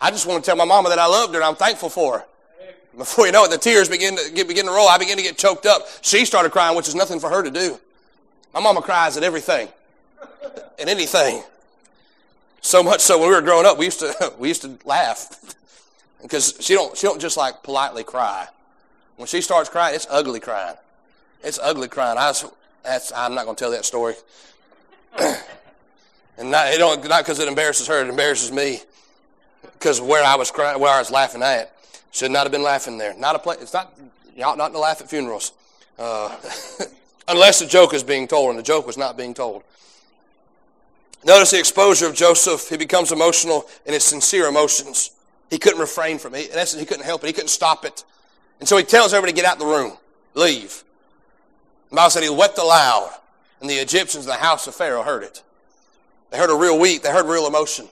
I 0.00 0.10
just 0.10 0.26
want 0.26 0.42
to 0.42 0.48
tell 0.48 0.56
my 0.56 0.64
mama 0.64 0.88
that 0.88 0.98
I 0.98 1.06
loved 1.06 1.32
her 1.34 1.40
and 1.40 1.46
I'm 1.46 1.54
thankful 1.54 1.90
for 1.90 2.18
her. 2.18 2.24
Before 2.96 3.26
you 3.26 3.32
know 3.32 3.44
it, 3.44 3.50
the 3.50 3.58
tears 3.58 3.88
begin 3.88 4.16
to, 4.16 4.32
get, 4.32 4.48
begin 4.48 4.66
to 4.66 4.72
roll. 4.72 4.88
I 4.88 4.98
begin 4.98 5.16
to 5.18 5.22
get 5.22 5.36
choked 5.36 5.66
up. 5.66 5.82
She 6.00 6.24
started 6.24 6.52
crying, 6.52 6.76
which 6.76 6.88
is 6.88 6.94
nothing 6.94 7.20
for 7.20 7.28
her 7.28 7.42
to 7.42 7.50
do. 7.50 7.78
My 8.54 8.60
mama 8.60 8.80
cries 8.80 9.16
at 9.16 9.22
everything 9.22 9.68
at 10.78 10.88
anything. 10.88 11.42
So 12.60 12.82
much 12.82 13.00
so 13.00 13.18
when 13.18 13.28
we 13.28 13.34
were 13.34 13.42
growing 13.42 13.66
up, 13.66 13.78
we 13.78 13.86
used 13.86 14.00
to, 14.00 14.32
we 14.38 14.48
used 14.48 14.62
to 14.62 14.78
laugh 14.84 15.54
because 16.22 16.56
she 16.60 16.74
don't, 16.74 16.96
she 16.96 17.06
don't 17.06 17.20
just 17.20 17.36
like 17.36 17.62
politely 17.62 18.04
cry. 18.04 18.48
When 19.16 19.26
she 19.26 19.40
starts 19.40 19.68
crying, 19.68 19.94
it's 19.94 20.06
ugly 20.10 20.40
crying. 20.40 20.76
It's 21.42 21.58
ugly 21.62 21.88
crying. 21.88 22.18
I 22.18 22.28
was, 22.28 22.44
that's, 22.82 23.12
I'm 23.12 23.34
not 23.34 23.44
going 23.44 23.56
to 23.56 23.60
tell 23.60 23.70
that 23.70 23.84
story. 23.84 24.14
and 25.18 26.50
not, 26.50 26.68
it 26.68 26.78
don't, 26.78 27.08
not 27.08 27.24
because 27.24 27.38
it 27.38 27.48
embarrasses 27.48 27.86
her, 27.86 28.02
it 28.02 28.08
embarrasses 28.08 28.52
me 28.52 28.80
because 29.62 30.00
where 30.00 30.24
I 30.24 30.36
was 30.36 30.50
crying, 30.50 30.80
where 30.80 30.92
I 30.92 30.98
was 30.98 31.10
laughing 31.10 31.42
at. 31.42 31.72
Should 32.12 32.30
not 32.30 32.44
have 32.44 32.52
been 32.52 32.62
laughing 32.62 32.98
there. 32.98 33.14
Not 33.14 33.36
a 33.36 33.38
place. 33.38 33.58
It's 33.60 33.72
not. 33.72 33.92
You 34.34 34.44
ought 34.44 34.58
not 34.58 34.72
to 34.72 34.78
laugh 34.78 35.00
at 35.00 35.08
funerals, 35.08 35.52
uh, 35.98 36.34
unless 37.28 37.58
the 37.58 37.66
joke 37.66 37.94
is 37.94 38.02
being 38.02 38.28
told, 38.28 38.50
and 38.50 38.58
the 38.58 38.62
joke 38.62 38.86
was 38.86 38.96
not 38.96 39.16
being 39.16 39.34
told. 39.34 39.62
Notice 41.24 41.50
the 41.50 41.58
exposure 41.58 42.06
of 42.06 42.14
Joseph. 42.14 42.68
He 42.68 42.76
becomes 42.76 43.12
emotional 43.12 43.66
in 43.84 43.94
his 43.94 44.04
sincere 44.04 44.46
emotions. 44.46 45.10
He 45.50 45.58
couldn't 45.58 45.80
refrain 45.80 46.18
from 46.18 46.34
it. 46.34 46.50
In 46.50 46.58
essence, 46.58 46.80
he 46.80 46.86
couldn't 46.86 47.04
help 47.04 47.24
it. 47.24 47.28
He 47.28 47.32
couldn't 47.32 47.48
stop 47.48 47.84
it. 47.84 48.04
And 48.60 48.68
so 48.68 48.76
he 48.76 48.84
tells 48.84 49.12
everybody 49.12 49.32
to 49.32 49.42
get 49.42 49.50
out 49.50 49.58
the 49.58 49.66
room. 49.66 49.96
Leave. 50.34 50.84
The 51.90 51.96
Bible 51.96 52.10
said 52.10 52.22
he 52.22 52.30
wept 52.30 52.58
aloud, 52.58 53.10
and 53.60 53.68
the 53.68 53.74
Egyptians 53.74 54.24
in 54.24 54.30
the 54.30 54.36
house 54.36 54.66
of 54.66 54.74
Pharaoh 54.74 55.02
heard 55.02 55.22
it. 55.22 55.42
They 56.30 56.38
heard 56.38 56.50
a 56.50 56.56
real 56.56 56.78
weep. 56.78 57.02
They 57.02 57.10
heard 57.10 57.26
real 57.26 57.46
emotion. 57.46 57.88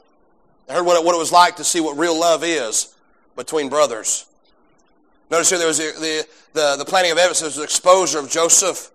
They 0.67 0.75
heard 0.75 0.85
what 0.85 1.01
it, 1.01 1.05
what 1.05 1.15
it 1.15 1.19
was 1.19 1.33
like 1.33 1.57
to 1.57 1.65
see 1.65 1.81
what 1.81 1.97
real 1.97 2.19
love 2.19 2.43
is 2.45 2.94
between 3.37 3.69
brothers. 3.69 4.27
Notice 5.31 5.51
here 5.51 5.59
there 5.59 5.69
was 5.69 5.79
the, 5.79 6.27
the, 6.53 6.77
the, 6.79 6.85
planting 6.85 7.13
of 7.13 7.19
evidence, 7.19 7.57
the 7.57 7.63
exposure 7.63 8.19
of 8.19 8.31
Joseph. 8.31 8.91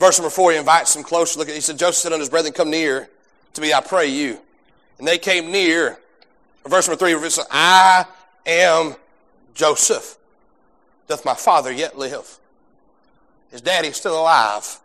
Verse 0.00 0.18
number 0.18 0.30
four, 0.30 0.52
he 0.52 0.58
invites 0.58 0.94
them 0.94 1.04
closer. 1.04 1.38
Look 1.38 1.48
at, 1.48 1.54
he 1.54 1.60
said, 1.60 1.78
Joseph 1.78 2.02
said 2.02 2.12
unto 2.12 2.20
his 2.20 2.28
brethren, 2.28 2.52
Come 2.52 2.70
near 2.70 3.08
to 3.52 3.60
me, 3.60 3.72
I 3.72 3.80
pray 3.80 4.06
you. 4.06 4.38
And 4.98 5.06
they 5.06 5.18
came 5.18 5.50
near. 5.50 5.98
Verse 6.66 6.88
number 6.88 6.98
three, 6.98 7.12
verse, 7.14 7.38
I 7.50 8.06
am 8.46 8.96
Joseph. 9.54 10.16
Doth 11.06 11.24
my 11.24 11.34
father 11.34 11.70
yet 11.70 11.98
live? 11.98 12.38
His 13.50 13.60
daddy's 13.60 13.96
still 13.96 14.20
alive. 14.20 14.80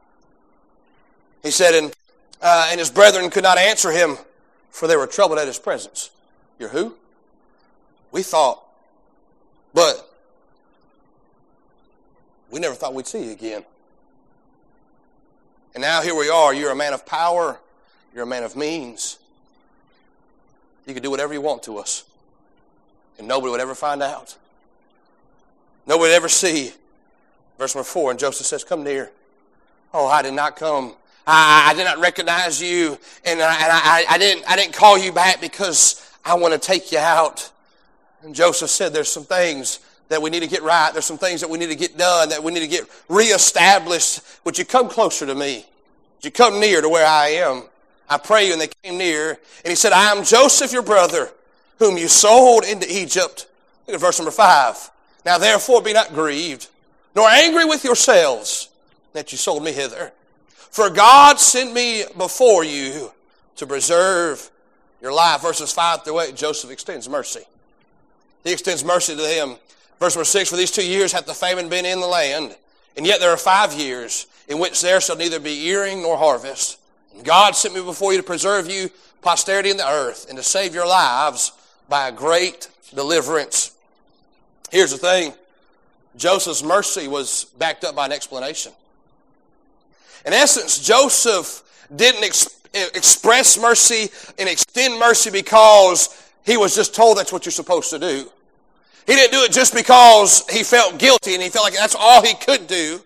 He 1.42 1.52
said, 1.52 1.74
and, 1.74 1.94
uh, 2.42 2.68
and 2.70 2.80
his 2.80 2.92
brethren 2.92 3.30
could 3.30 3.44
not 3.44 3.58
answer 3.58 3.92
him, 3.92 4.18
for 4.70 4.88
they 4.88 4.98
were 4.98 5.08
troubled 5.08 5.40
at 5.40 5.48
his 5.48 5.58
presence. 5.58 6.12
You're 6.60 6.70
who? 6.70 6.96
We 8.12 8.22
thought 8.22 8.62
but 9.74 10.10
we 12.50 12.60
never 12.60 12.76
thought 12.76 12.94
we'd 12.94 13.08
see 13.08 13.26
you 13.26 13.32
again. 13.32 13.64
And 15.76 15.82
now 15.82 16.02
here 16.02 16.16
we 16.16 16.30
are. 16.30 16.54
You're 16.54 16.72
a 16.72 16.76
man 16.76 16.94
of 16.94 17.06
power. 17.06 17.60
You're 18.14 18.24
a 18.24 18.28
man 18.28 18.44
of 18.44 18.56
means. 18.56 19.20
You 20.86 20.94
can 20.94 21.04
do 21.04 21.12
whatever 21.12 21.34
you 21.34 21.42
want 21.42 21.64
to 21.64 21.78
us. 21.78 22.04
And 23.20 23.28
nobody 23.28 23.52
would 23.52 23.60
ever 23.60 23.76
find 23.76 24.02
out. 24.02 24.36
Nobody 25.86 26.10
would 26.10 26.16
ever 26.16 26.30
see. 26.30 26.72
Verse 27.58 27.76
number 27.76 27.86
four, 27.86 28.10
and 28.10 28.20
Joseph 28.20 28.48
says, 28.48 28.64
Come 28.64 28.84
near. 28.84 29.12
Oh, 29.94 30.08
I 30.08 30.22
did 30.22 30.34
not 30.34 30.56
come. 30.56 30.96
I, 31.28 31.70
I 31.70 31.74
did 31.76 31.84
not 31.84 32.00
recognize 32.00 32.62
you. 32.62 32.98
And, 33.26 33.42
I, 33.42 33.54
and 33.54 33.72
I, 33.72 34.06
I, 34.10 34.18
didn't, 34.18 34.50
I 34.50 34.56
didn't 34.56 34.74
call 34.74 34.98
you 34.98 35.12
back 35.12 35.42
because 35.42 36.10
I 36.24 36.36
want 36.36 36.54
to 36.54 36.60
take 36.60 36.92
you 36.92 37.00
out. 37.00 37.52
And 38.24 38.36
Joseph 38.36 38.70
said, 38.70 38.94
There's 38.94 39.12
some 39.12 39.24
things 39.24 39.80
that 40.10 40.22
we 40.22 40.30
need 40.30 40.42
to 40.42 40.48
get 40.48 40.64
right. 40.64 40.92
There's 40.92 41.06
some 41.06 41.18
things 41.18 41.42
that 41.42 41.50
we 41.50 41.58
need 41.58 41.70
to 41.70 41.76
get 41.76 41.98
done, 41.98 42.30
that 42.30 42.44
we 42.44 42.52
need 42.52 42.62
to 42.62 42.68
get 42.68 42.88
reestablished. 43.08 44.22
Would 44.44 44.58
you 44.58 44.66
come 44.66 44.90
closer 44.90 45.26
to 45.26 45.36
me? 45.36 45.66
Would 46.18 46.26
you 46.26 46.32
come 46.32 46.60
near 46.60 46.82
to 46.82 46.90
where 46.90 47.06
I 47.06 47.28
am? 47.30 47.64
I 48.10 48.18
pray 48.18 48.48
you. 48.48 48.54
And 48.54 48.62
they 48.62 48.70
came 48.84 48.98
near. 48.98 49.30
And 49.64 49.70
he 49.70 49.76
said, 49.76 49.94
I 49.94 50.12
am 50.12 50.24
Joseph, 50.24 50.72
your 50.72 50.82
brother, 50.82 51.30
whom 51.78 51.98
you 51.98 52.08
sold 52.08 52.66
into 52.66 52.92
Egypt. 52.92 53.48
Look 53.88 53.96
at 53.96 54.02
verse 54.02 54.20
number 54.20 54.32
five. 54.32 54.92
Now 55.26 55.38
therefore 55.38 55.82
be 55.82 55.94
not 55.94 56.14
grieved, 56.14 56.68
nor 57.16 57.28
angry 57.28 57.66
with 57.66 57.84
yourselves 57.84 58.70
that 59.14 59.32
you 59.32 59.38
sold 59.38 59.64
me 59.64 59.72
hither. 59.72 60.12
For 60.56 60.90
God 60.90 61.40
sent 61.40 61.74
me 61.74 62.06
before 62.18 62.64
you 62.64 63.12
to 63.58 63.68
preserve 63.68 64.50
your 65.02 65.12
life. 65.12 65.42
Verses 65.42 65.72
5 65.74 66.04
through 66.04 66.22
8, 66.22 66.36
Joseph 66.36 66.72
extends 66.72 67.10
mercy. 67.10 67.42
He 68.44 68.52
extends 68.52 68.84
mercy 68.84 69.16
to 69.16 69.22
them. 69.22 69.56
Verse 70.00 70.16
number 70.16 70.26
six, 70.26 70.50
for 70.50 70.56
these 70.56 70.72
two 70.72 70.88
years 70.88 71.12
hath 71.12 71.26
the 71.26 71.34
famine 71.34 71.70
been 71.70 71.86
in 71.86 72.00
the 72.00 72.08
land, 72.08 72.56
and 72.96 73.06
yet 73.06 73.20
there 73.20 73.32
are 73.32 73.38
five 73.38 73.74
years 73.74 74.28
in 74.48 74.60
which 74.60 74.82
there 74.82 75.02
shall 75.02 75.18
neither 75.18 75.40
be 75.40 75.68
earing 75.68 76.02
nor 76.02 76.18
harvest. 76.18 76.80
And 77.14 77.24
God 77.24 77.56
sent 77.56 77.74
me 77.74 77.82
before 77.82 78.12
you 78.12 78.18
to 78.18 78.24
preserve 78.24 78.70
you 78.70 78.90
posterity 79.22 79.70
in 79.70 79.78
the 79.78 79.88
earth 79.88 80.28
and 80.30 80.38
to 80.38 80.44
save 80.44 80.74
your 80.74 80.88
lives 80.88 81.52
by 81.90 82.08
a 82.08 82.12
great 82.12 82.70
deliverance. 82.94 83.76
Here's 84.72 84.92
the 84.92 84.98
thing. 84.98 85.34
Joseph's 86.16 86.64
mercy 86.64 87.08
was 87.08 87.46
backed 87.58 87.84
up 87.84 87.96
by 87.96 88.06
an 88.06 88.12
explanation. 88.12 88.72
In 90.26 90.34
essence, 90.34 90.80
Joseph 90.80 91.64
didn't 91.96 92.24
ex- 92.24 92.60
express 92.74 93.60
mercy 93.60 94.10
and 94.38 94.50
extend 94.50 95.00
mercy 95.00 95.32
because 95.32 96.29
he 96.46 96.58
was 96.58 96.76
just 96.76 96.96
told 96.96 97.18
that's 97.18 97.32
what 97.32 97.46
you're 97.46 97.52
supposed 97.52 97.90
to 97.92 98.00
do. 98.00 98.30
He 99.06 99.16
didn't 99.16 99.32
do 99.32 99.44
it 99.44 99.52
just 99.52 99.74
because 99.74 100.48
he 100.50 100.64
felt 100.64 101.00
guilty 101.00 101.34
and 101.34 101.42
he 101.42 101.50
felt 101.50 101.66
like 101.66 101.74
that's 101.74 101.96
all 101.96 102.24
he 102.24 102.36
could 102.36 102.68
do. 102.68 103.02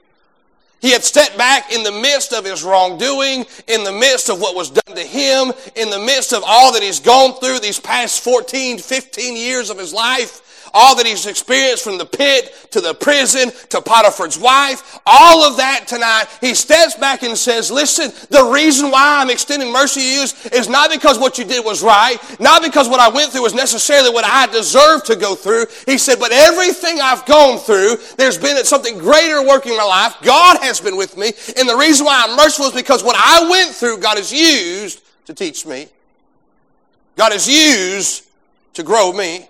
He 0.82 0.92
had 0.92 1.02
stepped 1.02 1.38
back 1.38 1.72
in 1.72 1.84
the 1.84 1.94
midst 1.94 2.34
of 2.34 2.44
his 2.44 2.62
wrongdoing, 2.62 3.46
in 3.70 3.86
the 3.86 3.92
midst 3.94 4.30
of 4.30 4.42
what 4.42 4.54
was 4.54 4.70
done 4.70 4.98
to 4.98 5.02
him, 5.02 5.54
in 5.78 5.90
the 5.90 6.00
midst 6.00 6.34
of 6.34 6.44
all 6.46 6.74
that 6.74 6.84
he's 6.84 7.00
gone 7.00 7.40
through 7.40 7.60
these 7.60 7.80
past 7.80 8.22
14, 8.22 8.80
15 8.80 9.38
years 9.38 9.70
of 9.70 9.80
his 9.80 9.94
life. 9.94 10.42
All 10.74 10.96
that 10.96 11.06
he's 11.06 11.26
experienced 11.26 11.84
from 11.84 11.98
the 11.98 12.06
pit 12.06 12.68
to 12.72 12.82
the 12.82 12.94
prison 12.94 13.52
to 13.70 13.82
Potiphar's 13.82 14.38
wife, 14.38 15.00
all 15.06 15.44
of 15.44 15.58
that 15.58 15.88
tonight, 15.88 16.26
he 16.42 16.56
steps 16.56 16.96
back 16.96 17.24
and 17.24 17.38
says, 17.38 17.70
listen, 17.70 18.12
the 18.30 18.52
reason 18.52 18.90
why 18.90 19.22
I'm 19.22 19.30
extending 19.30 19.72
mercy 19.72 20.02
to 20.02 20.08
you 20.08 20.22
is, 20.24 20.46
is 20.48 20.70
not 20.70 20.90
because 20.90 21.20
what 21.20 21.38
you 21.38 21.46
did 21.46 21.64
was 21.64 21.84
right, 21.84 22.18
not 22.40 22.64
because 22.64 22.90
what 22.90 23.00
I 23.00 23.10
went 23.10 23.32
through 23.32 23.44
was 23.44 23.54
necessarily 23.54 24.10
what 24.10 24.26
I 24.26 24.48
deserved 24.48 25.06
to 25.08 25.16
go 25.16 25.36
through. 25.36 25.66
He 25.86 25.98
said, 25.98 26.20
but 26.20 26.32
everything 26.32 27.00
I've 27.02 27.26
gone 27.26 27.60
through, 27.60 27.98
there's 28.18 28.38
been 28.38 28.64
something 28.66 28.98
greater 28.98 29.46
working 29.46 29.74
in 29.74 29.78
my 29.78 29.84
life. 29.84 30.16
God 30.22 30.58
has 30.62 30.82
been 30.82 30.98
with 30.98 31.18
me. 31.18 31.34
And 31.58 31.70
the 31.70 31.78
reason 31.78 32.06
why 32.06 32.26
I'm 32.26 32.36
merciful 32.36 32.68
is 32.68 32.74
because 32.74 33.04
what 33.04 33.16
I 33.18 33.50
went 33.50 33.72
through, 33.72 34.00
God 34.00 34.18
has 34.18 34.32
used 34.32 35.02
to 35.26 35.34
teach 35.34 35.66
me. 35.66 35.88
God 37.16 37.32
has 37.32 37.48
used 37.48 38.26
to 38.74 38.84
grow 38.84 39.14
me. 39.14 39.48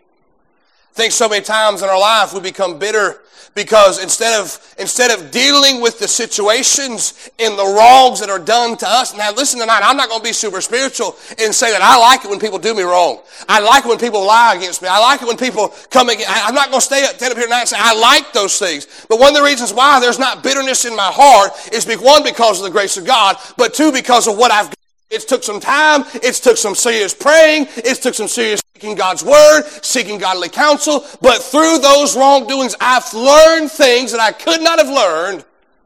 I 0.93 0.95
think 0.95 1.11
so 1.11 1.27
many 1.27 1.43
times 1.43 1.81
in 1.81 1.89
our 1.89 1.99
life 1.99 2.35
we 2.35 2.39
become 2.39 2.77
bitter 2.77 3.19
because 3.55 4.01
instead 4.01 4.39
of, 4.39 4.59
instead 4.77 5.09
of 5.09 5.31
dealing 5.31 5.81
with 5.81 5.97
the 5.97 6.07
situations 6.07 7.31
and 7.39 7.57
the 7.57 7.65
wrongs 7.65 8.19
that 8.19 8.29
are 8.29 8.37
done 8.37 8.77
to 8.77 8.87
us, 8.87 9.17
now 9.17 9.31
listen 9.31 9.59
tonight, 9.59 9.81
I'm 9.83 9.97
not 9.97 10.09
going 10.09 10.21
to 10.21 10.23
be 10.23 10.33
super 10.33 10.61
spiritual 10.61 11.15
and 11.39 11.53
say 11.53 11.71
that 11.71 11.81
I 11.81 11.97
like 11.97 12.23
it 12.23 12.29
when 12.29 12.39
people 12.39 12.59
do 12.59 12.75
me 12.75 12.83
wrong. 12.83 13.21
I 13.49 13.59
like 13.59 13.85
it 13.85 13.89
when 13.89 13.97
people 13.97 14.23
lie 14.23 14.53
against 14.55 14.83
me. 14.83 14.87
I 14.87 14.99
like 14.99 15.23
it 15.23 15.27
when 15.27 15.35
people 15.37 15.73
come 15.89 16.09
against, 16.09 16.29
I'm 16.29 16.53
not 16.53 16.69
going 16.69 16.79
to 16.79 16.85
stay 16.85 17.03
up, 17.05 17.15
stand 17.15 17.31
up 17.31 17.37
here 17.39 17.47
tonight 17.47 17.61
and 17.61 17.69
say 17.69 17.77
I 17.79 17.95
like 17.95 18.31
those 18.31 18.59
things. 18.59 18.85
But 19.09 19.19
one 19.19 19.29
of 19.29 19.35
the 19.35 19.43
reasons 19.43 19.73
why 19.73 19.99
there's 19.99 20.19
not 20.19 20.43
bitterness 20.43 20.85
in 20.85 20.95
my 20.95 21.11
heart 21.11 21.53
is 21.73 21.87
one, 21.97 22.23
because 22.23 22.59
of 22.59 22.65
the 22.65 22.71
grace 22.71 22.97
of 22.97 23.05
God, 23.05 23.37
but 23.57 23.73
two, 23.73 23.91
because 23.91 24.27
of 24.27 24.37
what 24.37 24.51
I've 24.51 24.71
it 25.13 25.27
took 25.27 25.43
some 25.43 25.59
time. 25.59 26.03
It 26.15 26.33
took 26.35 26.57
some 26.57 26.75
serious 26.75 27.13
praying. 27.13 27.67
It 27.77 28.01
took 28.01 28.15
some 28.15 28.27
serious 28.27 28.61
seeking 28.75 28.95
God's 28.95 29.23
word, 29.23 29.63
seeking 29.81 30.17
godly 30.17 30.49
counsel. 30.49 31.05
But 31.21 31.41
through 31.41 31.79
those 31.79 32.17
wrongdoings, 32.17 32.75
I've 32.81 33.13
learned 33.13 33.71
things 33.71 34.11
that 34.11 34.19
I 34.19 34.31
could 34.31 34.61
not 34.61 34.79
have 34.79 34.89
learned 34.89 35.45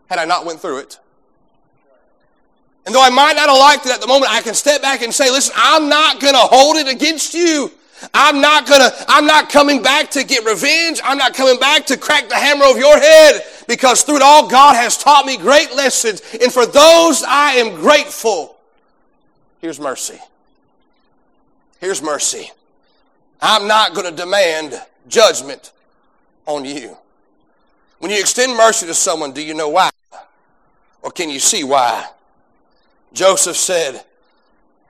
had 0.09 0.19
I 0.19 0.25
not 0.25 0.45
went 0.45 0.61
through 0.61 0.79
it. 0.79 0.99
And 2.85 2.95
though 2.95 3.03
I 3.03 3.09
might 3.09 3.35
not 3.35 3.49
have 3.49 3.57
liked 3.57 3.85
it 3.85 3.91
at 3.91 3.99
the 3.99 4.07
moment, 4.07 4.31
I 4.31 4.41
can 4.41 4.53
step 4.53 4.81
back 4.81 5.01
and 5.01 5.13
say, 5.13 5.29
listen, 5.29 5.53
I'm 5.57 5.89
not 5.89 6.21
going 6.21 6.33
to 6.33 6.39
hold 6.39 6.77
it 6.77 6.87
against 6.87 7.33
you. 7.33 7.69
I'm 8.13 8.41
not 8.41 8.67
gonna, 8.67 8.91
I'm 9.07 9.25
not 9.25 9.49
coming 9.49 9.81
back 9.81 10.11
to 10.11 10.23
get 10.23 10.45
revenge. 10.45 11.01
I'm 11.03 11.17
not 11.17 11.33
coming 11.33 11.59
back 11.59 11.85
to 11.87 11.97
crack 11.97 12.29
the 12.29 12.35
hammer 12.35 12.63
over 12.65 12.79
your 12.79 12.97
head 12.99 13.41
because 13.67 14.03
through 14.03 14.17
it 14.17 14.21
all, 14.21 14.47
God 14.47 14.75
has 14.75 14.97
taught 14.97 15.25
me 15.25 15.35
great 15.35 15.75
lessons. 15.75 16.21
And 16.41 16.53
for 16.53 16.65
those, 16.65 17.23
I 17.23 17.53
am 17.53 17.75
grateful. 17.75 18.56
Here's 19.59 19.79
mercy. 19.79 20.19
Here's 21.79 22.01
mercy. 22.01 22.51
I'm 23.41 23.67
not 23.67 23.93
going 23.93 24.09
to 24.09 24.15
demand 24.15 24.81
judgment 25.07 25.71
on 26.45 26.65
you. 26.65 26.97
When 27.99 28.11
you 28.11 28.19
extend 28.19 28.55
mercy 28.55 28.85
to 28.87 28.93
someone, 28.93 29.31
do 29.31 29.43
you 29.43 29.53
know 29.53 29.69
why? 29.69 29.89
Or 31.01 31.11
can 31.11 31.29
you 31.29 31.39
see 31.39 31.63
why? 31.63 32.05
Joseph 33.13 33.55
said, 33.55 34.03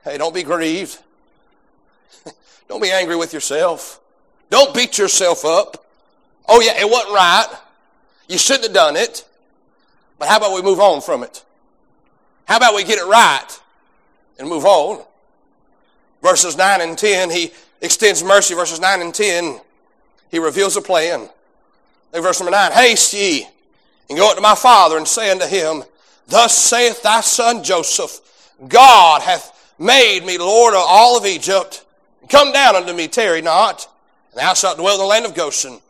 Hey, 0.04 0.18
don't 0.18 0.34
be 0.34 0.42
grieved. 0.42 0.98
don't 2.68 2.82
be 2.82 2.90
angry 2.90 3.16
with 3.16 3.32
yourself. 3.32 4.00
Don't 4.50 4.74
beat 4.74 4.98
yourself 4.98 5.44
up. 5.44 5.84
Oh, 6.48 6.60
yeah, 6.60 6.80
it 6.80 6.90
wasn't 6.90 7.14
right. 7.14 7.46
You 8.28 8.38
shouldn't 8.38 8.64
have 8.64 8.74
done 8.74 8.96
it. 8.96 9.26
But 10.18 10.28
how 10.28 10.38
about 10.38 10.54
we 10.54 10.62
move 10.62 10.80
on 10.80 11.00
from 11.00 11.22
it? 11.22 11.44
How 12.46 12.56
about 12.56 12.74
we 12.74 12.84
get 12.84 12.98
it 12.98 13.06
right? 13.06 13.46
And 14.38 14.48
move 14.48 14.64
on. 14.64 15.04
Verses 16.22 16.56
9 16.56 16.80
and 16.80 16.96
10, 16.98 17.30
he 17.30 17.52
extends 17.80 18.22
mercy. 18.22 18.54
Verses 18.54 18.80
9 18.80 19.00
and 19.00 19.14
10, 19.14 19.60
he 20.30 20.38
reveals 20.38 20.76
a 20.76 20.82
plan. 20.82 21.28
In 22.14 22.22
verse 22.22 22.40
number 22.40 22.50
9, 22.50 22.72
Haste 22.72 23.14
ye, 23.14 23.46
and 24.08 24.18
go 24.18 24.30
unto 24.30 24.42
my 24.42 24.54
father, 24.54 24.96
and 24.96 25.06
say 25.06 25.30
unto 25.30 25.46
him, 25.46 25.84
Thus 26.26 26.56
saith 26.56 27.02
thy 27.02 27.20
son 27.20 27.62
Joseph, 27.62 28.20
God 28.66 29.22
hath 29.22 29.74
made 29.78 30.24
me 30.24 30.38
Lord 30.38 30.74
of 30.74 30.82
all 30.86 31.16
of 31.16 31.26
Egypt. 31.26 31.84
Come 32.28 32.52
down 32.52 32.76
unto 32.76 32.92
me, 32.92 33.08
tarry 33.08 33.42
not, 33.42 33.88
and 34.32 34.40
thou 34.40 34.54
shalt 34.54 34.78
dwell 34.78 34.94
in 34.94 35.00
the 35.00 35.06
land 35.06 35.26
of 35.26 35.34
Goshen. 35.34 35.80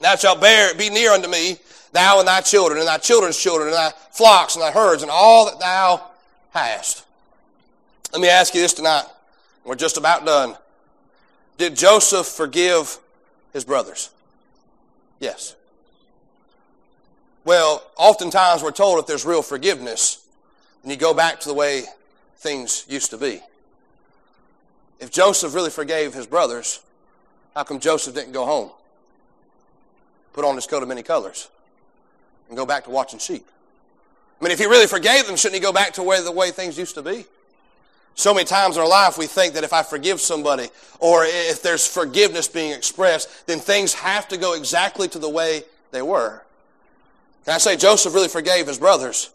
Thou 0.00 0.16
shalt 0.16 0.40
bear, 0.40 0.74
be 0.74 0.90
near 0.90 1.12
unto 1.12 1.28
me, 1.28 1.58
thou 1.92 2.18
and 2.18 2.28
thy 2.28 2.40
children, 2.40 2.78
and 2.78 2.88
thy 2.88 2.98
children's 2.98 3.38
children, 3.38 3.68
and 3.68 3.76
thy 3.76 3.90
flocks, 4.10 4.56
and 4.56 4.62
thy 4.62 4.70
herds, 4.70 5.02
and 5.02 5.10
all 5.10 5.46
that 5.46 5.60
thou 5.60 6.02
hast. 6.50 7.04
Let 8.12 8.20
me 8.20 8.28
ask 8.28 8.54
you 8.54 8.60
this 8.60 8.74
tonight. 8.74 9.04
We're 9.64 9.76
just 9.76 9.96
about 9.96 10.24
done. 10.24 10.56
Did 11.58 11.76
Joseph 11.76 12.26
forgive 12.26 12.98
his 13.52 13.64
brothers? 13.64 14.10
Yes. 15.20 15.54
Well, 17.44 17.82
oftentimes 17.96 18.62
we're 18.62 18.72
told 18.72 18.98
if 18.98 19.06
there's 19.06 19.24
real 19.24 19.42
forgiveness, 19.42 20.26
then 20.82 20.90
you 20.90 20.96
go 20.96 21.14
back 21.14 21.40
to 21.40 21.48
the 21.48 21.54
way 21.54 21.84
things 22.38 22.84
used 22.88 23.10
to 23.10 23.18
be. 23.18 23.40
If 24.98 25.10
Joseph 25.10 25.54
really 25.54 25.70
forgave 25.70 26.12
his 26.12 26.26
brothers, 26.26 26.80
how 27.54 27.62
come 27.62 27.78
Joseph 27.78 28.14
didn't 28.14 28.32
go 28.32 28.44
home? 28.44 28.70
Put 30.32 30.44
on 30.44 30.56
his 30.56 30.66
coat 30.66 30.82
of 30.82 30.88
many 30.88 31.02
colors 31.02 31.48
and 32.48 32.56
go 32.56 32.66
back 32.66 32.84
to 32.84 32.90
watching 32.90 33.18
sheep. 33.18 33.46
I 34.40 34.44
mean, 34.44 34.52
if 34.52 34.58
he 34.58 34.66
really 34.66 34.86
forgave 34.86 35.26
them, 35.26 35.36
shouldn't 35.36 35.54
he 35.54 35.60
go 35.60 35.72
back 35.72 35.92
to 35.94 36.02
where 36.02 36.22
the 36.22 36.32
way 36.32 36.50
things 36.50 36.78
used 36.78 36.94
to 36.96 37.02
be? 37.02 37.26
So 38.14 38.34
many 38.34 38.44
times 38.44 38.76
in 38.76 38.82
our 38.82 38.88
life 38.88 39.16
we 39.16 39.26
think 39.26 39.54
that 39.54 39.64
if 39.64 39.72
I 39.72 39.82
forgive 39.82 40.20
somebody 40.20 40.68
or 40.98 41.24
if 41.24 41.62
there's 41.62 41.86
forgiveness 41.86 42.48
being 42.48 42.72
expressed, 42.72 43.46
then 43.46 43.58
things 43.58 43.94
have 43.94 44.28
to 44.28 44.36
go 44.36 44.54
exactly 44.54 45.08
to 45.08 45.18
the 45.18 45.28
way 45.28 45.62
they 45.90 46.02
were. 46.02 46.42
Can 47.44 47.54
I 47.54 47.58
say 47.58 47.76
Joseph 47.76 48.14
really 48.14 48.28
forgave 48.28 48.66
his 48.66 48.78
brothers, 48.78 49.30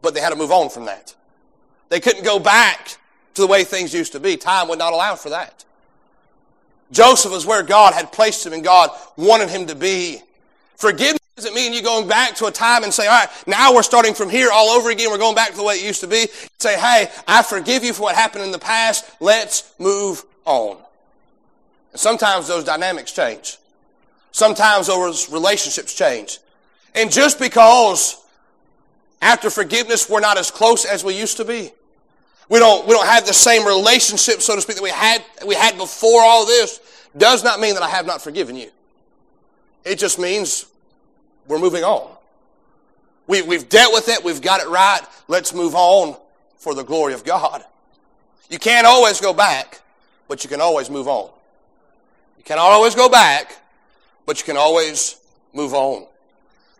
but 0.00 0.14
they 0.14 0.20
had 0.20 0.30
to 0.30 0.36
move 0.36 0.52
on 0.52 0.70
from 0.70 0.84
that. 0.84 1.14
They 1.88 2.00
couldn't 2.00 2.24
go 2.24 2.38
back 2.38 2.96
to 3.34 3.42
the 3.42 3.48
way 3.48 3.64
things 3.64 3.92
used 3.92 4.12
to 4.12 4.20
be. 4.20 4.36
Time 4.36 4.68
would 4.68 4.78
not 4.78 4.92
allow 4.92 5.16
for 5.16 5.30
that. 5.30 5.64
Joseph 6.92 7.32
was 7.32 7.44
where 7.44 7.62
God 7.62 7.94
had 7.94 8.12
placed 8.12 8.46
him 8.46 8.52
and 8.52 8.62
God 8.62 8.90
wanted 9.16 9.48
him 9.48 9.66
to 9.66 9.74
be. 9.74 10.20
Forgiveness 10.76 11.18
doesn't 11.36 11.54
mean 11.54 11.72
you're 11.72 11.82
going 11.82 12.06
back 12.06 12.36
to 12.36 12.46
a 12.46 12.50
time 12.52 12.84
and 12.84 12.94
say, 12.94 13.08
all 13.08 13.18
right, 13.18 13.28
now 13.46 13.74
we're 13.74 13.82
starting 13.82 14.14
from 14.14 14.30
here 14.30 14.50
all 14.52 14.68
over 14.68 14.90
again. 14.90 15.10
We're 15.10 15.18
going 15.18 15.34
back 15.34 15.50
to 15.50 15.56
the 15.56 15.64
way 15.64 15.74
it 15.74 15.84
used 15.84 16.00
to 16.02 16.06
be. 16.06 16.28
Say, 16.60 16.78
hey, 16.78 17.10
I 17.26 17.42
forgive 17.42 17.82
you 17.82 17.92
for 17.92 18.02
what 18.02 18.14
happened 18.14 18.44
in 18.44 18.52
the 18.52 18.58
past. 18.58 19.10
Let's 19.20 19.74
move 19.80 20.24
on. 20.44 20.76
And 21.90 22.00
sometimes 22.00 22.46
those 22.46 22.62
dynamics 22.62 23.10
change. 23.10 23.58
Sometimes 24.30 24.86
those 24.86 25.30
relationships 25.30 25.92
change. 25.94 26.38
And 26.94 27.10
just 27.10 27.40
because 27.40 28.22
after 29.20 29.50
forgiveness 29.50 30.08
we're 30.08 30.20
not 30.20 30.38
as 30.38 30.52
close 30.52 30.84
as 30.84 31.02
we 31.02 31.18
used 31.18 31.38
to 31.38 31.44
be, 31.44 31.72
we 32.48 32.60
don't, 32.60 32.86
we 32.86 32.92
don't 32.94 33.06
have 33.06 33.26
the 33.26 33.34
same 33.34 33.66
relationship, 33.66 34.40
so 34.40 34.54
to 34.54 34.60
speak, 34.60 34.76
that 34.76 34.82
we 34.82 34.90
had, 34.90 35.24
we 35.46 35.54
had 35.54 35.78
before 35.78 36.22
all 36.22 36.46
this, 36.46 36.78
does 37.16 37.42
not 37.42 37.58
mean 37.58 37.74
that 37.74 37.82
I 37.82 37.88
have 37.88 38.06
not 38.06 38.22
forgiven 38.22 38.54
you. 38.54 38.70
It 39.84 39.98
just 39.98 40.18
means 40.18 40.66
we're 41.46 41.58
moving 41.58 41.84
on. 41.84 42.10
We, 43.26 43.42
we've 43.42 43.68
dealt 43.68 43.92
with 43.92 44.08
it. 44.08 44.22
We've 44.22 44.42
got 44.42 44.60
it 44.60 44.68
right. 44.68 45.00
Let's 45.28 45.54
move 45.54 45.74
on 45.74 46.16
for 46.56 46.74
the 46.74 46.82
glory 46.82 47.14
of 47.14 47.24
God. 47.24 47.64
You 48.50 48.58
can't 48.58 48.86
always 48.86 49.20
go 49.20 49.32
back, 49.32 49.80
but 50.28 50.44
you 50.44 50.50
can 50.50 50.60
always 50.60 50.90
move 50.90 51.08
on. 51.08 51.30
You 52.38 52.44
cannot 52.44 52.70
always 52.70 52.94
go 52.94 53.08
back, 53.08 53.56
but 54.26 54.38
you 54.38 54.44
can 54.44 54.56
always 54.56 55.16
move 55.54 55.72
on. 55.72 56.06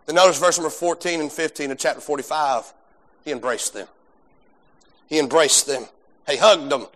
Then 0.05 0.15
notice 0.15 0.39
verse 0.39 0.57
number 0.57 0.69
14 0.69 1.21
and 1.21 1.31
15 1.31 1.71
of 1.71 1.77
chapter 1.77 2.01
45. 2.01 2.71
He 3.23 3.31
embraced 3.31 3.73
them. 3.73 3.87
He 5.07 5.17
embraced 5.17 5.65
them. 5.65 5.85
He 6.29 6.37
hugged 6.37 6.71
them. 6.71 6.87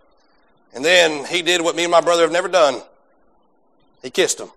And 0.72 0.84
then 0.84 1.24
he 1.26 1.42
did 1.42 1.60
what 1.62 1.74
me 1.74 1.84
and 1.84 1.90
my 1.90 2.00
brother 2.00 2.22
have 2.22 2.32
never 2.32 2.48
done. 2.48 2.80
He 4.02 4.10
kissed 4.10 4.38
them. 4.38 4.50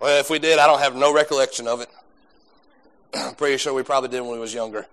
Well, 0.00 0.18
if 0.18 0.30
we 0.30 0.38
did, 0.38 0.58
I 0.58 0.66
don't 0.66 0.80
have 0.80 0.96
no 0.96 1.12
recollection 1.12 1.68
of 1.68 1.82
it. 1.82 1.88
I'm 3.14 3.34
pretty 3.36 3.58
sure 3.58 3.74
we 3.74 3.82
probably 3.82 4.08
did 4.08 4.22
when 4.22 4.30
we 4.30 4.38
was 4.38 4.54
younger. 4.54 4.82
He 4.82 4.86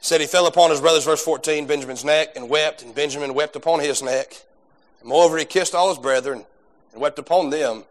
said 0.00 0.20
he 0.20 0.26
fell 0.26 0.46
upon 0.46 0.70
his 0.70 0.80
brother's 0.80 1.04
verse 1.04 1.22
14, 1.22 1.66
Benjamin's 1.66 2.04
neck, 2.04 2.36
and 2.36 2.48
wept, 2.48 2.82
and 2.82 2.94
Benjamin 2.94 3.34
wept 3.34 3.54
upon 3.54 3.80
his 3.80 4.02
neck. 4.02 4.42
And 5.00 5.08
moreover, 5.08 5.36
he 5.36 5.44
kissed 5.44 5.74
all 5.74 5.90
his 5.90 5.98
brethren 5.98 6.46
and 6.92 7.00
wept 7.00 7.18
upon 7.18 7.50
them. 7.50 7.84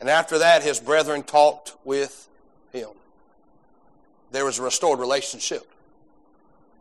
And 0.00 0.08
after 0.08 0.38
that, 0.38 0.62
his 0.62 0.80
brethren 0.80 1.22
talked 1.22 1.74
with 1.84 2.28
him. 2.72 2.88
There 4.32 4.44
was 4.44 4.58
a 4.58 4.62
restored 4.62 4.98
relationship. 4.98 5.66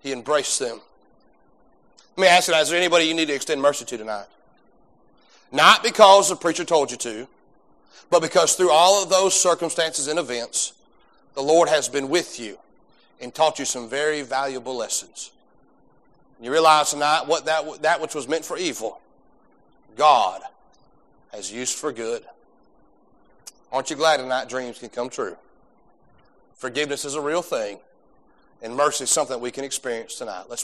He 0.02 0.12
embraced 0.12 0.60
them. 0.60 0.80
Let 2.16 2.22
me 2.22 2.28
ask 2.28 2.48
you, 2.48 2.54
is 2.54 2.70
there 2.70 2.78
anybody 2.78 3.06
you 3.06 3.14
need 3.14 3.28
to 3.28 3.34
extend 3.34 3.62
mercy 3.62 3.84
to 3.86 3.98
tonight? 3.98 4.28
Not 5.52 5.84
because 5.84 6.30
the 6.30 6.36
preacher 6.36 6.64
told 6.64 6.92
you 6.92 6.98
to, 6.98 7.28
but 8.10 8.22
because 8.22 8.56
through 8.56 8.72
all 8.72 9.02
of 9.04 9.10
those 9.10 9.40
circumstances 9.40 10.08
and 10.08 10.20
events, 10.20 10.74
the 11.34 11.42
Lord 11.42 11.70
has 11.70 11.90
been 11.90 12.10
with 12.10 12.40
you 12.40 12.58
and 13.22 13.34
taught 13.34 13.60
you 13.60 13.66
some 13.66 13.90
very 13.90 14.22
valuable 14.22 14.76
lessons. 14.76 15.32
You 16.42 16.52
realize 16.52 16.92
tonight 16.92 17.24
what 17.28 17.46
that, 17.46 17.82
that 17.82 18.02
which 18.02 18.14
was 18.14 18.28
meant 18.28 18.46
for 18.46 18.58
evil, 18.58 19.00
God 19.96 20.42
has 21.32 21.52
used 21.52 21.78
for 21.78 21.92
good. 21.92 22.24
Aren't 23.72 23.90
you 23.90 23.96
glad 23.96 24.18
tonight 24.18 24.50
dreams 24.50 24.80
can 24.80 24.90
come 24.90 25.10
true? 25.10 25.36
Forgiveness 26.56 27.04
is 27.04 27.16
a 27.16 27.22
real 27.22 27.42
thing, 27.42 27.80
and 28.62 28.76
mercy 28.76 29.04
is 29.04 29.10
something 29.10 29.40
we 29.40 29.52
can 29.52 29.64
experience 29.64 30.16
tonight. 30.16 30.46
Let's 30.50 30.54